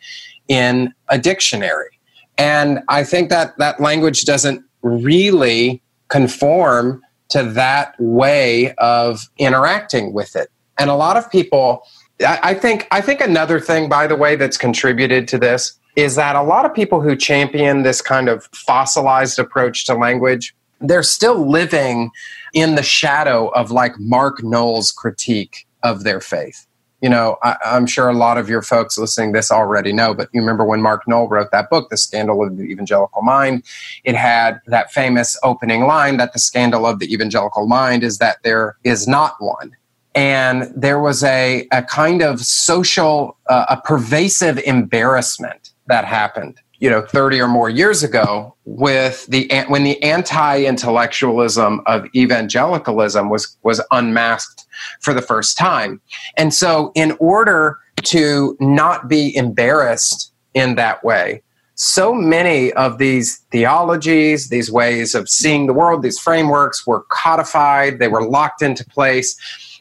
in 0.47 0.93
a 1.09 1.17
dictionary. 1.17 1.99
And 2.37 2.79
I 2.87 3.03
think 3.03 3.29
that 3.29 3.57
that 3.59 3.79
language 3.79 4.23
doesn't 4.23 4.63
really 4.81 5.81
conform 6.07 7.03
to 7.31 7.43
that 7.43 7.95
way 7.99 8.73
of 8.75 9.29
interacting 9.37 10.13
with 10.13 10.35
it. 10.35 10.49
And 10.77 10.89
a 10.89 10.95
lot 10.95 11.17
of 11.17 11.29
people, 11.31 11.83
I 12.25 12.53
think, 12.53 12.87
I 12.91 13.01
think 13.01 13.21
another 13.21 13.59
thing, 13.59 13.89
by 13.89 14.07
the 14.07 14.15
way, 14.15 14.35
that's 14.35 14.57
contributed 14.57 15.27
to 15.29 15.37
this 15.37 15.77
is 15.95 16.15
that 16.15 16.35
a 16.35 16.43
lot 16.43 16.65
of 16.65 16.73
people 16.73 17.01
who 17.01 17.15
champion 17.15 17.83
this 17.83 18.01
kind 18.01 18.29
of 18.29 18.47
fossilized 18.53 19.39
approach 19.39 19.85
to 19.85 19.93
language, 19.93 20.55
they're 20.79 21.03
still 21.03 21.49
living 21.49 22.11
in 22.53 22.75
the 22.75 22.83
shadow 22.83 23.49
of 23.49 23.71
like 23.71 23.99
Mark 23.99 24.43
Noll's 24.43 24.91
critique 24.91 25.67
of 25.83 26.03
their 26.03 26.21
faith 26.21 26.67
you 27.01 27.09
know, 27.09 27.37
I, 27.41 27.57
am 27.63 27.87
sure 27.87 28.09
a 28.09 28.13
lot 28.13 28.37
of 28.37 28.47
your 28.47 28.61
folks 28.61 28.97
listening 28.97 29.31
this 29.31 29.51
already 29.51 29.91
know, 29.91 30.13
but 30.13 30.29
you 30.33 30.39
remember 30.39 30.63
when 30.63 30.81
Mark 30.81 31.07
Noll 31.07 31.27
wrote 31.27 31.51
that 31.51 31.69
book, 31.69 31.89
The 31.89 31.97
Scandal 31.97 32.45
of 32.45 32.57
the 32.57 32.63
Evangelical 32.63 33.23
Mind, 33.23 33.63
it 34.03 34.15
had 34.15 34.61
that 34.67 34.91
famous 34.91 35.37
opening 35.43 35.85
line 35.85 36.17
that 36.17 36.33
the 36.33 36.39
scandal 36.39 36.85
of 36.85 36.99
the 36.99 37.11
evangelical 37.11 37.67
mind 37.67 38.03
is 38.03 38.19
that 38.19 38.37
there 38.43 38.77
is 38.83 39.07
not 39.07 39.35
one. 39.39 39.75
And 40.13 40.71
there 40.75 40.99
was 40.99 41.23
a, 41.23 41.67
a 41.71 41.81
kind 41.83 42.21
of 42.21 42.41
social, 42.41 43.37
uh, 43.47 43.65
a 43.69 43.81
pervasive 43.81 44.59
embarrassment 44.59 45.71
that 45.87 46.05
happened 46.05 46.59
you 46.81 46.89
know 46.89 47.01
30 47.01 47.39
or 47.39 47.47
more 47.47 47.69
years 47.69 48.03
ago 48.03 48.55
with 48.65 49.27
the 49.27 49.47
when 49.67 49.83
the 49.83 50.01
anti-intellectualism 50.03 51.81
of 51.85 52.07
evangelicalism 52.15 53.29
was 53.29 53.55
was 53.63 53.81
unmasked 53.91 54.60
for 54.99 55.13
the 55.13 55.21
first 55.21 55.57
time. 55.57 56.01
And 56.37 56.53
so 56.53 56.91
in 56.95 57.15
order 57.19 57.77
to 58.03 58.57
not 58.59 59.07
be 59.07 59.35
embarrassed 59.35 60.33
in 60.53 60.75
that 60.75 61.03
way 61.03 61.41
so 61.75 62.13
many 62.13 62.71
of 62.73 62.97
these 62.97 63.37
theologies 63.51 64.49
these 64.49 64.71
ways 64.71 65.15
of 65.15 65.27
seeing 65.29 65.65
the 65.65 65.73
world 65.73 66.03
these 66.03 66.19
frameworks 66.19 66.85
were 66.85 67.03
codified 67.09 67.97
they 67.99 68.07
were 68.07 68.27
locked 68.27 68.61
into 68.61 68.85
place 68.85 69.35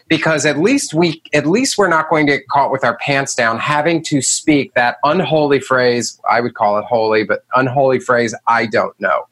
because 0.09 0.47
at 0.47 0.59
least 0.59 0.95
we 0.95 1.23
at 1.35 1.47
least 1.47 1.77
we're 1.77 1.89
not 1.89 2.09
going 2.09 2.27
to 2.27 2.33
get 2.33 2.49
caught 2.49 2.71
with 2.71 2.85
our 2.85 2.97
pants 2.99 3.35
down 3.35 3.59
having 3.59 4.03
to 4.03 4.23
speak 4.23 4.73
that 4.75 4.97
unholy 5.05 5.61
phrase 5.61 6.21
i 6.29 6.41
would 6.41 6.55
call 6.55 6.79
it 6.79 6.85
holy 6.85 7.25
but 7.25 7.45
unholy 7.55 8.01
phrase 8.01 8.35
i 8.47 8.67
don't 8.67 8.99
know. 9.01 9.27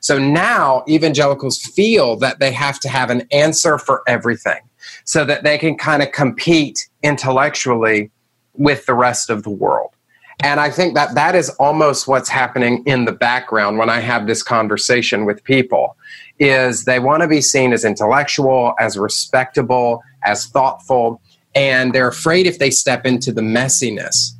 So 0.00 0.20
now 0.20 0.84
evangelicals 0.88 1.58
feel 1.58 2.16
that 2.18 2.38
they 2.38 2.52
have 2.52 2.78
to 2.80 2.88
have 2.88 3.10
an 3.10 3.26
answer 3.32 3.76
for 3.76 4.02
everything 4.06 4.60
so 5.04 5.24
that 5.24 5.44
they 5.44 5.58
can 5.58 5.76
kind 5.76 6.02
of 6.02 6.12
compete 6.12 6.88
intellectually 7.02 8.10
with 8.54 8.86
the 8.86 8.94
rest 8.94 9.30
of 9.30 9.42
the 9.42 9.50
world 9.50 9.94
and 10.42 10.60
I 10.60 10.70
think 10.70 10.94
that 10.94 11.14
that 11.14 11.34
is 11.34 11.50
almost 11.50 12.08
what's 12.08 12.28
happening 12.28 12.82
in 12.86 13.04
the 13.04 13.12
background 13.12 13.78
when 13.78 13.88
I 13.88 14.00
have 14.00 14.26
this 14.26 14.42
conversation 14.42 15.24
with 15.24 15.44
people 15.44 15.96
is 16.38 16.84
they 16.84 16.98
want 16.98 17.22
to 17.22 17.28
be 17.28 17.40
seen 17.40 17.72
as 17.72 17.84
intellectual, 17.84 18.74
as 18.80 18.98
respectable, 18.98 20.02
as 20.24 20.46
thoughtful, 20.46 21.20
and 21.54 21.92
they're 21.92 22.08
afraid 22.08 22.46
if 22.46 22.58
they 22.58 22.70
step 22.70 23.06
into 23.06 23.32
the 23.32 23.42
messiness 23.42 24.32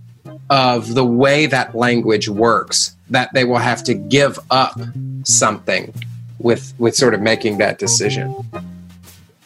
of 0.50 0.94
the 0.94 1.04
way 1.04 1.46
that 1.46 1.74
language 1.74 2.28
works 2.28 2.96
that 3.08 3.30
they 3.32 3.44
will 3.44 3.58
have 3.58 3.84
to 3.84 3.94
give 3.94 4.38
up 4.50 4.78
something 5.22 5.94
with 6.38 6.74
with 6.78 6.96
sort 6.96 7.14
of 7.14 7.20
making 7.20 7.58
that 7.58 7.78
decision. 7.78 8.34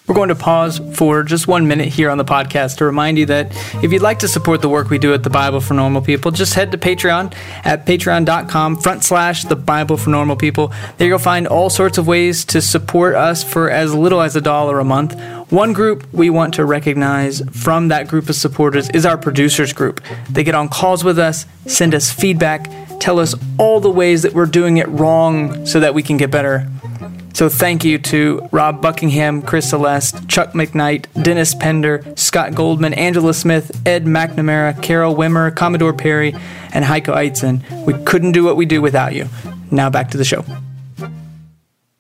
We're 0.08 0.14
going 0.14 0.30
to 0.30 0.34
pause 0.34 0.80
for 0.94 1.22
just 1.22 1.46
one 1.46 1.68
minute 1.68 1.88
here 1.88 2.08
on 2.08 2.16
the 2.16 2.24
podcast 2.24 2.78
to 2.78 2.86
remind 2.86 3.18
you 3.18 3.26
that 3.26 3.54
if 3.84 3.92
you'd 3.92 4.00
like 4.00 4.20
to 4.20 4.28
support 4.28 4.62
the 4.62 4.68
work 4.68 4.88
we 4.88 4.96
do 4.96 5.12
at 5.12 5.22
the 5.22 5.28
Bible 5.28 5.60
for 5.60 5.74
Normal 5.74 6.00
People, 6.00 6.30
just 6.30 6.54
head 6.54 6.72
to 6.72 6.78
Patreon 6.78 7.34
at 7.62 7.84
patreon.com 7.84 8.78
front 8.78 9.04
slash 9.04 9.44
the 9.44 9.54
Bible 9.54 9.98
for 9.98 10.08
Normal 10.08 10.36
People. 10.36 10.72
There 10.96 11.08
you'll 11.08 11.18
find 11.18 11.46
all 11.46 11.68
sorts 11.68 11.98
of 11.98 12.06
ways 12.06 12.46
to 12.46 12.62
support 12.62 13.16
us 13.16 13.44
for 13.44 13.70
as 13.70 13.94
little 13.94 14.22
as 14.22 14.34
a 14.34 14.40
dollar 14.40 14.78
a 14.78 14.84
month. 14.84 15.14
One 15.52 15.74
group 15.74 16.10
we 16.10 16.30
want 16.30 16.54
to 16.54 16.64
recognize 16.64 17.42
from 17.52 17.88
that 17.88 18.08
group 18.08 18.30
of 18.30 18.34
supporters 18.34 18.88
is 18.88 19.04
our 19.04 19.18
producers 19.18 19.74
group. 19.74 20.00
They 20.30 20.42
get 20.42 20.54
on 20.54 20.70
calls 20.70 21.04
with 21.04 21.18
us, 21.18 21.44
send 21.66 21.94
us 21.94 22.10
feedback, 22.10 22.70
tell 22.98 23.18
us 23.18 23.34
all 23.58 23.78
the 23.78 23.90
ways 23.90 24.22
that 24.22 24.32
we're 24.32 24.46
doing 24.46 24.78
it 24.78 24.88
wrong 24.88 25.66
so 25.66 25.80
that 25.80 25.92
we 25.92 26.02
can 26.02 26.16
get 26.16 26.30
better. 26.30 26.66
So 27.38 27.48
thank 27.48 27.84
you 27.84 27.98
to 27.98 28.48
Rob 28.50 28.82
Buckingham, 28.82 29.42
Chris 29.42 29.70
Celeste, 29.70 30.28
Chuck 30.28 30.54
McKnight, 30.54 31.06
Dennis 31.22 31.54
Pender, 31.54 32.04
Scott 32.16 32.52
Goldman, 32.52 32.94
Angela 32.94 33.32
Smith, 33.32 33.80
Ed 33.86 34.06
McNamara, 34.06 34.82
Carol 34.82 35.14
Wimmer, 35.14 35.54
Commodore 35.54 35.92
Perry, 35.92 36.34
and 36.72 36.84
Heiko 36.84 37.14
Eitzen. 37.14 37.62
We 37.86 37.94
couldn't 38.02 38.32
do 38.32 38.42
what 38.42 38.56
we 38.56 38.66
do 38.66 38.82
without 38.82 39.14
you. 39.14 39.28
Now 39.70 39.88
back 39.88 40.10
to 40.10 40.16
the 40.16 40.24
show. 40.24 40.44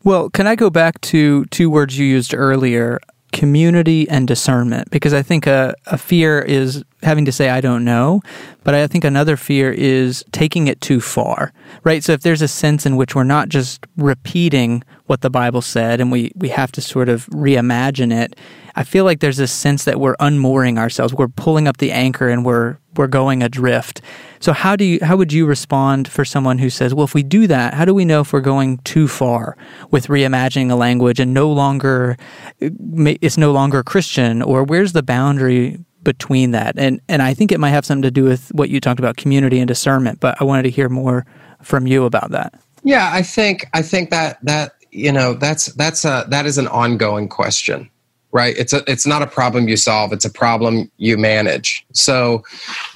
Well, 0.02 0.28
can 0.28 0.48
I 0.48 0.56
go 0.56 0.70
back 0.70 1.00
to 1.02 1.44
two 1.44 1.70
words 1.70 1.96
you 1.96 2.04
used 2.04 2.34
earlier 2.34 2.98
community 3.38 4.08
and 4.08 4.26
discernment 4.26 4.90
because 4.90 5.14
I 5.14 5.22
think 5.22 5.46
a, 5.46 5.72
a 5.86 5.96
fear 5.96 6.40
is 6.40 6.82
having 7.04 7.24
to 7.24 7.30
say 7.30 7.50
I 7.50 7.60
don't 7.60 7.84
know, 7.84 8.20
but 8.64 8.74
I 8.74 8.84
think 8.88 9.04
another 9.04 9.36
fear 9.36 9.70
is 9.70 10.24
taking 10.32 10.66
it 10.66 10.80
too 10.80 11.00
far, 11.00 11.52
right? 11.84 12.02
So 12.02 12.12
if 12.14 12.22
there's 12.22 12.42
a 12.42 12.48
sense 12.48 12.84
in 12.84 12.96
which 12.96 13.14
we're 13.14 13.22
not 13.22 13.48
just 13.48 13.86
repeating 13.96 14.82
what 15.06 15.20
the 15.20 15.30
Bible 15.30 15.62
said 15.62 16.00
and 16.00 16.10
we, 16.10 16.32
we 16.34 16.48
have 16.48 16.72
to 16.72 16.80
sort 16.80 17.08
of 17.08 17.26
reimagine 17.26 18.12
it, 18.12 18.34
I 18.78 18.84
feel 18.84 19.04
like 19.04 19.18
there's 19.18 19.38
this 19.38 19.50
sense 19.50 19.82
that 19.86 19.98
we're 19.98 20.14
unmooring 20.20 20.78
ourselves. 20.78 21.12
We're 21.12 21.26
pulling 21.26 21.66
up 21.66 21.78
the 21.78 21.90
anchor 21.90 22.28
and 22.28 22.44
we're 22.44 22.78
we're 22.96 23.08
going 23.08 23.42
adrift. 23.42 24.00
So 24.38 24.52
how 24.52 24.76
do 24.76 24.84
you 24.84 25.00
how 25.02 25.16
would 25.16 25.32
you 25.32 25.46
respond 25.46 26.06
for 26.06 26.24
someone 26.24 26.58
who 26.58 26.70
says, 26.70 26.94
"Well, 26.94 27.04
if 27.04 27.12
we 27.12 27.24
do 27.24 27.48
that, 27.48 27.74
how 27.74 27.84
do 27.84 27.92
we 27.92 28.04
know 28.04 28.20
if 28.20 28.32
we're 28.32 28.40
going 28.40 28.78
too 28.78 29.08
far 29.08 29.56
with 29.90 30.06
reimagining 30.06 30.70
a 30.70 30.76
language 30.76 31.18
and 31.18 31.34
no 31.34 31.50
longer 31.50 32.16
it's 32.60 33.36
no 33.36 33.50
longer 33.50 33.82
Christian 33.82 34.42
or 34.42 34.62
where's 34.62 34.92
the 34.92 35.02
boundary 35.02 35.84
between 36.04 36.52
that?" 36.52 36.78
And 36.78 37.00
and 37.08 37.20
I 37.20 37.34
think 37.34 37.50
it 37.50 37.58
might 37.58 37.70
have 37.70 37.84
something 37.84 38.02
to 38.02 38.12
do 38.12 38.22
with 38.22 38.48
what 38.54 38.70
you 38.70 38.78
talked 38.78 39.00
about 39.00 39.16
community 39.16 39.58
and 39.58 39.66
discernment, 39.66 40.20
but 40.20 40.40
I 40.40 40.44
wanted 40.44 40.62
to 40.62 40.70
hear 40.70 40.88
more 40.88 41.26
from 41.64 41.88
you 41.88 42.04
about 42.04 42.30
that. 42.30 42.54
Yeah, 42.84 43.10
I 43.12 43.22
think 43.22 43.68
I 43.74 43.82
think 43.82 44.10
that 44.10 44.38
that 44.44 44.74
you 44.92 45.10
know 45.10 45.34
that's 45.34 45.66
that's 45.74 46.04
a 46.04 46.26
that 46.28 46.46
is 46.46 46.58
an 46.58 46.68
ongoing 46.68 47.28
question 47.28 47.90
right? 48.32 48.56
It's 48.56 48.72
a 48.72 48.82
it's 48.86 49.06
not 49.06 49.22
a 49.22 49.26
problem 49.26 49.68
you 49.68 49.76
solve 49.76 50.12
it's 50.12 50.24
a 50.24 50.30
problem 50.30 50.90
you 50.98 51.16
manage. 51.16 51.84
So 51.92 52.42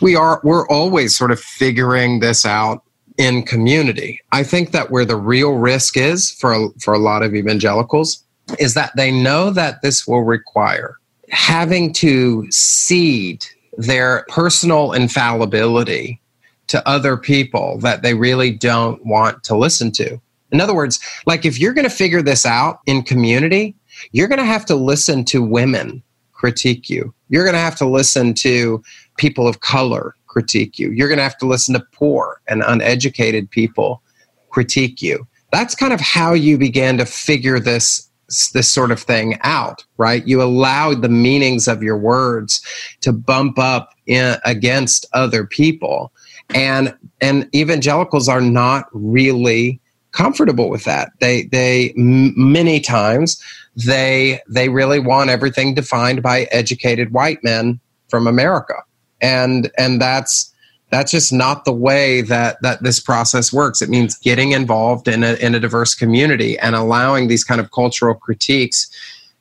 we 0.01 0.15
are 0.17 0.41
we're 0.45 0.69
always 0.69 1.17
sort 1.17 1.31
of 1.31 1.41
figuring 1.41 2.21
this 2.21 2.45
out 2.45 2.83
in 3.19 3.43
community. 3.43 4.21
I 4.33 4.43
think 4.43 4.73
that 4.73 4.91
where 4.91 5.05
the 5.05 5.17
real 5.17 5.53
risk 5.53 5.97
is 5.97 6.31
for 6.31 6.71
for 6.81 6.95
a 6.95 6.99
lot 6.99 7.23
of 7.23 7.35
evangelicals 7.35 8.25
is 8.59 8.75
that 8.75 8.93
they 8.97 9.11
know 9.11 9.51
that 9.51 9.83
this 9.83 10.07
will 10.07 10.23
require 10.23 10.99
having 11.31 11.93
to 11.95 12.47
cede 12.51 13.47
their 13.79 14.27
personal 14.29 14.93
infallibility 14.93 16.21
to 16.67 16.87
other 16.87 17.17
people 17.17 17.79
that 17.79 18.03
they 18.03 18.15
really 18.15 18.51
don't 18.51 19.05
want 19.05 19.43
to 19.45 19.57
listen 19.57 19.91
to. 19.93 20.21
In 20.51 20.61
other 20.61 20.75
words 20.75 21.01
like 21.27 21.45
if 21.45 21.59
you're 21.59 21.73
going 21.73 21.89
to 21.89 21.95
figure 21.95 22.23
this 22.23 22.45
out 22.45 22.81
in 22.87 23.03
community 23.03 23.75
you're 24.11 24.29
going 24.29 24.39
to 24.39 24.45
have 24.45 24.67
to 24.67 24.75
listen 24.75 25.25
to 25.27 25.43
women 25.43 26.03
critique 26.33 26.91
you. 26.91 27.15
You're 27.29 27.45
going 27.45 27.55
to 27.55 27.61
have 27.61 27.77
to 27.77 27.89
listen 27.89 28.35
to 28.35 28.83
people 29.17 29.47
of 29.47 29.61
color 29.61 30.17
critique 30.27 30.79
you. 30.79 30.91
You're 30.91 31.09
going 31.09 31.19
to 31.19 31.23
have 31.23 31.39
to 31.39 31.47
listen 31.47 31.75
to 31.75 31.87
poor 31.93 32.41
and 32.49 32.63
uneducated 32.67 33.51
people 33.51 34.03
critique 34.51 35.01
you. 35.01 35.27
That's 35.53 35.75
kind 35.75 35.93
of 35.93 36.01
how 36.01 36.33
you 36.33 36.59
began 36.59 36.99
to 36.99 37.07
figure 37.07 37.61
this 37.61 38.09
this 38.53 38.69
sort 38.69 38.91
of 38.91 39.01
thing 39.01 39.39
out, 39.43 39.85
right? 39.99 40.27
You 40.27 40.43
allowed 40.43 41.03
the 41.03 41.09
meanings 41.09 41.69
of 41.69 41.83
your 41.83 41.99
words 41.99 42.63
to 43.03 43.13
bump 43.13 43.59
up 43.59 43.91
in, 44.07 44.37
against 44.45 45.07
other 45.13 45.45
people. 45.45 46.13
And 46.55 46.95
and 47.21 47.49
evangelicals 47.55 48.29
are 48.29 48.41
not 48.41 48.87
really 48.93 49.81
comfortable 50.13 50.71
with 50.71 50.85
that. 50.85 51.13
They 51.21 51.45
they 51.45 51.91
m- 51.97 52.33
many 52.37 52.81
times 52.81 53.43
they 53.77 54.41
they 54.49 54.69
really 54.69 54.99
want 54.99 55.31
everything 55.31 55.75
defined 55.75 56.23
by 56.23 56.43
educated 56.51 57.13
white 57.13 57.43
men 57.43 57.81
from 58.09 58.27
America, 58.27 58.75
and 59.21 59.71
and 59.79 60.01
that's 60.01 60.53
that's 60.91 61.11
just 61.11 61.33
not 61.33 61.65
the 61.65 61.73
way 61.73 62.21
that 62.21 62.61
that 62.63 62.83
this 62.83 63.01
process 63.01 63.53
works. 63.53 63.81
It 63.81 63.89
means 63.89 64.17
getting 64.19 64.53
involved 64.53 65.09
in 65.09 65.25
a 65.25 65.35
in 65.35 65.55
a 65.55 65.61
diverse 65.61 65.95
community 65.95 66.59
and 66.59 66.77
allowing 66.77 67.29
these 67.29 67.45
kind 67.45 67.61
of 67.61 67.71
cultural 67.71 68.15
critiques 68.15 68.91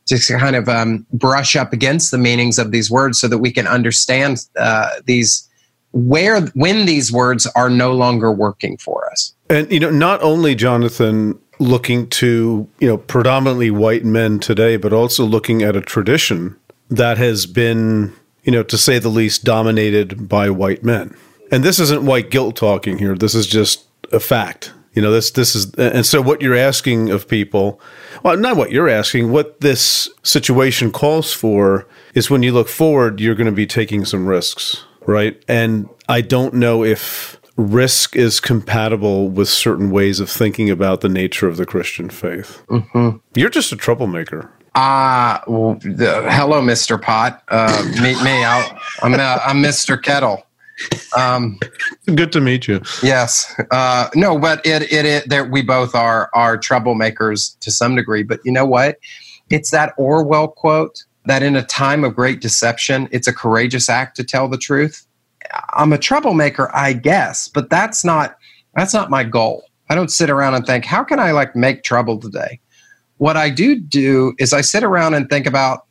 to 0.07 0.37
kind 0.37 0.55
of 0.55 0.67
um, 0.67 1.05
brush 1.13 1.55
up 1.55 1.73
against 1.73 2.11
the 2.11 2.17
meanings 2.17 2.57
of 2.57 2.71
these 2.71 2.89
words 2.89 3.19
so 3.19 3.27
that 3.27 3.37
we 3.37 3.51
can 3.51 3.67
understand 3.67 4.45
uh, 4.57 4.89
these 5.05 5.47
where 5.93 6.41
when 6.53 6.85
these 6.85 7.11
words 7.11 7.45
are 7.55 7.69
no 7.69 7.93
longer 7.93 8.31
working 8.31 8.77
for 8.77 9.09
us. 9.11 9.33
And 9.49 9.69
you 9.71 9.79
know, 9.79 9.89
not 9.89 10.21
only 10.21 10.55
Jonathan 10.55 11.37
looking 11.61 12.07
to, 12.09 12.67
you 12.79 12.87
know, 12.87 12.97
predominantly 12.97 13.71
white 13.71 14.03
men 14.03 14.39
today, 14.39 14.77
but 14.77 14.91
also 14.91 15.23
looking 15.23 15.61
at 15.61 15.75
a 15.75 15.81
tradition 15.81 16.57
that 16.89 17.17
has 17.17 17.45
been, 17.45 18.13
you 18.43 18.51
know, 18.51 18.63
to 18.63 18.77
say 18.77 18.99
the 18.99 19.09
least, 19.09 19.43
dominated 19.43 20.27
by 20.27 20.49
white 20.49 20.83
men. 20.83 21.15
And 21.51 21.63
this 21.63 21.79
isn't 21.79 22.05
white 22.05 22.31
guilt 22.31 22.55
talking 22.55 22.97
here. 22.97 23.15
This 23.15 23.35
is 23.35 23.45
just 23.45 23.85
a 24.11 24.19
fact. 24.19 24.73
You 24.93 25.01
know, 25.01 25.11
this 25.11 25.31
this 25.31 25.55
is 25.55 25.73
and 25.75 26.05
so 26.05 26.21
what 26.21 26.41
you're 26.41 26.55
asking 26.55 27.11
of 27.11 27.27
people, 27.27 27.79
well, 28.23 28.35
not 28.35 28.57
what 28.57 28.71
you're 28.71 28.89
asking, 28.89 29.31
what 29.31 29.61
this 29.61 30.09
situation 30.23 30.91
calls 30.91 31.31
for 31.31 31.87
is 32.13 32.29
when 32.29 32.43
you 32.43 32.51
look 32.51 32.67
forward, 32.67 33.21
you're 33.21 33.35
going 33.35 33.45
to 33.45 33.53
be 33.53 33.67
taking 33.67 34.03
some 34.03 34.25
risks, 34.25 34.83
right? 35.05 35.41
And 35.47 35.87
I 36.09 36.19
don't 36.19 36.55
know 36.55 36.83
if 36.83 37.39
risk 37.57 38.15
is 38.15 38.39
compatible 38.39 39.29
with 39.29 39.49
certain 39.49 39.91
ways 39.91 40.19
of 40.19 40.29
thinking 40.29 40.69
about 40.69 41.01
the 41.01 41.09
nature 41.09 41.47
of 41.47 41.57
the 41.57 41.65
Christian 41.65 42.09
faith. 42.09 42.63
Mm-hmm. 42.67 43.17
You're 43.35 43.49
just 43.49 43.71
a 43.71 43.75
troublemaker. 43.75 44.51
Ah, 44.73 45.41
uh, 45.41 45.51
well, 45.51 45.79
hello, 45.81 46.61
Mister 46.61 46.97
Pot. 46.97 47.43
Uh, 47.49 47.83
meet 48.01 48.21
me. 48.23 48.43
i 48.45 48.79
am 49.03 49.13
uh, 49.13 49.39
I'm 49.45 49.61
Mister 49.61 49.97
Kettle. 49.97 50.45
Um, 51.17 51.59
Good 52.05 52.31
to 52.31 52.41
meet 52.41 52.67
you. 52.67 52.81
Yes. 53.03 53.53
Uh, 53.71 54.09
no, 54.15 54.39
but 54.39 54.65
it 54.65 54.83
it, 54.83 55.05
it 55.05 55.29
there, 55.29 55.43
we 55.43 55.61
both 55.61 55.93
are 55.93 56.29
are 56.33 56.57
troublemakers 56.57 57.59
to 57.59 57.69
some 57.69 57.95
degree. 57.95 58.23
But 58.23 58.39
you 58.45 58.51
know 58.51 58.65
what? 58.65 58.97
It's 59.49 59.71
that 59.71 59.93
Orwell 59.97 60.47
quote 60.47 61.03
that 61.25 61.43
in 61.43 61.55
a 61.55 61.63
time 61.63 62.05
of 62.05 62.15
great 62.15 62.39
deception, 62.41 63.09
it's 63.11 63.27
a 63.27 63.33
courageous 63.33 63.89
act 63.89 64.15
to 64.15 64.23
tell 64.23 64.47
the 64.47 64.57
truth. 64.57 65.05
I'm 65.73 65.93
a 65.93 65.97
troublemaker, 65.97 66.69
I 66.73 66.93
guess, 66.93 67.47
but 67.47 67.69
that's 67.69 68.03
not 68.03 68.37
that's 68.75 68.93
not 68.93 69.09
my 69.09 69.23
goal. 69.23 69.65
I 69.89 69.95
don't 69.95 70.11
sit 70.11 70.29
around 70.29 70.53
and 70.53 70.65
think, 70.65 70.85
how 70.85 71.03
can 71.03 71.19
I 71.19 71.31
like 71.31 71.55
make 71.55 71.83
trouble 71.83 72.17
today? 72.17 72.59
What 73.17 73.35
I 73.35 73.49
do 73.49 73.79
do 73.79 74.33
is 74.39 74.53
I 74.53 74.61
sit 74.61 74.83
around 74.83 75.13
and 75.13 75.29
think 75.29 75.45
about, 75.45 75.85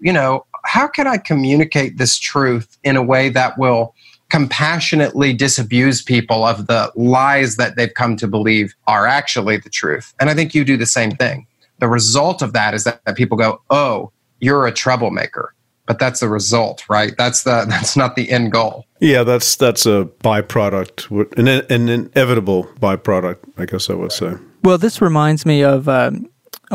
you 0.00 0.12
know, 0.12 0.44
how 0.64 0.88
can 0.88 1.06
I 1.06 1.18
communicate 1.18 1.96
this 1.98 2.18
truth 2.18 2.76
in 2.82 2.96
a 2.96 3.02
way 3.02 3.28
that 3.28 3.56
will 3.56 3.94
compassionately 4.30 5.32
disabuse 5.32 6.02
people 6.02 6.44
of 6.44 6.66
the 6.66 6.90
lies 6.96 7.54
that 7.54 7.76
they've 7.76 7.94
come 7.94 8.16
to 8.16 8.26
believe 8.26 8.74
are 8.88 9.06
actually 9.06 9.56
the 9.58 9.70
truth. 9.70 10.12
And 10.18 10.28
I 10.28 10.34
think 10.34 10.56
you 10.56 10.64
do 10.64 10.76
the 10.76 10.86
same 10.86 11.12
thing. 11.12 11.46
The 11.78 11.86
result 11.86 12.42
of 12.42 12.52
that 12.52 12.74
is 12.74 12.82
that, 12.82 13.04
that 13.04 13.16
people 13.16 13.36
go, 13.36 13.60
"Oh, 13.70 14.10
you're 14.40 14.66
a 14.66 14.72
troublemaker." 14.72 15.53
But 15.86 15.98
that's 15.98 16.20
the 16.20 16.28
result, 16.28 16.84
right? 16.88 17.14
That's 17.16 17.42
the 17.42 17.64
that's 17.68 17.96
not 17.96 18.16
the 18.16 18.30
end 18.30 18.52
goal. 18.52 18.86
Yeah, 19.00 19.22
that's 19.22 19.56
that's 19.56 19.86
a 19.86 20.08
byproduct, 20.22 21.38
an, 21.38 21.48
an 21.48 21.88
inevitable 21.88 22.64
byproduct, 22.80 23.38
I 23.58 23.66
guess 23.66 23.90
I 23.90 23.94
would 23.94 24.12
say. 24.12 24.34
Well, 24.62 24.78
this 24.78 25.02
reminds 25.02 25.44
me 25.44 25.62
of 25.62 25.88
um, 25.88 26.28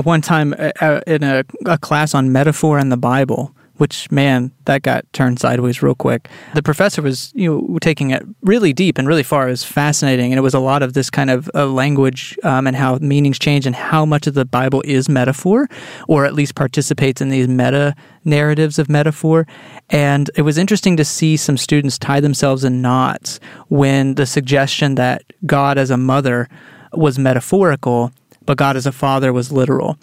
one 0.03 0.21
time 0.21 0.53
uh, 0.59 0.71
uh, 0.79 1.01
in 1.07 1.23
a, 1.23 1.43
a 1.65 1.77
class 1.77 2.13
on 2.13 2.31
metaphor 2.31 2.77
and 2.77 2.91
the 2.91 2.97
Bible 2.97 3.55
which 3.79 4.11
man 4.11 4.51
that 4.65 4.81
got 4.81 5.11
turned 5.13 5.39
sideways 5.39 5.81
real 5.81 5.95
quick. 5.95 6.27
The 6.53 6.61
professor 6.61 7.01
was 7.01 7.31
you 7.33 7.49
know 7.49 7.79
taking 7.79 8.11
it 8.11 8.23
really 8.41 8.73
deep 8.73 8.97
and 8.97 9.07
really 9.07 9.23
far. 9.23 9.47
It 9.47 9.51
was 9.51 9.63
fascinating 9.63 10.31
and 10.31 10.37
it 10.37 10.41
was 10.41 10.53
a 10.53 10.59
lot 10.59 10.83
of 10.83 10.93
this 10.93 11.09
kind 11.09 11.29
of 11.29 11.49
uh, 11.55 11.65
language 11.65 12.37
um, 12.43 12.67
and 12.67 12.75
how 12.75 12.97
meanings 12.97 13.39
change 13.39 13.65
and 13.65 13.75
how 13.75 14.05
much 14.05 14.27
of 14.27 14.33
the 14.33 14.45
bible 14.45 14.81
is 14.85 15.07
metaphor 15.07 15.67
or 16.07 16.25
at 16.25 16.33
least 16.33 16.55
participates 16.55 17.21
in 17.21 17.29
these 17.29 17.47
meta 17.47 17.95
narratives 18.25 18.77
of 18.77 18.89
metaphor. 18.89 19.47
And 19.89 20.29
it 20.35 20.41
was 20.41 20.57
interesting 20.57 20.97
to 20.97 21.05
see 21.05 21.37
some 21.37 21.57
students 21.57 21.97
tie 21.97 22.19
themselves 22.19 22.63
in 22.63 22.81
knots 22.81 23.39
when 23.69 24.15
the 24.15 24.25
suggestion 24.25 24.95
that 24.95 25.23
god 25.45 25.77
as 25.77 25.89
a 25.89 25.97
mother 25.97 26.49
was 26.91 27.17
metaphorical 27.17 28.11
but 28.45 28.57
god 28.57 28.75
as 28.75 28.85
a 28.85 28.91
father 28.91 29.31
was 29.31 29.51
literal 29.51 29.97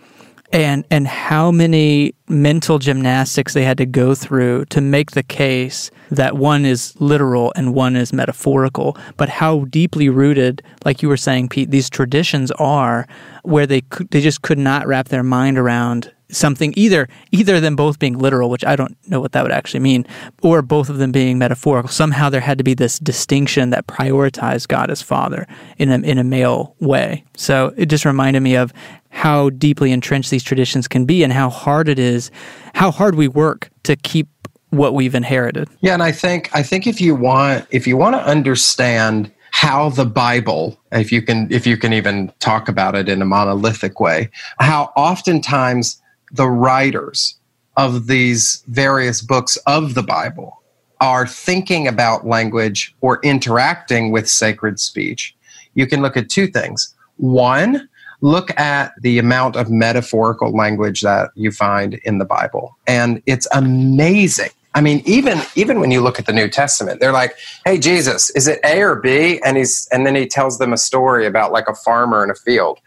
and 0.52 0.84
and 0.90 1.06
how 1.06 1.50
many 1.50 2.14
mental 2.28 2.78
gymnastics 2.78 3.54
they 3.54 3.64
had 3.64 3.78
to 3.78 3.86
go 3.86 4.14
through 4.14 4.64
to 4.66 4.80
make 4.80 5.12
the 5.12 5.22
case 5.22 5.90
that 6.10 6.36
one 6.36 6.64
is 6.64 6.94
literal 7.00 7.52
and 7.56 7.74
one 7.74 7.96
is 7.96 8.12
metaphorical 8.12 8.96
but 9.16 9.28
how 9.28 9.64
deeply 9.66 10.08
rooted 10.08 10.62
like 10.84 11.02
you 11.02 11.08
were 11.08 11.16
saying 11.16 11.48
Pete 11.48 11.70
these 11.70 11.90
traditions 11.90 12.50
are 12.52 13.06
where 13.42 13.66
they 13.66 13.80
could, 13.82 14.10
they 14.10 14.20
just 14.20 14.42
could 14.42 14.58
not 14.58 14.86
wrap 14.86 15.08
their 15.08 15.22
mind 15.22 15.58
around 15.58 16.12
something 16.28 16.74
either 16.76 17.08
either 17.30 17.60
them 17.60 17.76
both 17.76 18.00
being 18.00 18.18
literal 18.18 18.50
which 18.50 18.64
i 18.64 18.74
don't 18.74 18.96
know 19.08 19.20
what 19.20 19.30
that 19.30 19.42
would 19.42 19.52
actually 19.52 19.78
mean 19.78 20.04
or 20.42 20.62
both 20.62 20.88
of 20.88 20.98
them 20.98 21.12
being 21.12 21.38
metaphorical. 21.38 21.88
Somehow 21.88 22.30
there 22.30 22.40
had 22.40 22.58
to 22.58 22.64
be 22.64 22.74
this 22.74 22.98
distinction 22.98 23.70
that 23.70 23.86
prioritized 23.86 24.68
god 24.68 24.90
as 24.90 25.02
father 25.02 25.46
in 25.78 25.90
a, 25.90 25.98
in 25.98 26.18
a 26.18 26.24
male 26.24 26.74
way. 26.80 27.24
So 27.36 27.74
it 27.76 27.86
just 27.86 28.04
reminded 28.04 28.40
me 28.40 28.56
of 28.56 28.72
how 29.10 29.50
deeply 29.50 29.92
entrenched 29.92 30.30
these 30.30 30.42
traditions 30.42 30.86
can 30.86 31.04
be 31.04 31.22
and 31.22 31.32
how 31.32 31.48
hard 31.48 31.88
it 31.88 31.98
is 31.98 32.30
how 32.74 32.90
hard 32.90 33.14
we 33.14 33.28
work 33.28 33.70
to 33.82 33.96
keep 33.96 34.28
what 34.70 34.94
we've 34.94 35.14
inherited 35.14 35.68
yeah 35.80 35.94
and 35.94 36.02
i 36.02 36.12
think 36.12 36.50
i 36.54 36.62
think 36.62 36.86
if 36.86 37.00
you 37.00 37.14
want 37.14 37.66
if 37.70 37.86
you 37.86 37.96
want 37.96 38.14
to 38.14 38.22
understand 38.22 39.30
how 39.56 39.88
the 39.88 40.04
Bible, 40.04 40.78
if 40.92 41.10
you 41.10 41.22
can, 41.22 41.50
if 41.50 41.66
you 41.66 41.78
can 41.78 41.94
even 41.94 42.30
talk 42.40 42.68
about 42.68 42.94
it 42.94 43.08
in 43.08 43.22
a 43.22 43.24
monolithic 43.24 43.98
way, 44.00 44.28
how 44.60 44.92
oftentimes 44.96 45.98
the 46.30 46.46
writers 46.46 47.38
of 47.78 48.06
these 48.06 48.62
various 48.68 49.22
books 49.22 49.56
of 49.66 49.94
the 49.94 50.02
Bible 50.02 50.62
are 51.00 51.26
thinking 51.26 51.88
about 51.88 52.26
language 52.26 52.94
or 53.00 53.18
interacting 53.22 54.12
with 54.12 54.28
sacred 54.28 54.78
speech, 54.78 55.34
you 55.72 55.86
can 55.86 56.02
look 56.02 56.18
at 56.18 56.28
two 56.28 56.48
things. 56.48 56.94
One, 57.16 57.88
look 58.20 58.58
at 58.58 58.92
the 59.00 59.18
amount 59.18 59.56
of 59.56 59.70
metaphorical 59.70 60.52
language 60.52 61.02
that 61.02 61.30
you 61.34 61.50
find 61.50 61.94
in 62.04 62.18
the 62.18 62.24
Bible. 62.24 62.76
And 62.86 63.22
it's 63.26 63.46
amazing. 63.52 64.50
I 64.74 64.82
mean, 64.82 65.02
even 65.06 65.40
even 65.54 65.80
when 65.80 65.90
you 65.90 66.02
look 66.02 66.18
at 66.18 66.26
the 66.26 66.34
New 66.34 66.48
Testament, 66.48 67.00
they're 67.00 67.12
like, 67.12 67.34
"Hey, 67.64 67.78
Jesus, 67.78 68.28
is 68.30 68.46
it 68.46 68.60
A 68.62 68.82
or 68.82 68.96
B?" 68.96 69.40
And 69.42 69.56
he's 69.56 69.88
and 69.90 70.06
then 70.06 70.14
he 70.14 70.26
tells 70.26 70.58
them 70.58 70.74
a 70.74 70.76
story 70.76 71.26
about 71.26 71.50
like 71.50 71.66
a 71.66 71.74
farmer 71.74 72.22
in 72.22 72.30
a 72.30 72.34
field, 72.34 72.78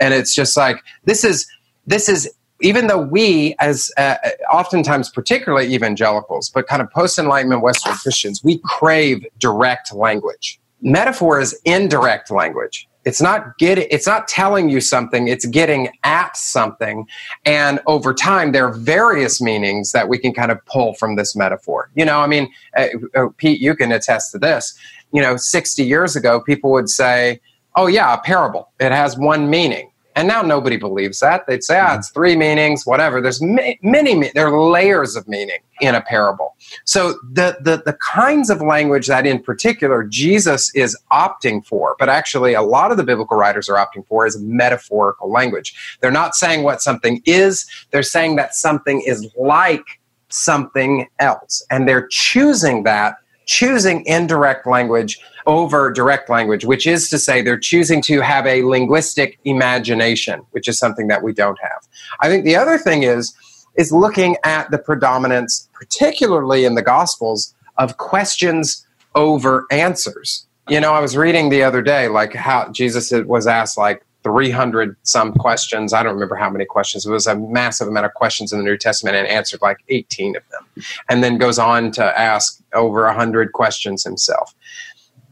and 0.00 0.14
it's 0.14 0.34
just 0.34 0.56
like 0.56 0.82
this 1.04 1.22
is 1.22 1.46
this 1.86 2.08
is 2.08 2.34
even 2.60 2.86
though 2.86 3.02
we, 3.02 3.54
as 3.60 3.90
uh, 3.98 4.16
oftentimes, 4.50 5.10
particularly 5.10 5.74
evangelicals, 5.74 6.48
but 6.48 6.66
kind 6.66 6.80
of 6.80 6.90
post 6.90 7.18
Enlightenment 7.18 7.60
Western 7.60 7.92
Christians, 7.94 8.42
we 8.42 8.58
crave 8.64 9.26
direct 9.38 9.92
language. 9.92 10.58
Metaphor 10.80 11.40
is 11.40 11.60
indirect 11.66 12.30
language. 12.30 12.88
It's 13.04 13.20
not 13.20 13.58
getting, 13.58 13.86
it's 13.90 14.06
not 14.06 14.28
telling 14.28 14.70
you 14.70 14.80
something, 14.80 15.28
it's 15.28 15.46
getting 15.46 15.90
at 16.04 16.36
something. 16.36 17.06
And 17.44 17.80
over 17.86 18.14
time, 18.14 18.52
there 18.52 18.66
are 18.66 18.72
various 18.72 19.40
meanings 19.40 19.92
that 19.92 20.08
we 20.08 20.18
can 20.18 20.32
kind 20.32 20.50
of 20.50 20.64
pull 20.66 20.94
from 20.94 21.16
this 21.16 21.36
metaphor. 21.36 21.90
You 21.94 22.04
know, 22.04 22.20
I 22.20 22.26
mean, 22.26 22.52
uh, 22.76 22.86
uh, 23.14 23.28
Pete, 23.36 23.60
you 23.60 23.74
can 23.74 23.92
attest 23.92 24.32
to 24.32 24.38
this. 24.38 24.78
You 25.12 25.22
know, 25.22 25.36
60 25.36 25.84
years 25.84 26.16
ago, 26.16 26.40
people 26.40 26.70
would 26.72 26.88
say, 26.88 27.40
oh, 27.76 27.86
yeah, 27.86 28.14
a 28.14 28.18
parable. 28.18 28.70
It 28.80 28.92
has 28.92 29.16
one 29.16 29.50
meaning. 29.50 29.90
And 30.16 30.28
now 30.28 30.42
nobody 30.42 30.76
believes 30.76 31.20
that. 31.20 31.46
They'd 31.46 31.64
say, 31.64 31.78
ah, 31.78 31.96
it's 31.96 32.10
three 32.10 32.36
meanings, 32.36 32.86
whatever. 32.86 33.20
There's 33.20 33.42
ma- 33.42 33.72
many, 33.82 34.30
there 34.34 34.46
are 34.46 34.60
layers 34.60 35.16
of 35.16 35.26
meaning 35.26 35.58
in 35.80 35.94
a 35.94 36.00
parable. 36.00 36.54
So 36.84 37.18
the, 37.32 37.56
the, 37.60 37.82
the 37.84 37.94
kinds 37.94 38.48
of 38.48 38.60
language 38.60 39.08
that 39.08 39.26
in 39.26 39.42
particular 39.42 40.04
Jesus 40.04 40.72
is 40.74 40.96
opting 41.12 41.66
for, 41.66 41.96
but 41.98 42.08
actually 42.08 42.54
a 42.54 42.62
lot 42.62 42.92
of 42.92 42.96
the 42.96 43.02
biblical 43.02 43.36
writers 43.36 43.68
are 43.68 43.74
opting 43.76 44.06
for 44.06 44.24
is 44.24 44.38
metaphorical 44.38 45.30
language. 45.30 45.98
They're 46.00 46.12
not 46.12 46.36
saying 46.36 46.62
what 46.62 46.80
something 46.80 47.20
is, 47.26 47.66
they're 47.90 48.02
saying 48.04 48.36
that 48.36 48.54
something 48.54 49.02
is 49.04 49.28
like 49.36 50.00
something 50.28 51.08
else. 51.18 51.64
And 51.70 51.88
they're 51.88 52.06
choosing 52.08 52.84
that, 52.84 53.16
choosing 53.46 54.04
indirect 54.06 54.66
language 54.66 55.18
over 55.46 55.90
direct 55.90 56.28
language, 56.28 56.64
which 56.64 56.86
is 56.86 57.08
to 57.10 57.18
say 57.18 57.42
they're 57.42 57.58
choosing 57.58 58.02
to 58.02 58.20
have 58.20 58.46
a 58.46 58.62
linguistic 58.62 59.38
imagination, 59.44 60.42
which 60.52 60.68
is 60.68 60.78
something 60.78 61.08
that 61.08 61.22
we 61.22 61.32
don't 61.32 61.58
have. 61.60 61.86
I 62.20 62.28
think 62.28 62.44
the 62.44 62.56
other 62.56 62.78
thing 62.78 63.02
is 63.02 63.34
is 63.76 63.90
looking 63.90 64.36
at 64.44 64.70
the 64.70 64.78
predominance, 64.78 65.68
particularly 65.72 66.64
in 66.64 66.76
the 66.76 66.82
Gospels, 66.82 67.54
of 67.76 67.96
questions 67.96 68.86
over 69.14 69.66
answers. 69.70 70.46
You 70.68 70.80
know, 70.80 70.92
I 70.92 71.00
was 71.00 71.16
reading 71.16 71.50
the 71.50 71.62
other 71.62 71.82
day, 71.82 72.08
like 72.08 72.34
how 72.34 72.70
Jesus 72.70 73.12
was 73.12 73.46
asked 73.46 73.76
like 73.76 74.04
300 74.22 74.96
some 75.02 75.32
questions. 75.34 75.92
I 75.92 76.02
don't 76.02 76.14
remember 76.14 76.34
how 76.34 76.48
many 76.48 76.64
questions. 76.64 77.04
It 77.04 77.10
was 77.10 77.26
a 77.26 77.36
massive 77.36 77.86
amount 77.86 78.06
of 78.06 78.14
questions 78.14 78.52
in 78.52 78.58
the 78.58 78.64
New 78.64 78.78
Testament 78.78 79.16
and 79.16 79.28
answered 79.28 79.60
like 79.60 79.78
18 79.90 80.36
of 80.36 80.42
them. 80.50 80.84
And 81.10 81.22
then 81.22 81.36
goes 81.36 81.58
on 81.58 81.92
to 81.92 82.18
ask 82.18 82.60
over 82.72 83.04
100 83.04 83.52
questions 83.52 84.02
himself. 84.02 84.54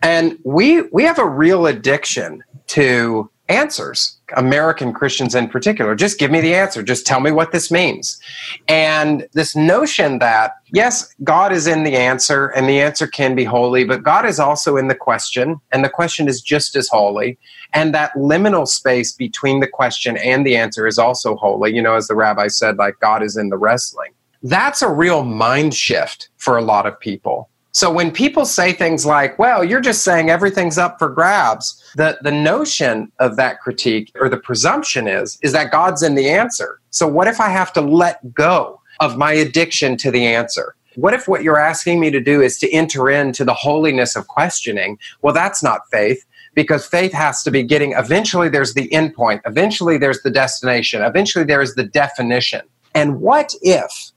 And 0.02 0.38
we 0.44 0.82
we 0.82 1.04
have 1.04 1.18
a 1.18 1.28
real 1.28 1.66
addiction 1.66 2.42
to 2.68 3.30
answers. 3.48 4.18
American 4.36 4.92
Christians 4.92 5.34
in 5.34 5.48
particular, 5.48 5.94
just 5.94 6.18
give 6.18 6.30
me 6.30 6.40
the 6.40 6.54
answer. 6.54 6.82
Just 6.82 7.06
tell 7.06 7.20
me 7.20 7.30
what 7.30 7.52
this 7.52 7.70
means. 7.70 8.18
And 8.66 9.28
this 9.32 9.54
notion 9.54 10.20
that, 10.20 10.52
yes, 10.72 11.14
God 11.22 11.52
is 11.52 11.66
in 11.66 11.84
the 11.84 11.94
answer 11.94 12.46
and 12.48 12.68
the 12.68 12.80
answer 12.80 13.06
can 13.06 13.34
be 13.34 13.44
holy, 13.44 13.84
but 13.84 14.02
God 14.02 14.24
is 14.24 14.40
also 14.40 14.76
in 14.76 14.88
the 14.88 14.94
question 14.94 15.60
and 15.70 15.84
the 15.84 15.90
question 15.90 16.28
is 16.28 16.40
just 16.40 16.76
as 16.76 16.88
holy. 16.88 17.38
And 17.74 17.94
that 17.94 18.14
liminal 18.14 18.66
space 18.66 19.12
between 19.12 19.60
the 19.60 19.68
question 19.68 20.16
and 20.16 20.46
the 20.46 20.56
answer 20.56 20.86
is 20.86 20.98
also 20.98 21.36
holy. 21.36 21.74
You 21.74 21.82
know, 21.82 21.94
as 21.94 22.08
the 22.08 22.16
rabbi 22.16 22.48
said, 22.48 22.78
like 22.78 22.98
God 23.00 23.22
is 23.22 23.36
in 23.36 23.50
the 23.50 23.58
wrestling. 23.58 24.12
That's 24.42 24.82
a 24.82 24.90
real 24.90 25.24
mind 25.24 25.74
shift 25.74 26.30
for 26.36 26.56
a 26.56 26.62
lot 26.62 26.86
of 26.86 26.98
people. 26.98 27.48
So 27.72 27.90
when 27.90 28.10
people 28.10 28.44
say 28.44 28.72
things 28.72 29.06
like, 29.06 29.38
well, 29.38 29.64
you're 29.64 29.80
just 29.80 30.04
saying 30.04 30.28
everything's 30.28 30.76
up 30.76 30.98
for 30.98 31.08
grabs, 31.08 31.82
the, 31.96 32.18
the 32.20 32.30
notion 32.30 33.10
of 33.18 33.36
that 33.36 33.60
critique 33.60 34.12
or 34.14 34.28
the 34.28 34.36
presumption 34.36 35.08
is, 35.08 35.38
is 35.42 35.52
that 35.52 35.72
God's 35.72 36.02
in 36.02 36.14
the 36.14 36.28
answer. 36.28 36.80
So 36.90 37.08
what 37.08 37.28
if 37.28 37.40
I 37.40 37.48
have 37.48 37.72
to 37.72 37.80
let 37.80 38.34
go 38.34 38.80
of 39.00 39.16
my 39.16 39.32
addiction 39.32 39.96
to 39.98 40.10
the 40.10 40.26
answer? 40.26 40.74
What 40.96 41.14
if 41.14 41.26
what 41.26 41.42
you're 41.42 41.58
asking 41.58 41.98
me 41.98 42.10
to 42.10 42.20
do 42.20 42.42
is 42.42 42.58
to 42.58 42.70
enter 42.70 43.08
into 43.08 43.42
the 43.42 43.54
holiness 43.54 44.16
of 44.16 44.28
questioning? 44.28 44.98
Well, 45.22 45.32
that's 45.32 45.62
not 45.62 45.80
faith 45.90 46.26
because 46.54 46.84
faith 46.84 47.14
has 47.14 47.42
to 47.44 47.50
be 47.50 47.62
getting, 47.62 47.92
eventually 47.92 48.50
there's 48.50 48.74
the 48.74 48.92
end 48.92 49.14
point, 49.14 49.40
eventually 49.46 49.96
there's 49.96 50.20
the 50.20 50.30
destination, 50.30 51.02
eventually 51.02 51.46
there 51.46 51.62
is 51.62 51.74
the 51.74 51.84
definition. 51.84 52.60
And 52.94 53.22
what 53.22 53.54
if, 53.62 54.12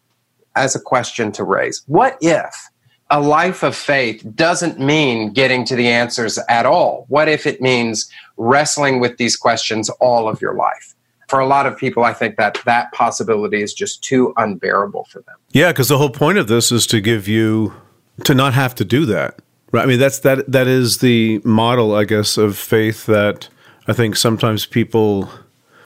as 0.57 0.75
a 0.75 0.81
question 0.81 1.31
to 1.31 1.45
raise, 1.45 1.83
what 1.87 2.17
if 2.19 2.69
a 3.11 3.19
life 3.19 3.63
of 3.63 3.75
faith 3.75 4.25
doesn't 4.35 4.79
mean 4.79 5.31
getting 5.31 5.63
to 5.65 5.75
the 5.75 5.87
answers 5.87 6.39
at 6.49 6.65
all. 6.65 7.05
What 7.07 7.27
if 7.27 7.45
it 7.45 7.61
means 7.61 8.09
wrestling 8.37 8.99
with 8.99 9.17
these 9.17 9.35
questions 9.35 9.89
all 9.99 10.27
of 10.27 10.41
your 10.41 10.55
life? 10.55 10.95
For 11.27 11.39
a 11.39 11.47
lot 11.47 11.65
of 11.65 11.77
people, 11.77 12.03
I 12.03 12.13
think 12.13 12.37
that 12.37 12.59
that 12.65 12.91
possibility 12.91 13.61
is 13.61 13.73
just 13.73 14.03
too 14.03 14.33
unbearable 14.37 15.05
for 15.05 15.21
them. 15.21 15.35
Yeah, 15.51 15.71
because 15.71 15.87
the 15.87 15.97
whole 15.97 16.09
point 16.09 16.37
of 16.37 16.47
this 16.47 16.71
is 16.71 16.85
to 16.87 17.01
give 17.01 17.27
you 17.27 17.73
to 18.23 18.33
not 18.33 18.53
have 18.53 18.75
to 18.75 18.85
do 18.85 19.05
that. 19.07 19.39
Right? 19.71 19.83
I 19.83 19.85
mean, 19.87 19.99
that's 19.99 20.19
that 20.19 20.51
that 20.51 20.67
is 20.67 20.99
the 20.99 21.41
model, 21.43 21.95
I 21.95 22.05
guess, 22.05 22.37
of 22.37 22.57
faith 22.57 23.07
that 23.07 23.49
I 23.87 23.93
think 23.93 24.15
sometimes 24.15 24.65
people 24.65 25.29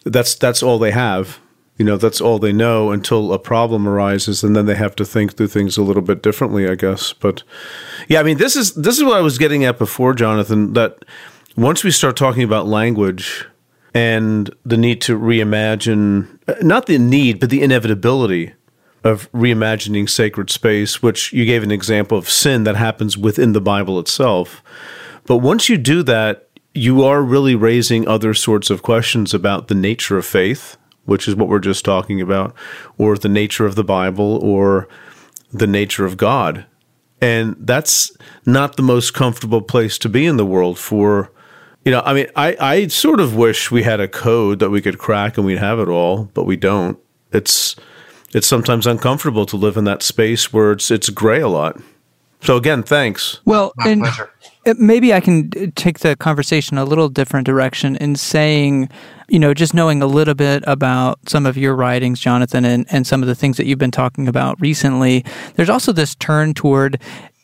that's 0.06 0.36
that's 0.36 0.62
all 0.62 0.78
they 0.78 0.92
have 0.92 1.40
you 1.80 1.86
know 1.86 1.98
that's 1.98 2.22
all 2.22 2.38
they 2.38 2.52
know 2.52 2.92
until 2.92 3.34
a 3.34 3.40
problem 3.40 3.88
arises 3.88 4.44
and 4.44 4.56
then 4.56 4.68
they 4.68 4.76
have 4.76 4.96
to 4.98 5.06
think 5.06 5.36
through 5.36 5.48
things 5.48 5.78
a 5.78 5.82
little 5.82 6.04
bit 6.04 6.22
differently 6.22 6.70
i 6.70 6.76
guess. 6.76 7.14
But 7.14 7.42
yeah 8.08 8.20
i 8.20 8.24
mean 8.24 8.38
this 8.38 8.56
is 8.56 8.76
this 8.76 8.98
is 8.98 9.04
what 9.04 9.18
i 9.18 9.22
was 9.22 9.40
getting 9.40 9.64
at 9.64 9.80
before 9.80 10.14
jonathan 10.14 10.74
that 10.74 11.04
once 11.56 11.84
we 11.84 11.90
start 11.90 12.16
talking 12.16 12.44
about 12.44 12.68
language 12.68 13.48
and 13.96 14.54
the 14.64 14.78
need 14.78 15.02
to 15.02 15.18
reimagine 15.18 16.28
not 16.62 16.86
the 16.86 17.00
need 17.00 17.40
but 17.40 17.50
the 17.50 17.64
inevitability 17.64 18.54
of 19.04 19.32
reimagining 19.32 20.10
sacred 20.10 20.50
space 20.50 21.02
which 21.02 21.32
you 21.32 21.46
gave 21.46 21.64
an 21.64 21.72
example 21.72 22.18
of 22.18 22.30
sin 22.30 22.66
that 22.66 22.76
happens 22.76 23.18
within 23.18 23.54
the 23.54 23.62
bible 23.62 23.98
itself. 23.98 24.62
But 25.26 25.38
once 25.38 25.70
you 25.70 25.78
do 25.78 26.04
that 26.04 26.50
you 26.74 27.04
are 27.04 27.24
really 27.24 27.56
raising 27.56 28.08
other 28.08 28.34
sorts 28.34 28.70
of 28.70 28.84
questions 28.84 29.34
about 29.34 29.70
the 29.70 29.76
nature 29.76 30.18
of 30.18 30.26
faith 30.26 30.78
which 31.10 31.28
is 31.28 31.36
what 31.36 31.50
we're 31.50 31.60
just 31.60 31.84
talking 31.84 32.22
about, 32.22 32.56
or 32.98 33.18
the 33.18 33.30
nature 33.30 33.66
of 33.66 33.76
the 33.76 33.84
Bible, 33.84 34.38
or 34.42 34.88
the 35.52 35.68
nature 35.68 36.06
of 36.06 36.16
God. 36.16 36.66
And 37.22 37.56
that's 37.60 38.16
not 38.46 38.78
the 38.78 38.84
most 38.84 39.14
comfortable 39.14 39.62
place 39.62 39.98
to 40.00 40.10
be 40.10 40.26
in 40.26 40.38
the 40.38 40.46
world 40.46 40.80
for, 40.80 41.32
you 41.84 41.92
know, 41.92 42.02
I 42.06 42.14
mean, 42.14 42.28
I, 42.36 42.56
I 42.60 42.88
sort 42.88 43.20
of 43.20 43.36
wish 43.36 43.72
we 43.72 43.84
had 43.84 44.00
a 44.00 44.08
code 44.08 44.60
that 44.60 44.70
we 44.70 44.82
could 44.82 45.00
crack 45.00 45.38
and 45.38 45.46
we'd 45.46 45.58
have 45.58 45.80
it 45.80 45.90
all, 45.90 46.26
but 46.34 46.46
we 46.46 46.56
don't. 46.56 46.98
It's, 47.34 47.76
it's 48.34 48.48
sometimes 48.48 48.88
uncomfortable 48.88 49.46
to 49.48 49.58
live 49.58 49.76
in 49.76 49.84
that 49.84 50.04
space 50.04 50.54
where 50.54 50.72
it's, 50.72 50.92
it's 50.92 51.10
gray 51.10 51.42
a 51.42 51.48
lot. 51.48 51.82
So 52.42 52.56
again, 52.56 52.84
thanks. 52.84 53.40
Well, 53.46 53.74
My 53.78 53.90
and 53.90 54.02
pleasure. 54.02 54.32
maybe 54.78 55.14
I 55.14 55.20
can 55.20 55.72
take 55.74 56.00
the 56.00 56.16
conversation 56.16 56.78
a 56.78 56.86
little 56.86 57.10
different 57.10 57.46
direction 57.46 57.96
in 57.98 58.16
saying 58.16 58.90
you 59.30 59.40
know, 59.40 59.54
just 59.54 59.74
knowing 59.74 60.02
a 60.02 60.08
little 60.08 60.34
bit 60.34 60.64
about 60.66 61.20
some 61.30 61.46
of 61.46 61.58
your 61.58 61.76
writings, 61.76 62.20
Jonathan, 62.20 62.66
and, 62.66 62.86
and 62.90 63.06
some 63.06 63.22
of 63.22 63.28
the 63.28 63.36
things 63.36 63.58
that 63.58 63.66
you've 63.66 63.80
been 63.80 63.92
talking 63.92 64.28
about 64.28 64.60
recently, 64.60 65.24
there's 65.56 65.70
also 65.70 65.92
this 65.92 66.16
turn 66.16 66.54
toward 66.54 67.00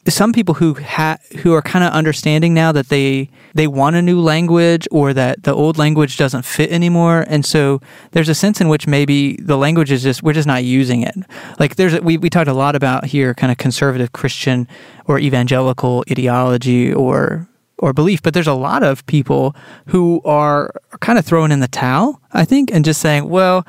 some 0.08 0.32
people 0.32 0.56
who 0.56 0.76
ha- 0.76 1.18
who 1.40 1.54
are 1.54 1.62
kind 1.62 1.84
of 1.84 1.92
understanding 1.92 2.54
now 2.54 2.72
that 2.72 2.90
they 2.90 3.30
they 3.54 3.68
want 3.68 3.96
a 3.96 4.02
new 4.02 4.20
language 4.20 4.88
or 4.92 5.14
that 5.14 5.44
the 5.44 5.54
old 5.54 5.78
language 5.78 6.18
doesn't 6.18 6.46
fit 6.46 6.72
anymore 6.72 7.26
and 7.28 7.46
so 7.46 7.82
there's 8.12 8.30
a 8.30 8.36
sense 8.36 8.62
in 8.62 8.70
which 8.70 8.88
maybe 8.88 9.36
the 9.38 9.58
language 9.58 9.92
is 9.92 10.04
just 10.04 10.22
we're 10.22 10.34
just 10.34 10.48
not 10.48 10.64
using 10.64 11.02
it 11.02 11.16
like 11.60 11.76
there's 11.76 12.00
we 12.02 12.18
we 12.18 12.30
talked 12.30 12.50
a 12.50 12.54
lot 12.54 12.76
about 12.76 13.06
here 13.06 13.34
kind 13.34 13.52
of 13.52 13.58
conservative 13.58 14.12
christian 14.12 14.68
or 15.08 15.18
evangelical 15.20 16.04
ideology 16.10 16.94
or 16.94 17.48
or 17.78 17.94
belief, 17.94 18.22
but 18.22 18.34
there's 18.34 18.48
a 18.48 18.54
lot 18.54 18.84
of 18.84 19.06
people 19.06 19.56
who 19.88 20.22
are 20.24 20.72
kind 21.02 21.20
of 21.20 21.26
throwing 21.26 21.52
in 21.52 21.60
the 21.60 21.68
towel, 21.68 22.22
I 22.32 22.46
think, 22.46 22.72
and 22.72 22.86
just 22.86 23.02
saying, 23.02 23.28
well, 23.28 23.66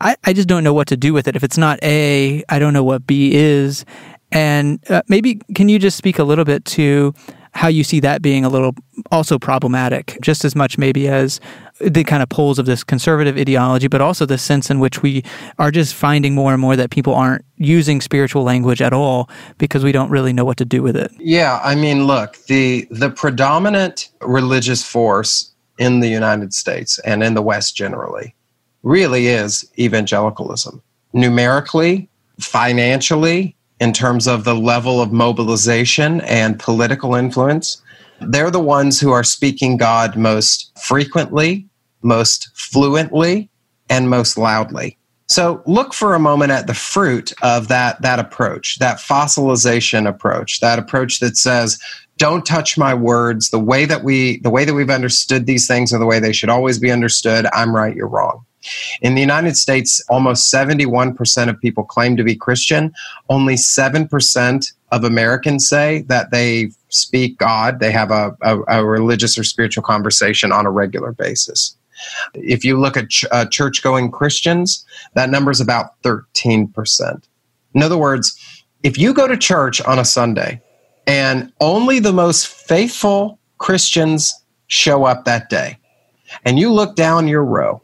I, 0.00 0.16
I 0.24 0.32
just 0.32 0.48
don't 0.48 0.64
know 0.64 0.72
what 0.72 0.88
to 0.88 0.96
do 0.96 1.12
with 1.12 1.28
it. 1.28 1.36
If 1.36 1.44
it's 1.44 1.58
not 1.58 1.78
A, 1.82 2.42
I 2.48 2.58
don't 2.58 2.72
know 2.72 2.84
what 2.84 3.06
B 3.06 3.34
is. 3.34 3.84
And 4.32 4.78
uh, 4.90 5.02
maybe 5.08 5.40
can 5.54 5.68
you 5.68 5.78
just 5.78 5.96
speak 5.96 6.18
a 6.18 6.24
little 6.24 6.44
bit 6.44 6.64
to 6.66 7.14
how 7.52 7.68
you 7.68 7.82
see 7.82 8.00
that 8.00 8.22
being 8.22 8.44
a 8.44 8.48
little 8.48 8.74
also 9.10 9.38
problematic, 9.38 10.18
just 10.22 10.44
as 10.44 10.54
much 10.54 10.78
maybe 10.78 11.08
as 11.08 11.40
the 11.80 12.04
kind 12.04 12.22
of 12.22 12.28
poles 12.28 12.58
of 12.58 12.66
this 12.66 12.84
conservative 12.84 13.36
ideology, 13.36 13.88
but 13.88 14.00
also 14.00 14.24
the 14.24 14.38
sense 14.38 14.70
in 14.70 14.78
which 14.78 15.02
we 15.02 15.24
are 15.58 15.70
just 15.70 15.94
finding 15.94 16.34
more 16.34 16.52
and 16.52 16.60
more 16.60 16.76
that 16.76 16.90
people 16.90 17.14
aren't 17.14 17.44
using 17.56 18.00
spiritual 18.00 18.42
language 18.44 18.80
at 18.80 18.92
all 18.92 19.28
because 19.58 19.82
we 19.82 19.90
don't 19.90 20.10
really 20.10 20.32
know 20.32 20.44
what 20.44 20.56
to 20.58 20.64
do 20.64 20.82
with 20.82 20.96
it. 20.96 21.10
Yeah, 21.18 21.60
I 21.64 21.74
mean, 21.74 22.06
look, 22.06 22.36
the 22.46 22.86
the 22.90 23.10
predominant 23.10 24.10
religious 24.20 24.84
force 24.86 25.52
in 25.78 26.00
the 26.00 26.08
United 26.08 26.52
States 26.52 26.98
and 27.00 27.22
in 27.22 27.34
the 27.34 27.42
West 27.42 27.74
generally 27.74 28.34
really 28.82 29.26
is 29.28 29.68
evangelicalism. 29.78 30.82
Numerically, 31.12 32.08
financially, 32.38 33.56
in 33.80 33.92
terms 33.92 34.28
of 34.28 34.44
the 34.44 34.54
level 34.54 35.00
of 35.00 35.12
mobilization 35.12 36.20
and 36.22 36.58
political 36.58 37.14
influence, 37.14 37.82
they're 38.20 38.50
the 38.50 38.60
ones 38.60 39.00
who 39.00 39.10
are 39.10 39.24
speaking 39.24 39.76
God 39.76 40.16
most 40.16 40.78
frequently, 40.78 41.66
most 42.02 42.50
fluently, 42.54 43.48
and 43.88 44.10
most 44.10 44.36
loudly. 44.38 44.98
So 45.28 45.62
look 45.64 45.94
for 45.94 46.14
a 46.14 46.18
moment 46.18 46.50
at 46.50 46.66
the 46.66 46.74
fruit 46.74 47.32
of 47.42 47.68
that, 47.68 48.02
that 48.02 48.18
approach, 48.18 48.78
that 48.80 48.98
fossilization 48.98 50.08
approach, 50.08 50.60
that 50.60 50.78
approach 50.78 51.20
that 51.20 51.36
says, 51.36 51.78
don't 52.16 52.44
touch 52.44 52.76
my 52.76 52.92
words. 52.92 53.50
The 53.50 53.58
way 53.58 53.86
that 53.86 54.04
we 54.04 54.40
the 54.40 54.50
way 54.50 54.66
that 54.66 54.74
we've 54.74 54.90
understood 54.90 55.46
these 55.46 55.66
things 55.66 55.92
are 55.94 55.98
the 55.98 56.04
way 56.04 56.18
they 56.18 56.34
should 56.34 56.50
always 56.50 56.78
be 56.78 56.90
understood. 56.90 57.46
I'm 57.54 57.74
right, 57.74 57.96
you're 57.96 58.08
wrong. 58.08 58.44
In 59.00 59.14
the 59.14 59.20
United 59.20 59.56
States, 59.56 60.02
almost 60.08 60.52
71% 60.52 61.48
of 61.48 61.60
people 61.60 61.84
claim 61.84 62.16
to 62.16 62.24
be 62.24 62.34
Christian. 62.34 62.92
Only 63.28 63.54
7% 63.54 64.72
of 64.92 65.04
Americans 65.04 65.68
say 65.68 66.02
that 66.08 66.30
they 66.30 66.70
speak 66.88 67.38
God, 67.38 67.80
they 67.80 67.92
have 67.92 68.10
a, 68.10 68.36
a, 68.42 68.60
a 68.68 68.84
religious 68.84 69.38
or 69.38 69.44
spiritual 69.44 69.82
conversation 69.82 70.52
on 70.52 70.66
a 70.66 70.70
regular 70.70 71.12
basis. 71.12 71.76
If 72.34 72.64
you 72.64 72.78
look 72.78 72.96
at 72.96 73.10
ch- 73.10 73.26
uh, 73.30 73.46
church 73.46 73.82
going 73.82 74.10
Christians, 74.10 74.84
that 75.14 75.30
number 75.30 75.50
is 75.50 75.60
about 75.60 76.00
13%. 76.02 77.22
In 77.74 77.82
other 77.82 77.98
words, 77.98 78.38
if 78.82 78.98
you 78.98 79.14
go 79.14 79.28
to 79.28 79.36
church 79.36 79.80
on 79.82 79.98
a 79.98 80.04
Sunday 80.04 80.60
and 81.06 81.52
only 81.60 81.98
the 81.98 82.12
most 82.12 82.46
faithful 82.46 83.38
Christians 83.58 84.34
show 84.66 85.04
up 85.04 85.24
that 85.24 85.50
day, 85.50 85.78
and 86.44 86.58
you 86.58 86.72
look 86.72 86.96
down 86.96 87.28
your 87.28 87.44
row, 87.44 87.82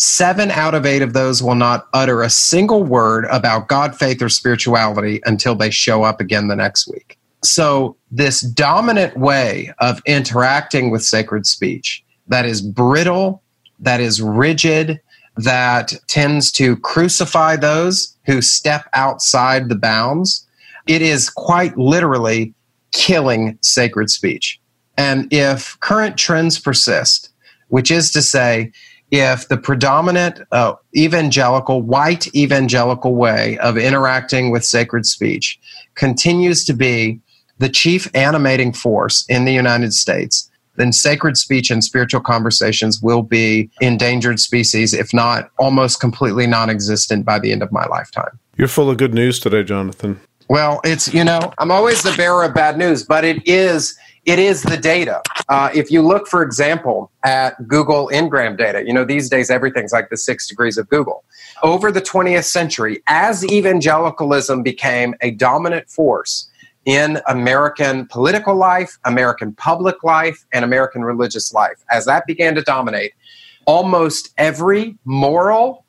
seven 0.00 0.50
out 0.50 0.74
of 0.74 0.86
eight 0.86 1.02
of 1.02 1.12
those 1.12 1.42
will 1.42 1.54
not 1.54 1.86
utter 1.92 2.22
a 2.22 2.30
single 2.30 2.82
word 2.82 3.26
about 3.30 3.68
God, 3.68 3.94
faith, 3.94 4.22
or 4.22 4.30
spirituality 4.30 5.20
until 5.26 5.54
they 5.54 5.70
show 5.70 6.04
up 6.04 6.20
again 6.20 6.48
the 6.48 6.56
next 6.56 6.88
week. 6.88 7.18
So, 7.42 7.96
this 8.10 8.40
dominant 8.40 9.16
way 9.16 9.72
of 9.78 10.02
interacting 10.06 10.90
with 10.90 11.02
sacred 11.02 11.46
speech 11.46 12.02
that 12.28 12.46
is 12.46 12.62
brittle, 12.62 13.42
that 13.78 14.00
is 14.00 14.22
rigid, 14.22 15.00
that 15.36 15.92
tends 16.06 16.50
to 16.52 16.76
crucify 16.76 17.56
those 17.56 18.16
who 18.26 18.42
step 18.42 18.88
outside 18.92 19.68
the 19.68 19.74
bounds, 19.76 20.46
it 20.86 21.02
is 21.02 21.30
quite 21.30 21.76
literally 21.76 22.54
killing 22.92 23.58
sacred 23.62 24.10
speech. 24.10 24.60
And 24.96 25.32
if 25.32 25.78
current 25.80 26.16
trends 26.16 26.58
persist, 26.58 27.30
which 27.68 27.90
is 27.90 28.10
to 28.12 28.22
say, 28.22 28.72
if 29.10 29.48
the 29.48 29.56
predominant 29.56 30.40
uh, 30.52 30.74
evangelical, 30.96 31.82
white 31.82 32.32
evangelical 32.34 33.14
way 33.14 33.58
of 33.58 33.76
interacting 33.76 34.50
with 34.50 34.64
sacred 34.64 35.06
speech 35.06 35.58
continues 35.94 36.64
to 36.64 36.72
be 36.72 37.20
the 37.58 37.68
chief 37.68 38.08
animating 38.14 38.72
force 38.72 39.24
in 39.28 39.44
the 39.44 39.52
United 39.52 39.92
States, 39.92 40.50
then 40.76 40.92
sacred 40.92 41.36
speech 41.36 41.70
and 41.70 41.84
spiritual 41.84 42.20
conversations 42.20 43.02
will 43.02 43.22
be 43.22 43.68
endangered 43.80 44.40
species, 44.40 44.94
if 44.94 45.12
not 45.12 45.50
almost 45.58 46.00
completely 46.00 46.46
non 46.46 46.70
existent 46.70 47.24
by 47.24 47.38
the 47.38 47.52
end 47.52 47.62
of 47.62 47.70
my 47.70 47.84
lifetime. 47.86 48.38
You're 48.56 48.68
full 48.68 48.90
of 48.90 48.96
good 48.96 49.14
news 49.14 49.38
today, 49.40 49.62
Jonathan. 49.62 50.20
Well, 50.48 50.80
it's, 50.84 51.12
you 51.12 51.22
know, 51.22 51.52
I'm 51.58 51.70
always 51.70 52.02
the 52.02 52.12
bearer 52.16 52.44
of 52.44 52.54
bad 52.54 52.76
news, 52.76 53.04
but 53.04 53.24
it 53.24 53.46
is 53.46 53.96
it 54.30 54.38
is 54.38 54.62
the 54.62 54.76
data. 54.76 55.20
Uh, 55.48 55.70
if 55.74 55.90
you 55.90 56.02
look, 56.02 56.28
for 56.28 56.40
example, 56.40 57.10
at 57.24 57.66
Google 57.66 58.08
Ngram 58.12 58.56
data, 58.56 58.86
you 58.86 58.92
know, 58.92 59.04
these 59.04 59.28
days 59.28 59.50
everything's 59.50 59.92
like 59.92 60.08
the 60.08 60.16
six 60.16 60.46
degrees 60.46 60.78
of 60.78 60.88
Google. 60.88 61.24
Over 61.64 61.90
the 61.90 62.00
20th 62.00 62.44
century, 62.44 63.02
as 63.08 63.44
evangelicalism 63.44 64.62
became 64.62 65.16
a 65.20 65.32
dominant 65.32 65.90
force 65.90 66.48
in 66.84 67.18
American 67.26 68.06
political 68.06 68.54
life, 68.54 69.00
American 69.04 69.52
public 69.52 70.04
life, 70.04 70.46
and 70.52 70.64
American 70.64 71.04
religious 71.04 71.52
life, 71.52 71.84
as 71.90 72.04
that 72.04 72.24
began 72.24 72.54
to 72.54 72.62
dominate, 72.62 73.12
almost 73.66 74.32
every 74.38 74.96
moral, 75.04 75.84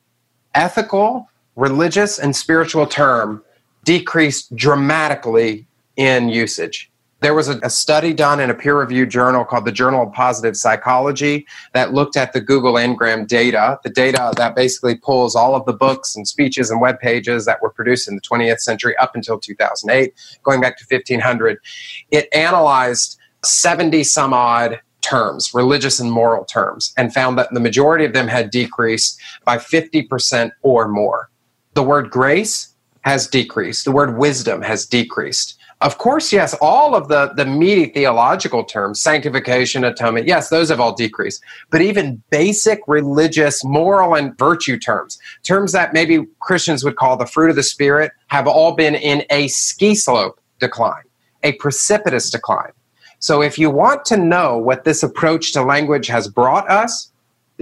ethical, 0.56 1.30
religious, 1.54 2.18
and 2.18 2.34
spiritual 2.34 2.86
term 2.86 3.40
decreased 3.84 4.52
dramatically 4.56 5.64
in 5.96 6.28
usage. 6.28 6.91
There 7.22 7.34
was 7.34 7.48
a, 7.48 7.58
a 7.62 7.70
study 7.70 8.12
done 8.12 8.40
in 8.40 8.50
a 8.50 8.54
peer 8.54 8.76
reviewed 8.76 9.08
journal 9.08 9.44
called 9.44 9.64
the 9.64 9.72
Journal 9.72 10.02
of 10.02 10.12
Positive 10.12 10.56
Psychology 10.56 11.46
that 11.72 11.94
looked 11.94 12.16
at 12.16 12.32
the 12.32 12.40
Google 12.40 12.74
Ngram 12.74 13.28
data, 13.28 13.78
the 13.84 13.90
data 13.90 14.32
that 14.36 14.56
basically 14.56 14.96
pulls 14.96 15.36
all 15.36 15.54
of 15.54 15.64
the 15.64 15.72
books 15.72 16.16
and 16.16 16.26
speeches 16.26 16.68
and 16.68 16.80
web 16.80 16.98
pages 16.98 17.44
that 17.44 17.62
were 17.62 17.70
produced 17.70 18.08
in 18.08 18.16
the 18.16 18.20
20th 18.20 18.58
century 18.58 18.96
up 18.96 19.14
until 19.14 19.38
2008, 19.38 20.12
going 20.42 20.60
back 20.60 20.76
to 20.78 20.84
1500. 20.90 21.58
It 22.10 22.28
analyzed 22.34 23.20
70 23.44 24.02
some 24.02 24.34
odd 24.34 24.80
terms, 25.00 25.54
religious 25.54 26.00
and 26.00 26.10
moral 26.10 26.44
terms, 26.44 26.92
and 26.96 27.14
found 27.14 27.38
that 27.38 27.54
the 27.54 27.60
majority 27.60 28.04
of 28.04 28.14
them 28.14 28.26
had 28.26 28.50
decreased 28.50 29.20
by 29.44 29.58
50% 29.58 30.50
or 30.62 30.88
more. 30.88 31.30
The 31.74 31.84
word 31.84 32.10
grace 32.10 32.74
has 33.02 33.28
decreased, 33.28 33.84
the 33.84 33.92
word 33.92 34.18
wisdom 34.18 34.62
has 34.62 34.86
decreased. 34.86 35.56
Of 35.82 35.98
course, 35.98 36.32
yes, 36.32 36.54
all 36.60 36.94
of 36.94 37.08
the, 37.08 37.32
the 37.34 37.44
meaty 37.44 37.86
theological 37.86 38.62
terms, 38.62 39.02
sanctification, 39.02 39.82
atonement, 39.82 40.28
yes, 40.28 40.48
those 40.48 40.68
have 40.68 40.78
all 40.78 40.94
decreased. 40.94 41.42
But 41.70 41.82
even 41.82 42.22
basic 42.30 42.80
religious, 42.86 43.64
moral, 43.64 44.14
and 44.14 44.38
virtue 44.38 44.78
terms, 44.78 45.18
terms 45.42 45.72
that 45.72 45.92
maybe 45.92 46.24
Christians 46.38 46.84
would 46.84 46.94
call 46.94 47.16
the 47.16 47.26
fruit 47.26 47.50
of 47.50 47.56
the 47.56 47.64
Spirit, 47.64 48.12
have 48.28 48.46
all 48.46 48.76
been 48.76 48.94
in 48.94 49.24
a 49.30 49.48
ski 49.48 49.96
slope 49.96 50.40
decline, 50.60 51.02
a 51.42 51.52
precipitous 51.54 52.30
decline. 52.30 52.70
So 53.18 53.42
if 53.42 53.58
you 53.58 53.68
want 53.68 54.04
to 54.06 54.16
know 54.16 54.58
what 54.58 54.84
this 54.84 55.02
approach 55.02 55.52
to 55.52 55.62
language 55.62 56.06
has 56.06 56.28
brought 56.28 56.70
us, 56.70 57.10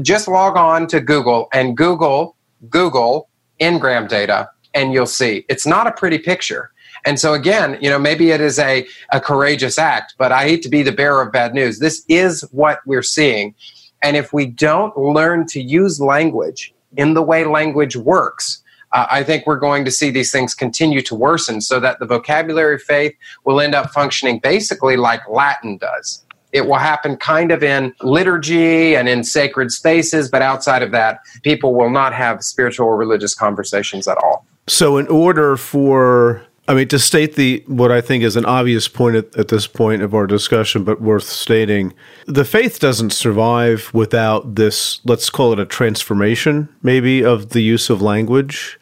just 0.02 0.28
log 0.28 0.58
on 0.58 0.86
to 0.88 1.00
Google 1.00 1.48
and 1.54 1.74
Google 1.74 2.36
Google 2.68 3.30
Ngram 3.60 4.08
data, 4.08 4.50
and 4.74 4.92
you'll 4.92 5.06
see 5.06 5.46
it's 5.48 5.66
not 5.66 5.86
a 5.86 5.92
pretty 5.92 6.18
picture. 6.18 6.70
And 7.04 7.18
so 7.18 7.34
again, 7.34 7.78
you 7.80 7.88
know, 7.88 7.98
maybe 7.98 8.30
it 8.30 8.40
is 8.40 8.58
a, 8.58 8.86
a 9.10 9.20
courageous 9.20 9.78
act, 9.78 10.14
but 10.18 10.32
I 10.32 10.44
hate 10.44 10.62
to 10.62 10.68
be 10.68 10.82
the 10.82 10.92
bearer 10.92 11.22
of 11.22 11.32
bad 11.32 11.54
news. 11.54 11.78
This 11.78 12.04
is 12.08 12.42
what 12.52 12.80
we're 12.86 13.02
seeing. 13.02 13.54
And 14.02 14.16
if 14.16 14.32
we 14.32 14.46
don't 14.46 14.96
learn 14.96 15.46
to 15.48 15.60
use 15.60 16.00
language 16.00 16.74
in 16.96 17.14
the 17.14 17.22
way 17.22 17.44
language 17.44 17.96
works, 17.96 18.62
uh, 18.92 19.06
I 19.10 19.22
think 19.22 19.46
we're 19.46 19.58
going 19.58 19.84
to 19.84 19.90
see 19.90 20.10
these 20.10 20.32
things 20.32 20.54
continue 20.54 21.00
to 21.02 21.14
worsen 21.14 21.60
so 21.60 21.78
that 21.80 22.00
the 22.00 22.06
vocabulary 22.06 22.74
of 22.74 22.82
faith 22.82 23.14
will 23.44 23.60
end 23.60 23.74
up 23.74 23.90
functioning 23.90 24.40
basically 24.40 24.96
like 24.96 25.20
Latin 25.28 25.76
does. 25.76 26.24
It 26.52 26.66
will 26.66 26.78
happen 26.78 27.16
kind 27.16 27.52
of 27.52 27.62
in 27.62 27.94
liturgy 28.02 28.96
and 28.96 29.08
in 29.08 29.22
sacred 29.22 29.70
spaces, 29.70 30.28
but 30.28 30.42
outside 30.42 30.82
of 30.82 30.90
that, 30.90 31.20
people 31.42 31.74
will 31.74 31.90
not 31.90 32.12
have 32.12 32.42
spiritual 32.42 32.88
or 32.88 32.96
religious 32.96 33.34
conversations 33.36 34.08
at 34.08 34.18
all. 34.18 34.44
So, 34.66 34.96
in 34.98 35.06
order 35.06 35.56
for 35.56 36.42
I 36.70 36.74
mean, 36.74 36.86
to 36.86 37.00
state 37.00 37.34
the 37.34 37.64
what 37.66 37.90
I 37.90 38.00
think 38.00 38.22
is 38.22 38.36
an 38.36 38.44
obvious 38.44 38.86
point 38.86 39.16
at, 39.16 39.36
at, 39.36 39.48
this 39.48 39.66
point 39.66 40.02
of 40.02 40.14
our 40.14 40.24
discussion, 40.24 40.84
but 40.84 41.00
worth 41.00 41.24
stating, 41.24 41.92
the 42.26 42.44
faith 42.44 42.78
doesn't 42.78 43.10
survive 43.10 43.90
without 43.92 44.54
this. 44.54 45.00
Let's 45.04 45.30
call 45.30 45.52
it 45.52 45.58
a 45.58 45.66
transformation, 45.66 46.68
maybe, 46.80 47.24
of 47.24 47.48
the 47.48 47.60
use 47.60 47.90
of 47.90 48.00
language, 48.00 48.78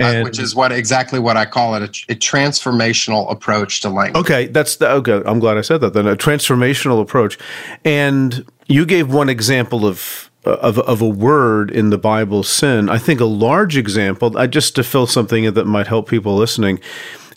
and, 0.00 0.18
uh, 0.18 0.24
which 0.24 0.40
is 0.40 0.56
what 0.56 0.72
exactly 0.72 1.20
what 1.20 1.36
I 1.36 1.46
call 1.46 1.76
it 1.76 1.82
a, 1.82 2.12
a, 2.12 2.16
transformational 2.16 3.30
approach 3.30 3.82
to 3.82 3.88
language. 3.88 4.24
Okay, 4.24 4.46
that's 4.48 4.74
the 4.74 4.90
okay. 4.90 5.22
I'm 5.26 5.38
glad 5.38 5.58
I 5.58 5.60
said 5.60 5.82
that. 5.82 5.92
Then 5.92 6.08
a 6.08 6.16
transformational 6.16 7.00
approach, 7.00 7.38
and 7.84 8.44
you 8.66 8.84
gave 8.84 9.14
one 9.14 9.28
example 9.28 9.86
of 9.86 10.28
of, 10.46 10.78
of 10.80 11.00
a 11.00 11.08
word 11.08 11.70
in 11.70 11.90
the 11.90 11.98
Bible, 11.98 12.42
sin, 12.42 12.88
I 12.88 12.98
think 12.98 13.20
a 13.20 13.26
large 13.26 13.76
example, 13.76 14.36
I 14.36 14.46
just 14.46 14.74
to 14.76 14.84
fill 14.84 15.06
something 15.06 15.44
in 15.44 15.54
that 15.54 15.66
might 15.66 15.86
help 15.86 16.08
people 16.08 16.36
listening, 16.36 16.80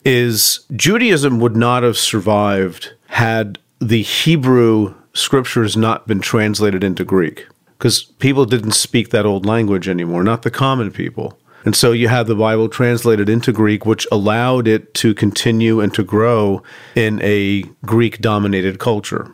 is 0.06 0.62
Judaism 0.76 1.40
would 1.40 1.56
not 1.56 1.84
have 1.84 1.98
survived 1.98 2.94
had 3.08 3.60
the 3.80 4.02
Hebrew 4.02 4.94
scriptures 5.14 5.76
not 5.76 6.08
been 6.08 6.22
translated 6.22 6.84
into 6.84 7.04
Greek 7.04 7.48
because 7.78 8.04
people 8.04 8.46
didn't 8.46 8.72
speak 8.72 9.10
that 9.10 9.26
old 9.26 9.46
language 9.46 9.88
anymore, 9.88 10.24
not 10.24 10.44
the 10.44 10.52
common 10.52 10.92
people. 10.92 11.40
And 11.66 11.76
so 11.76 11.92
you 11.92 12.08
have 12.08 12.28
the 12.28 12.36
Bible 12.36 12.70
translated 12.70 13.28
into 13.28 13.52
Greek, 13.52 13.86
which 13.86 14.08
allowed 14.12 14.68
it 14.68 14.94
to 14.96 15.14
continue 15.14 15.80
and 15.82 15.94
to 15.94 16.04
grow 16.04 16.64
in 16.96 17.22
a 17.22 17.64
Greek 17.86 18.20
dominated 18.20 18.80
culture. 18.80 19.32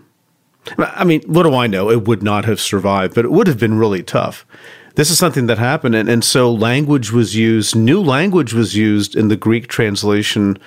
I 0.78 1.04
mean, 1.04 1.22
what 1.24 1.44
do 1.44 1.54
I 1.54 1.68
know? 1.68 1.90
It 1.90 2.08
would 2.08 2.24
not 2.24 2.46
have 2.46 2.60
survived, 2.60 3.16
but 3.16 3.26
it 3.26 3.32
would 3.32 3.48
have 3.48 3.60
been 3.60 3.78
really 3.78 4.04
tough. 4.04 4.46
This 4.96 5.12
is 5.12 5.18
something 5.18 5.48
that 5.48 5.58
happened. 5.58 5.96
And, 5.96 6.10
and 6.10 6.24
so 6.24 6.52
language 6.52 7.12
was 7.12 7.36
used, 7.36 7.76
new 7.76 8.02
language 8.02 8.54
was 8.54 8.76
used 8.76 9.16
in 9.16 9.28
the 9.28 9.36
Greek 9.36 9.68
translation 9.68 10.58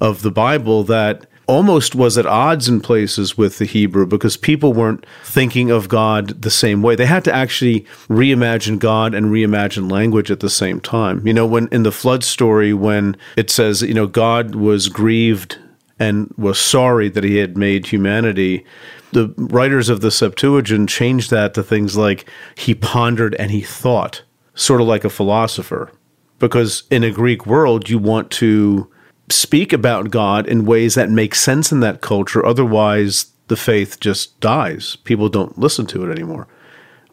of 0.00 0.22
the 0.22 0.30
Bible 0.30 0.84
that 0.84 1.26
almost 1.46 1.94
was 1.94 2.18
at 2.18 2.26
odds 2.26 2.68
in 2.68 2.80
places 2.80 3.38
with 3.38 3.58
the 3.58 3.64
Hebrew 3.64 4.06
because 4.06 4.36
people 4.36 4.74
weren't 4.74 5.06
thinking 5.24 5.70
of 5.70 5.88
God 5.88 6.42
the 6.42 6.50
same 6.50 6.82
way. 6.82 6.94
They 6.94 7.06
had 7.06 7.24
to 7.24 7.34
actually 7.34 7.86
reimagine 8.08 8.78
God 8.78 9.14
and 9.14 9.26
reimagine 9.26 9.90
language 9.90 10.30
at 10.30 10.40
the 10.40 10.50
same 10.50 10.78
time. 10.78 11.26
You 11.26 11.32
know, 11.32 11.46
when 11.46 11.68
in 11.68 11.84
the 11.84 11.92
flood 11.92 12.22
story, 12.22 12.74
when 12.74 13.16
it 13.36 13.48
says, 13.48 13.80
you 13.80 13.94
know, 13.94 14.06
God 14.06 14.54
was 14.56 14.88
grieved 14.88 15.58
and 15.98 16.32
was 16.36 16.58
sorry 16.58 17.08
that 17.08 17.24
he 17.24 17.38
had 17.38 17.56
made 17.56 17.86
humanity, 17.86 18.64
the 19.12 19.34
writers 19.36 19.88
of 19.88 20.00
the 20.00 20.10
Septuagint 20.10 20.88
changed 20.88 21.30
that 21.30 21.54
to 21.54 21.62
things 21.62 21.96
like 21.96 22.28
he 22.56 22.74
pondered 22.74 23.34
and 23.36 23.50
he 23.50 23.62
thought, 23.62 24.22
sort 24.54 24.80
of 24.80 24.86
like 24.86 25.04
a 25.04 25.10
philosopher. 25.10 25.90
Because 26.38 26.84
in 26.90 27.02
a 27.02 27.10
Greek 27.10 27.46
world, 27.46 27.88
you 27.88 27.98
want 27.98 28.30
to 28.32 28.90
speak 29.30 29.72
about 29.72 30.10
God 30.10 30.46
in 30.46 30.64
ways 30.64 30.94
that 30.94 31.10
make 31.10 31.34
sense 31.34 31.72
in 31.72 31.80
that 31.80 32.00
culture. 32.00 32.44
Otherwise, 32.44 33.32
the 33.48 33.56
faith 33.56 33.98
just 34.00 34.38
dies. 34.40 34.96
People 34.96 35.28
don't 35.28 35.58
listen 35.58 35.86
to 35.86 36.08
it 36.08 36.12
anymore, 36.12 36.46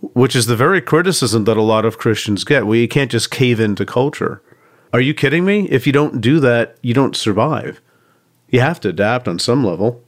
which 0.02 0.36
is 0.36 0.46
the 0.46 0.56
very 0.56 0.82
criticism 0.82 1.46
that 1.46 1.58
a 1.58 1.62
lot 1.62 1.86
of 1.86 1.98
Christians 1.98 2.44
get. 2.44 2.68
Well, 2.68 2.76
you 2.76 2.88
can't 2.88 3.12
just 3.12 3.32
cave 3.32 3.60
into 3.60 3.86
culture. 3.86 4.42
Are 4.94 5.02
you 5.02 5.14
kidding 5.14 5.44
me? 5.44 5.68
If 5.70 5.88
you 5.88 5.94
don't 5.94 6.22
do 6.22 6.40
that, 6.40 6.78
you 6.82 6.94
don't 6.94 7.16
survive. 7.16 7.82
You 8.50 8.60
have 8.62 8.80
to 8.82 8.90
adapt 8.90 9.28
on 9.28 9.40
some 9.40 9.66
level. 9.66 10.05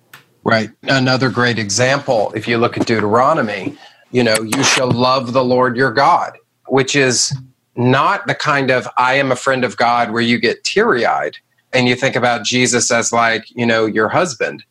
Right. 0.48 0.70
Another 0.84 1.30
great 1.30 1.60
example, 1.60 2.32
if 2.34 2.48
you 2.48 2.58
look 2.58 2.78
at 2.78 2.88
Deuteronomy, 2.88 3.78
you 4.12 4.24
know, 4.24 4.38
you 4.42 4.64
shall 4.64 4.90
love 4.90 5.34
the 5.34 5.44
Lord 5.44 5.76
your 5.76 5.92
God, 5.92 6.38
which 6.70 6.96
is 6.96 7.36
not 7.76 8.26
the 8.28 8.34
kind 8.34 8.72
of 8.72 8.88
I 8.98 9.16
am 9.16 9.30
a 9.30 9.36
friend 9.36 9.66
of 9.66 9.76
God 9.76 10.12
where 10.12 10.22
you 10.22 10.40
get 10.40 10.64
teary 10.64 11.06
eyed 11.06 11.36
and 11.74 11.90
you 11.90 11.96
think 11.96 12.16
about 12.16 12.46
Jesus 12.46 12.90
as 12.92 13.12
like, 13.12 13.44
you 13.50 13.66
know, 13.66 13.86
your 13.86 14.08
husband. 14.08 14.64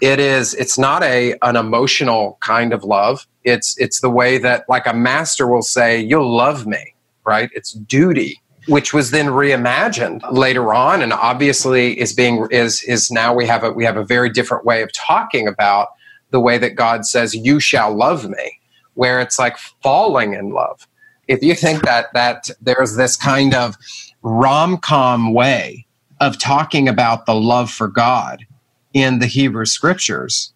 It 0.00 0.20
is 0.20 0.54
it's 0.54 0.78
not 0.78 1.02
a 1.02 1.34
an 1.42 1.56
emotional 1.56 2.38
kind 2.40 2.72
of 2.72 2.84
love. 2.84 3.26
It's 3.42 3.76
it's 3.76 4.00
the 4.02 4.10
way 4.10 4.38
that 4.38 4.64
like 4.68 4.86
a 4.86 4.94
master 4.94 5.48
will 5.48 5.62
say, 5.62 6.00
You'll 6.00 6.32
love 6.32 6.64
me, 6.64 6.94
right? 7.24 7.50
It's 7.54 7.72
duty 7.72 8.40
which 8.66 8.92
was 8.92 9.10
then 9.10 9.26
reimagined 9.26 10.20
later 10.30 10.72
on 10.72 11.02
and 11.02 11.12
obviously 11.12 11.98
is 11.98 12.12
being 12.12 12.46
is 12.50 12.82
is 12.84 13.10
now 13.10 13.34
we 13.34 13.46
have 13.46 13.64
a 13.64 13.70
we 13.72 13.84
have 13.84 13.96
a 13.96 14.04
very 14.04 14.30
different 14.30 14.64
way 14.64 14.82
of 14.82 14.92
talking 14.92 15.46
about 15.46 15.88
the 16.30 16.40
way 16.40 16.58
that 16.58 16.74
God 16.74 17.06
says 17.06 17.34
you 17.34 17.60
shall 17.60 17.94
love 17.94 18.28
me 18.28 18.60
where 18.94 19.20
it's 19.20 19.38
like 19.38 19.56
falling 19.82 20.34
in 20.34 20.50
love. 20.50 20.86
If 21.28 21.42
you 21.42 21.54
think 21.54 21.82
that 21.82 22.12
that 22.14 22.48
there's 22.60 22.96
this 22.96 23.16
kind 23.16 23.54
of 23.54 23.76
rom-com 24.22 25.34
way 25.34 25.86
of 26.20 26.38
talking 26.38 26.88
about 26.88 27.26
the 27.26 27.34
love 27.34 27.70
for 27.70 27.88
God 27.88 28.46
in 28.92 29.18
the 29.18 29.26
Hebrew 29.26 29.66
scriptures 29.66 30.54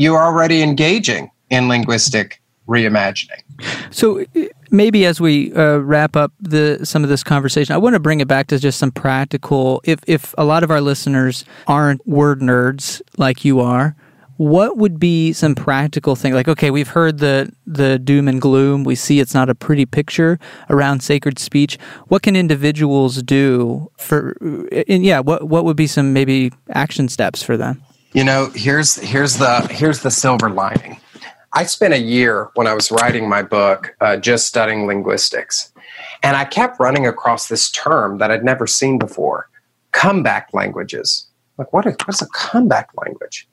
you're 0.00 0.18
already 0.18 0.62
engaging 0.62 1.30
in 1.50 1.68
linguistic 1.68 2.39
reimagining 2.70 3.42
so 3.90 4.24
maybe 4.70 5.04
as 5.04 5.20
we 5.20 5.52
uh, 5.54 5.78
wrap 5.78 6.16
up 6.16 6.32
the 6.40 6.80
some 6.84 7.02
of 7.02 7.08
this 7.10 7.22
conversation, 7.22 7.74
I 7.74 7.78
want 7.78 7.94
to 7.94 8.00
bring 8.00 8.20
it 8.20 8.28
back 8.28 8.46
to 8.48 8.58
just 8.58 8.78
some 8.78 8.90
practical. 8.90 9.80
If 9.84 10.00
if 10.06 10.34
a 10.38 10.44
lot 10.44 10.62
of 10.62 10.70
our 10.70 10.80
listeners 10.80 11.44
aren't 11.66 12.06
word 12.06 12.40
nerds 12.40 13.02
like 13.18 13.44
you 13.44 13.60
are, 13.60 13.96
what 14.36 14.78
would 14.78 14.98
be 14.98 15.32
some 15.32 15.54
practical 15.54 16.16
thing? 16.16 16.32
Like, 16.32 16.48
okay, 16.48 16.70
we've 16.70 16.88
heard 16.88 17.18
the 17.18 17.52
the 17.66 17.98
doom 17.98 18.28
and 18.28 18.40
gloom. 18.40 18.84
We 18.84 18.94
see 18.94 19.20
it's 19.20 19.34
not 19.34 19.50
a 19.50 19.54
pretty 19.54 19.86
picture 19.86 20.38
around 20.68 21.02
sacred 21.02 21.38
speech. 21.38 21.78
What 22.08 22.22
can 22.22 22.36
individuals 22.36 23.22
do 23.22 23.90
for? 23.98 24.36
And 24.88 25.04
yeah, 25.04 25.20
what 25.20 25.48
what 25.48 25.64
would 25.64 25.76
be 25.76 25.86
some 25.86 26.12
maybe 26.12 26.52
action 26.70 27.08
steps 27.08 27.42
for 27.42 27.56
them? 27.56 27.82
You 28.12 28.24
know, 28.24 28.50
here's 28.54 28.96
here's 28.96 29.36
the 29.36 29.68
here's 29.70 30.00
the 30.00 30.10
silver 30.10 30.50
lining 30.50 30.98
I 31.52 31.64
spent 31.64 31.94
a 31.94 31.98
year 31.98 32.50
when 32.54 32.66
I 32.66 32.74
was 32.74 32.90
writing 32.92 33.28
my 33.28 33.42
book 33.42 33.96
uh, 34.00 34.16
just 34.16 34.46
studying 34.46 34.86
linguistics. 34.86 35.72
And 36.22 36.36
I 36.36 36.44
kept 36.44 36.78
running 36.78 37.06
across 37.06 37.48
this 37.48 37.70
term 37.70 38.18
that 38.18 38.30
I'd 38.30 38.44
never 38.44 38.66
seen 38.66 38.98
before 38.98 39.48
comeback 39.92 40.50
languages. 40.52 41.26
Like, 41.58 41.72
what 41.72 41.86
is, 41.86 41.96
what's 42.06 42.22
a 42.22 42.28
comeback 42.28 42.90
language? 43.04 43.48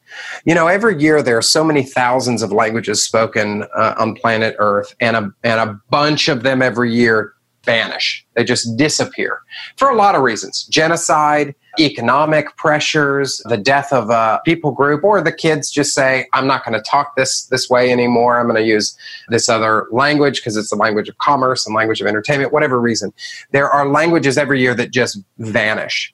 You 0.46 0.56
know, 0.56 0.68
every 0.68 1.00
year 1.02 1.22
there 1.22 1.38
are 1.38 1.42
so 1.42 1.64
many 1.64 1.84
thousands 1.84 2.42
of 2.42 2.52
languages 2.52 3.04
spoken 3.04 3.64
uh, 3.76 3.96
on 3.98 4.16
planet 4.16 4.56
Earth, 4.60 4.96
and 5.02 5.18
a, 5.18 5.32
and 5.44 5.60
a 5.60 5.80
bunch 5.90 6.30
of 6.30 6.44
them 6.44 6.62
every 6.62 6.94
year 6.94 7.34
vanish. 7.66 8.26
They 8.36 8.46
just 8.46 8.78
disappear 8.78 9.42
for 9.76 9.90
a 9.90 9.96
lot 9.96 10.16
of 10.16 10.22
reasons 10.22 10.64
genocide, 10.66 11.54
economic 11.80 12.56
pressures, 12.58 13.42
the 13.46 13.58
death 13.58 13.92
of 13.94 14.10
a 14.10 14.42
people 14.46 14.72
group, 14.72 15.04
or 15.04 15.22
the 15.22 15.32
kids 15.32 15.70
just 15.72 15.94
say, 15.94 16.28
I'm 16.34 16.48
not 16.48 16.66
going 16.66 16.74
to 16.74 16.82
talk 16.82 17.16
this, 17.16 17.44
this 17.46 17.70
way 17.70 17.92
anymore. 17.92 18.40
I'm 18.40 18.48
going 18.48 18.62
to 18.62 18.68
use 18.68 18.98
this 19.30 19.50
other 19.50 19.88
language 19.92 20.38
because 20.38 20.58
it's 20.58 20.70
the 20.70 20.76
language 20.76 21.10
of 21.10 21.18
commerce 21.18 21.66
and 21.66 21.76
language 21.76 22.02
of 22.02 22.08
entertainment, 22.08 22.52
whatever 22.52 22.80
reason. 22.80 23.14
There 23.52 23.70
are 23.70 23.88
languages 23.88 24.38
every 24.38 24.62
year 24.62 24.76
that 24.76 24.92
just 24.92 25.20
vanish. 25.38 26.14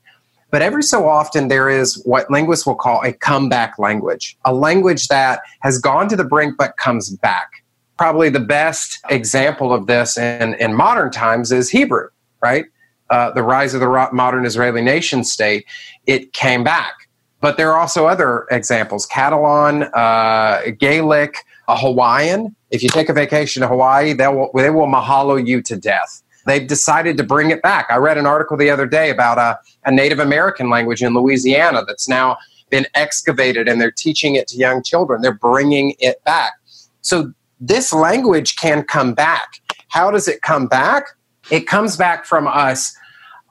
But 0.51 0.61
every 0.61 0.84
so 0.84 1.07
often, 1.07 1.47
there 1.47 1.70
is 1.70 2.01
what 2.05 2.30
linguists 2.30 2.66
will 2.66 2.76
call 2.76 3.01
a 3.03 3.11
comeback 3.11 3.80
language, 3.80 4.38
a 4.45 4.53
language 4.53 5.07
that 5.07 5.41
has 5.61 5.80
gone 5.80 6.07
to 6.09 6.16
the 6.16 6.24
brink 6.24 6.55
but 6.57 6.78
comes 6.78 7.09
back 7.09 7.64
probably 7.97 8.30
the 8.30 8.39
best 8.39 8.99
example 9.09 9.74
of 9.74 9.88
this 9.88 10.18
in, 10.18 10.55
in 10.55 10.74
modern 10.74 11.11
times 11.11 11.51
is 11.51 11.70
Hebrew, 11.70 12.09
right? 12.41 12.66
Uh, 13.14 13.30
the 13.30 13.43
rise 13.43 13.76
of 13.76 13.80
the 13.80 14.09
modern 14.11 14.43
Israeli 14.43 14.82
nation 14.82 15.24
state, 15.24 15.68
it 16.07 16.34
came 16.34 16.64
back. 16.64 16.93
But 17.41 17.57
there 17.57 17.72
are 17.72 17.80
also 17.80 18.07
other 18.07 18.47
examples 18.49 19.05
Catalan, 19.05 19.84
uh, 19.93 20.61
Gaelic, 20.80 21.36
a 21.68 21.78
Hawaiian. 21.78 22.55
If 22.72 22.82
you 22.82 22.89
take 22.89 23.09
a 23.09 23.14
vacation 23.14 23.61
to 23.61 23.68
Hawaii, 23.68 24.14
they 24.14 24.28
will, 24.28 24.49
they 24.55 24.72
will 24.72 24.88
mahalo 24.88 25.45
you 25.45 25.61
to 25.61 25.78
death. 25.78 26.24
They've 26.47 26.68
decided 26.68 27.18
to 27.18 27.24
bring 27.24 27.51
it 27.51 27.61
back. 27.61 27.86
I 27.91 27.97
read 27.97 28.18
an 28.18 28.26
article 28.26 28.57
the 28.57 28.72
other 28.72 28.88
day 28.88 29.11
about 29.11 29.38
a, 29.38 29.59
a 29.86 29.91
Native 29.91 30.18
American 30.18 30.72
language 30.72 31.03
in 31.03 31.14
Louisiana 31.14 31.84
that's 31.86 32.09
now 32.09 32.38
been 32.72 32.88
excavated 32.95 33.68
and 33.68 33.80
they're 33.80 33.91
teaching 33.91 34.34
it 34.34 34.47
to 34.47 34.57
young 34.57 34.82
children. 34.82 35.22
They're 35.22 35.34
bringing 35.51 35.93
it 35.99 36.24
back. 36.24 36.53
So 37.01 37.32
this 37.61 37.93
language 37.93 38.55
can 38.55 38.84
come 38.84 39.14
back. 39.14 39.61
How 39.89 40.09
does 40.09 40.28
it 40.28 40.41
come 40.41 40.66
back? 40.66 41.03
It 41.51 41.68
comes 41.68 41.95
back 41.95 42.26
from 42.26 42.47
us 42.47 42.97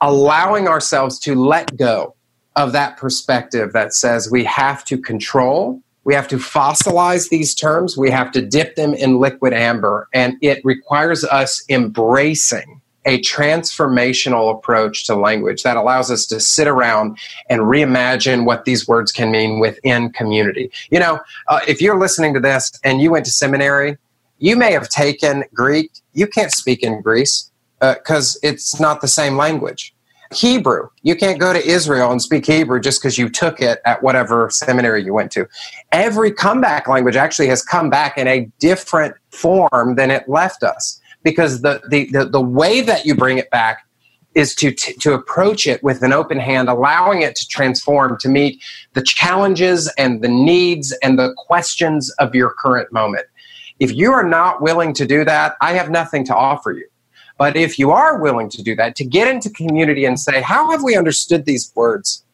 allowing 0.03 0.67
ourselves 0.69 1.19
to 1.21 1.35
let 1.35 1.77
go 1.77 2.15
of 2.57 2.73
that 2.73 2.99
perspective 2.99 3.73
that 3.73 3.95
says 3.95 4.31
we 4.31 4.45
have 4.45 4.85
to 4.85 4.99
control, 4.99 5.81
we 6.05 6.13
have 6.13 6.29
to 6.29 6.37
fossilize 6.37 7.31
these 7.31 7.55
terms, 7.55 7.97
we 7.97 8.11
have 8.11 8.31
to 8.33 8.43
dip 8.43 8.75
them 8.75 8.93
in 8.93 9.19
liquid 9.19 9.55
amber, 9.55 10.09
and 10.13 10.37
it 10.43 10.63
requires 10.65 11.25
us 11.25 11.65
embracing 11.71 12.81
a 13.05 13.21
transformational 13.21 14.55
approach 14.55 15.07
to 15.07 15.15
language 15.15 15.63
that 15.63 15.77
allows 15.77 16.11
us 16.11 16.27
to 16.27 16.39
sit 16.39 16.69
around 16.69 17.19
and 17.49 17.63
reimagine 17.63 18.45
what 18.45 18.65
these 18.65 18.87
words 18.87 19.11
can 19.11 19.31
mean 19.31 19.59
within 19.61 20.11
community. 20.13 20.71
You 20.91 21.01
know, 21.01 21.21
uh, 21.49 21.61
if 21.67 21.81
you're 21.81 21.99
listening 21.99 22.35
to 22.35 22.41
this 22.41 22.73
and 22.85 23.01
you 23.01 23.11
went 23.11 23.25
to 23.25 23.33
seminary, 23.33 23.99
you 24.39 24.57
may 24.57 24.73
have 24.73 24.89
taken 24.89 25.45
Greek. 25.55 25.91
You 26.13 26.27
can't 26.27 26.53
speak 26.53 26.83
in 26.83 27.01
Greece 27.01 27.52
because 27.83 28.37
uh, 28.37 28.49
it's 28.49 28.79
not 28.81 29.01
the 29.01 29.09
same 29.09 29.37
language. 29.37 29.95
Hebrew. 30.33 30.89
You 31.03 31.15
can't 31.15 31.39
go 31.39 31.53
to 31.53 31.65
Israel 31.65 32.11
and 32.11 32.23
speak 32.23 32.47
Hebrew 32.47 32.81
just 32.81 33.03
because 33.03 33.19
you 33.19 33.29
took 33.29 33.61
it 33.61 33.81
at 33.85 34.03
whatever 34.03 34.49
seminary 34.51 35.05
you 35.05 35.13
went 35.13 35.31
to. 35.33 35.47
Every 35.93 36.33
comeback 36.33 36.89
language 36.89 37.17
actually 37.17 37.49
has 37.49 37.63
come 37.63 37.91
back 37.91 38.17
in 38.17 38.27
a 38.27 38.51
different 38.59 39.15
form 39.31 39.97
than 39.97 40.11
it 40.11 40.29
left 40.29 40.63
us 40.63 41.01
because 41.23 41.61
the, 41.61 41.83
the, 41.91 42.11
the, 42.11 42.25
the 42.25 42.41
way 42.41 42.81
that 42.81 43.05
you 43.05 43.15
bring 43.15 43.39
it 43.39 43.51
back 43.51 43.87
is 44.35 44.55
to, 44.55 44.73
t- 44.73 44.95
to 44.95 45.13
approach 45.13 45.67
it 45.67 45.83
with 45.83 46.03
an 46.03 46.13
open 46.13 46.39
hand, 46.39 46.69
allowing 46.69 47.21
it 47.21 47.37
to 47.37 47.47
transform 47.49 48.17
to 48.19 48.29
meet 48.29 48.63
the 48.95 49.03
challenges 49.03 49.93
and 49.99 50.23
the 50.23 50.29
needs 50.29 50.93
and 51.03 51.19
the 51.19 51.35
questions 51.37 52.11
of 52.13 52.35
your 52.35 52.55
current 52.59 52.91
moment. 52.93 53.27
If 53.79 53.93
you 53.93 54.13
are 54.13 54.27
not 54.27 54.63
willing 54.63 54.95
to 54.95 55.07
do 55.07 55.25
that, 55.25 55.57
I 55.61 55.73
have 55.75 55.91
nothing 55.91 56.25
to 56.27 56.35
offer 56.35 56.73
you. 56.73 56.87
But 57.43 57.57
if 57.57 57.77
you 57.77 57.91
are 57.91 58.21
willing 58.21 58.49
to 58.51 58.63
do 58.63 58.77
that, 58.77 58.95
to 58.95 59.05
get 59.05 59.27
into 59.27 59.51
community 59.51 60.05
and 60.05 60.21
say, 60.21 60.41
how 60.43 60.71
have 60.71 60.85
we 60.85 60.97
understood 60.97 61.45
these 61.45 61.73
words? 61.75 62.25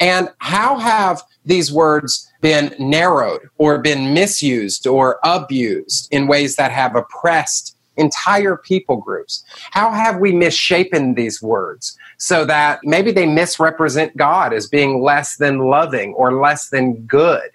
And 0.00 0.30
how 0.38 0.78
have 0.78 1.20
these 1.44 1.70
words 1.70 2.32
been 2.40 2.74
narrowed 2.78 3.50
or 3.58 3.76
been 3.82 4.14
misused 4.14 4.86
or 4.86 5.18
abused 5.24 6.08
in 6.10 6.26
ways 6.26 6.56
that 6.56 6.70
have 6.70 6.96
oppressed 6.96 7.76
entire 7.98 8.56
people 8.56 8.96
groups? 8.96 9.44
How 9.72 9.90
have 9.90 10.20
we 10.20 10.32
misshapen 10.32 11.12
these 11.12 11.42
words 11.42 11.94
so 12.16 12.46
that 12.46 12.80
maybe 12.82 13.12
they 13.12 13.26
misrepresent 13.26 14.16
God 14.16 14.54
as 14.54 14.66
being 14.66 15.02
less 15.02 15.36
than 15.36 15.58
loving 15.58 16.14
or 16.14 16.40
less 16.40 16.70
than 16.70 16.94
good? 17.02 17.50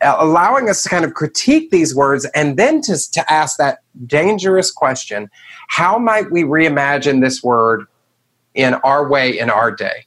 Uh, 0.00 0.16
allowing 0.18 0.68
us 0.68 0.82
to 0.82 0.88
kind 0.88 1.04
of 1.04 1.14
critique 1.14 1.70
these 1.70 1.94
words 1.94 2.26
and 2.34 2.56
then 2.56 2.80
to, 2.80 2.96
to 3.12 3.32
ask 3.32 3.56
that 3.58 3.78
dangerous 4.06 4.70
question 4.70 5.30
how 5.68 5.98
might 5.98 6.30
we 6.30 6.42
reimagine 6.42 7.20
this 7.20 7.42
word 7.42 7.86
in 8.54 8.74
our 8.74 9.08
way 9.08 9.38
in 9.38 9.50
our 9.50 9.70
day 9.70 10.06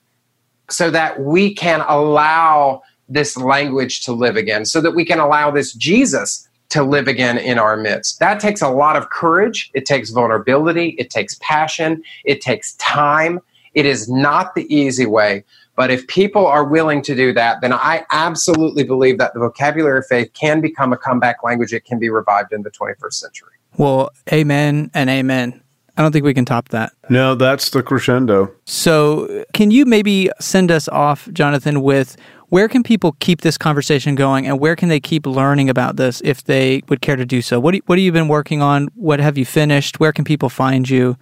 so 0.69 0.89
that 0.91 1.21
we 1.21 1.53
can 1.53 1.81
allow 1.87 2.81
this 3.09 3.37
language 3.37 4.01
to 4.01 4.11
live 4.11 4.35
again, 4.35 4.65
so 4.65 4.81
that 4.81 4.91
we 4.91 5.05
can 5.05 5.19
allow 5.19 5.49
this 5.49 5.73
Jesus 5.73 6.47
to 6.69 6.83
live 6.83 7.07
again 7.07 7.37
in 7.37 7.57
our 7.57 7.77
midst. 7.77 8.19
That 8.19 8.39
takes 8.39 8.61
a 8.61 8.69
lot 8.69 8.97
of 8.97 9.09
courage. 9.09 9.71
It 9.73 9.85
takes 9.85 10.09
vulnerability. 10.09 10.89
It 10.97 11.09
takes 11.09 11.37
passion. 11.39 12.03
It 12.25 12.41
takes 12.41 12.73
time. 12.73 13.39
It 13.73 13.85
is 13.85 14.09
not 14.09 14.55
the 14.55 14.73
easy 14.73 15.05
way. 15.05 15.45
But 15.77 15.91
if 15.91 16.07
people 16.07 16.47
are 16.47 16.65
willing 16.65 17.03
to 17.03 17.15
do 17.15 17.31
that, 17.33 17.61
then 17.61 17.71
I 17.71 18.03
absolutely 18.11 18.83
believe 18.83 19.19
that 19.19 19.35
the 19.35 19.39
vocabulary 19.39 19.99
of 19.99 20.07
faith 20.07 20.33
can 20.33 20.59
become 20.59 20.91
a 20.91 20.97
comeback 20.97 21.43
language. 21.43 21.71
It 21.71 21.85
can 21.85 21.99
be 21.99 22.09
revived 22.09 22.51
in 22.51 22.63
the 22.63 22.71
21st 22.71 23.13
century. 23.13 23.51
Well, 23.77 24.09
amen 24.33 24.89
and 24.95 25.07
amen. 25.07 25.61
I 25.95 26.01
don't 26.01 26.11
think 26.11 26.25
we 26.25 26.33
can 26.33 26.45
top 26.45 26.69
that. 26.69 26.93
No, 27.09 27.35
that's 27.35 27.69
the 27.69 27.83
crescendo. 27.83 28.51
So, 28.65 29.45
can 29.53 29.71
you 29.71 29.85
maybe 29.85 30.29
send 30.39 30.71
us 30.71 30.87
off, 30.89 31.27
Jonathan, 31.31 31.81
with 31.81 32.17
where 32.49 32.67
can 32.67 32.81
people 32.81 33.15
keep 33.19 33.41
this 33.41 33.57
conversation 33.57 34.15
going 34.15 34.47
and 34.47 34.59
where 34.59 34.75
can 34.75 34.89
they 34.89 34.99
keep 34.99 35.25
learning 35.25 35.69
about 35.69 35.95
this 35.95 36.21
if 36.23 36.43
they 36.43 36.81
would 36.87 37.01
care 37.01 37.15
to 37.15 37.25
do 37.25 37.41
so? 37.41 37.59
What, 37.59 37.73
do, 37.73 37.81
what 37.85 37.99
have 37.99 38.03
you 38.03 38.11
been 38.11 38.27
working 38.27 38.61
on? 38.61 38.87
What 38.95 39.19
have 39.19 39.37
you 39.37 39.45
finished? 39.45 39.99
Where 39.99 40.11
can 40.11 40.23
people 40.23 40.49
find 40.49 40.89
you? 40.89 41.17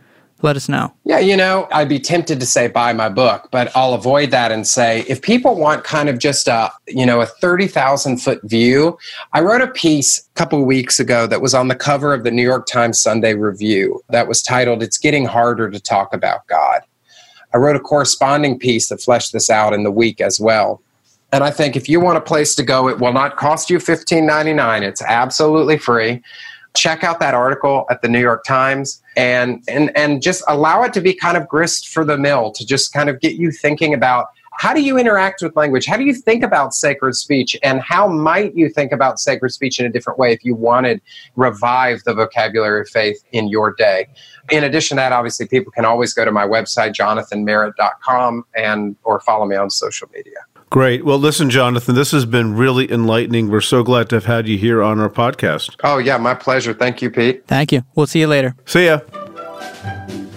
Let 0.45 0.57
us 0.57 0.69
know. 0.69 0.93
Yeah, 1.05 1.17
you 1.17 1.35
know, 1.35 1.67
I'd 1.71 1.89
be 1.89 1.97
tempted 1.99 2.39
to 2.39 2.45
say 2.45 2.67
buy 2.67 2.93
my 2.93 3.09
book, 3.09 3.49
but 3.49 3.75
I'll 3.75 3.95
avoid 3.95 4.29
that 4.29 4.51
and 4.51 4.67
say 4.67 5.03
if 5.09 5.23
people 5.23 5.55
want 5.55 5.83
kind 5.83 6.07
of 6.07 6.19
just 6.19 6.47
a, 6.47 6.69
you 6.87 7.03
know, 7.03 7.19
a 7.19 7.25
30,000 7.25 8.17
foot 8.17 8.41
view, 8.43 8.95
I 9.33 9.41
wrote 9.41 9.61
a 9.61 9.67
piece 9.67 10.19
a 10.19 10.33
couple 10.35 10.63
weeks 10.63 10.99
ago 10.99 11.25
that 11.25 11.41
was 11.41 11.55
on 11.55 11.67
the 11.67 11.75
cover 11.75 12.13
of 12.13 12.23
the 12.23 12.29
New 12.29 12.43
York 12.43 12.67
Times 12.67 12.99
Sunday 12.99 13.33
Review 13.33 14.03
that 14.09 14.27
was 14.27 14.43
titled 14.43 14.83
It's 14.83 14.99
Getting 14.99 15.25
Harder 15.25 15.71
to 15.71 15.79
Talk 15.79 16.13
About 16.13 16.45
God. 16.45 16.81
I 17.51 17.57
wrote 17.57 17.75
a 17.75 17.79
corresponding 17.79 18.59
piece 18.59 18.89
that 18.89 19.01
fleshed 19.01 19.33
this 19.33 19.49
out 19.49 19.73
in 19.73 19.81
the 19.81 19.89
week 19.89 20.21
as 20.21 20.39
well. 20.39 20.79
And 21.31 21.43
I 21.43 21.49
think 21.49 21.75
if 21.75 21.89
you 21.89 21.99
want 21.99 22.19
a 22.19 22.21
place 22.21 22.53
to 22.53 22.61
go, 22.61 22.87
it 22.87 22.99
will 22.99 23.13
not 23.13 23.37
cost 23.37 23.71
you 23.71 23.79
$15.99. 23.79 24.83
It's 24.83 25.01
absolutely 25.01 25.79
free. 25.79 26.21
Check 26.75 27.03
out 27.03 27.19
that 27.19 27.33
article 27.33 27.87
at 27.89 28.03
the 28.03 28.09
New 28.09 28.19
York 28.19 28.43
Times 28.43 29.01
and, 29.15 29.63
and, 29.67 29.95
and 29.95 30.21
just 30.21 30.43
allow 30.47 30.83
it 30.83 30.93
to 30.93 31.01
be 31.01 31.13
kind 31.13 31.37
of 31.37 31.47
grist 31.47 31.89
for 31.89 32.03
the 32.03 32.17
mill 32.17 32.51
to 32.51 32.65
just 32.65 32.93
kind 32.93 33.09
of 33.09 33.19
get 33.19 33.35
you 33.35 33.51
thinking 33.51 33.93
about 33.93 34.27
how 34.57 34.73
do 34.73 34.81
you 34.81 34.97
interact 34.97 35.41
with 35.41 35.55
language? 35.55 35.85
How 35.85 35.97
do 35.97 36.03
you 36.03 36.13
think 36.13 36.43
about 36.43 36.73
sacred 36.73 37.15
speech? 37.15 37.57
And 37.61 37.81
how 37.81 38.07
might 38.07 38.55
you 38.55 38.69
think 38.69 38.91
about 38.91 39.19
sacred 39.19 39.49
speech 39.51 39.79
in 39.79 39.85
a 39.85 39.89
different 39.89 40.17
way 40.17 40.31
if 40.31 40.45
you 40.45 40.55
wanted 40.55 41.01
revive 41.35 42.03
the 42.05 42.13
vocabulary 42.13 42.81
of 42.81 42.89
faith 42.89 43.23
in 43.33 43.49
your 43.49 43.73
day? 43.73 44.07
In 44.49 44.63
addition 44.63 44.95
to 44.95 45.01
that, 45.01 45.11
obviously 45.11 45.45
people 45.45 45.71
can 45.71 45.83
always 45.83 46.13
go 46.13 46.23
to 46.23 46.31
my 46.31 46.45
website, 46.47 46.93
jonathanmerritt.com 46.93 48.45
and 48.55 48.95
or 49.03 49.19
follow 49.19 49.45
me 49.45 49.55
on 49.55 49.69
social 49.69 50.07
media. 50.13 50.37
Great. 50.69 51.05
Well, 51.05 51.19
listen, 51.19 51.49
Jonathan, 51.49 51.95
this 51.95 52.11
has 52.11 52.25
been 52.25 52.55
really 52.55 52.91
enlightening. 52.91 53.49
We're 53.49 53.61
so 53.61 53.83
glad 53.83 54.09
to 54.09 54.15
have 54.17 54.25
had 54.25 54.47
you 54.47 54.57
here 54.57 54.83
on 54.83 54.99
our 54.99 55.09
podcast. 55.09 55.75
Oh, 55.83 55.99
yeah, 55.99 56.17
my 56.17 56.33
pleasure. 56.33 56.73
Thank 56.73 57.01
you, 57.01 57.09
Pete. 57.09 57.45
Thank 57.47 57.71
you. 57.71 57.83
We'll 57.95 58.07
see 58.07 58.19
you 58.19 58.27
later. 58.27 58.55
See 58.65 58.85
ya. 58.85 58.99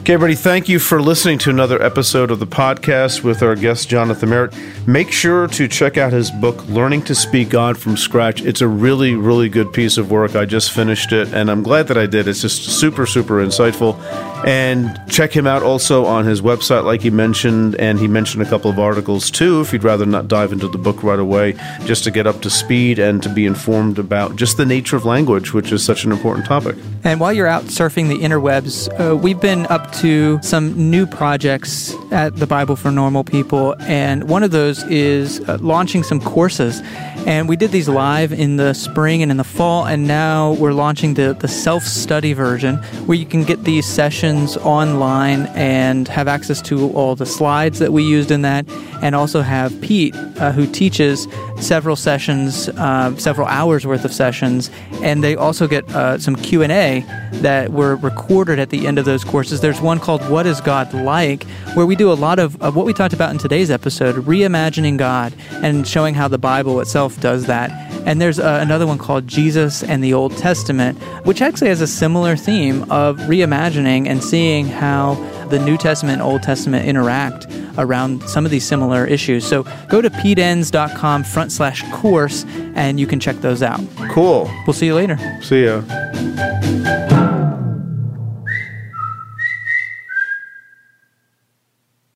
Okay, 0.09 0.15
everybody, 0.15 0.37
thank 0.37 0.71
you 0.71 0.79
for 0.79 1.03
listening 1.03 1.37
to 1.37 1.51
another 1.51 1.83
episode 1.83 2.31
of 2.31 2.39
the 2.39 2.47
podcast 2.47 3.23
with 3.23 3.43
our 3.43 3.55
guest, 3.55 3.91
Jonathan 3.91 4.31
Merritt. 4.31 4.55
Make 4.87 5.13
sure 5.13 5.47
to 5.49 5.69
check 5.69 5.99
out 5.99 6.15
his 6.15 6.31
book, 6.31 6.67
Learning 6.69 7.03
to 7.03 7.15
Speak 7.15 7.51
God 7.51 7.77
from 7.77 7.95
Scratch. 7.95 8.41
It's 8.41 8.63
a 8.63 8.69
really, 8.69 9.17
really 9.17 9.51
good 9.51 9.71
piece 9.75 9.99
of 9.99 10.11
work. 10.11 10.35
I 10.35 10.47
just 10.47 10.73
finished 10.73 11.13
it, 11.13 11.35
and 11.35 11.51
I'm 11.51 11.63
glad 11.63 11.89
that 11.89 11.99
I 11.99 12.07
did. 12.07 12.27
It's 12.27 12.41
just 12.41 12.63
super, 12.81 13.05
super 13.05 13.45
insightful. 13.45 13.99
And 14.47 14.99
check 15.11 15.35
him 15.35 15.47
out 15.47 15.63
also 15.63 16.05
on 16.07 16.25
his 16.25 16.41
website, 16.41 16.85
like 16.85 17.03
he 17.03 17.11
mentioned, 17.11 17.75
and 17.77 17.99
he 17.99 18.07
mentioned 18.07 18.43
a 18.43 18.47
couple 18.47 18.71
of 18.71 18.79
articles 18.79 19.31
too, 19.31 19.61
if 19.61 19.73
you'd 19.73 19.85
rather 19.85 20.07
not 20.07 20.29
dive 20.29 20.53
into 20.53 20.69
the 20.69 20.79
book 20.79 21.03
right 21.03 21.19
away, 21.19 21.55
just 21.85 22.05
to 22.05 22.11
get 22.11 22.27
up 22.27 22.41
to 22.43 22.51
speed 22.51 22.99
and 22.99 23.23
to 23.23 23.29
be 23.29 23.47
informed 23.47 23.99
about 23.99 24.37
just 24.37 24.57
the 24.57 24.65
nature 24.65 24.97
of 24.97 25.05
language, 25.05 25.53
which 25.53 25.73
is 25.73 25.85
such 25.85 26.05
an 26.05 26.13
important 26.13 26.47
topic. 26.47 26.77
And 27.05 27.19
while 27.21 27.33
you're 27.33 27.49
out 27.49 27.65
surfing 27.65 28.09
the 28.09 28.19
interwebs, 28.19 28.89
uh, 29.01 29.17
we've 29.17 29.41
been 29.41 29.67
up 29.67 29.93
to 29.95 30.41
some 30.43 30.91
new 30.91 31.07
projects 31.07 31.95
at 32.13 32.37
the 32.37 32.47
Bible 32.47 32.77
for 32.77 32.91
Normal 32.91 33.25
People, 33.25 33.75
and 33.81 34.29
one 34.29 34.43
of 34.43 34.53
those 34.53 34.85
is 34.85 35.41
uh, 35.49 35.59
launching 35.61 36.03
some 36.03 36.21
courses. 36.21 36.81
And 37.27 37.49
we 37.49 37.57
did 37.57 37.73
these 37.73 37.89
live 37.89 38.33
in 38.33 38.57
the 38.57 38.73
spring 38.73 39.21
and 39.23 39.31
in 39.31 39.37
the 39.37 39.45
fall, 39.45 39.85
and 39.85 40.07
now 40.07 40.53
we're 40.53 40.73
launching 40.73 41.15
the, 41.15 41.37
the 41.39 41.49
self 41.49 41.83
study 41.83 42.33
version 42.33 42.77
where 43.07 43.19
you 43.19 43.27
can 43.27 43.45
get 43.45 43.65
these 43.65 43.85
sessions 43.85 44.28
online 44.59 45.47
and 45.55 46.09
have 46.09 46.29
access 46.29 46.61
to 46.63 46.91
all 46.93 47.15
the 47.15 47.27
slides 47.27 47.79
that 47.79 47.93
we 47.93 48.03
used 48.03 48.31
in 48.31 48.43
that, 48.43 48.69
and 49.03 49.15
also 49.15 49.43
have 49.43 49.79
Pete, 49.81 50.15
uh, 50.17 50.53
who 50.53 50.67
teaches 50.67 51.27
several 51.61 51.97
sessions, 51.97 52.69
uh, 52.71 53.17
several 53.17 53.47
hours 53.47 53.87
worth 53.87 54.05
of 54.05 54.13
sessions, 54.13 54.71
and 55.03 55.25
they 55.25 55.35
also 55.35 55.67
get 55.67 55.89
uh, 55.91 56.19
some 56.19 56.37
Q 56.37 56.63
and 56.63 56.73
A 56.73 57.05
that 57.41 57.73
were 57.73 57.97
recorded 57.97 58.59
at 58.59 58.71
the 58.71 58.87
end 58.87 58.99
of 58.99 59.05
those 59.05 59.25
courses. 59.25 59.61
There's 59.61 59.81
one 59.81 59.99
called 59.99 60.29
"What 60.29 60.47
Is 60.47 60.61
God 60.61 60.93
Like," 60.93 61.45
where 61.75 61.87
we 61.87 61.97
do 61.97 62.13
a 62.13 62.15
lot 62.15 62.39
of, 62.39 62.61
of 62.61 62.77
what 62.77 62.87
we 62.87 62.93
talked 62.93 63.15
about 63.15 63.31
in 63.31 63.39
today's 63.39 63.71
episode, 63.71 64.17
reimagining 64.27 64.97
God 64.99 65.33
and 65.63 65.87
showing 65.87 66.15
how 66.15 66.29
the 66.29 66.39
Bible 66.39 66.81
itself 66.81 67.19
does 67.21 67.47
that. 67.47 67.88
And 68.09 68.23
there's 68.23 68.41
uh, 68.41 68.59
another 68.63 68.87
one 68.87 68.97
called 68.97 69.29
Jesus 69.29 69.83
and 69.83 70.03
the 70.03 70.15
Old 70.15 70.35
Testament, 70.39 70.97
which 71.27 71.43
actually 71.43 71.69
has 71.69 71.83
a 71.83 71.87
similar 71.87 72.37
theme 72.37 72.91
of 72.91 73.19
reimagining 73.19 74.07
and 74.07 74.25
seeing 74.25 74.67
how 74.67 75.17
the 75.51 75.59
New 75.59 75.77
Testament 75.77 76.23
and 76.23 76.23
Old 76.23 76.43
Testament 76.43 76.87
interact 76.87 77.47
around 77.77 78.27
some 78.27 78.47
of 78.47 78.51
these 78.51 78.67
similar 78.67 79.05
issues. 79.05 79.47
So 79.47 79.65
go 79.91 80.01
to 80.01 80.09
peteenns.com 80.09 81.25
front 81.25 81.53
slash 81.53 81.83
course 81.93 82.47
and 82.75 82.99
you 82.99 83.07
can 83.07 83.21
check 83.21 83.37
those 83.43 83.63
out. 83.63 83.81
Cool. 84.11 84.51
We'll 84.67 84.73
see 84.73 84.87
you 84.87 84.95
later. 84.95 85.19
See 85.43 85.67
ya. 85.67 87.18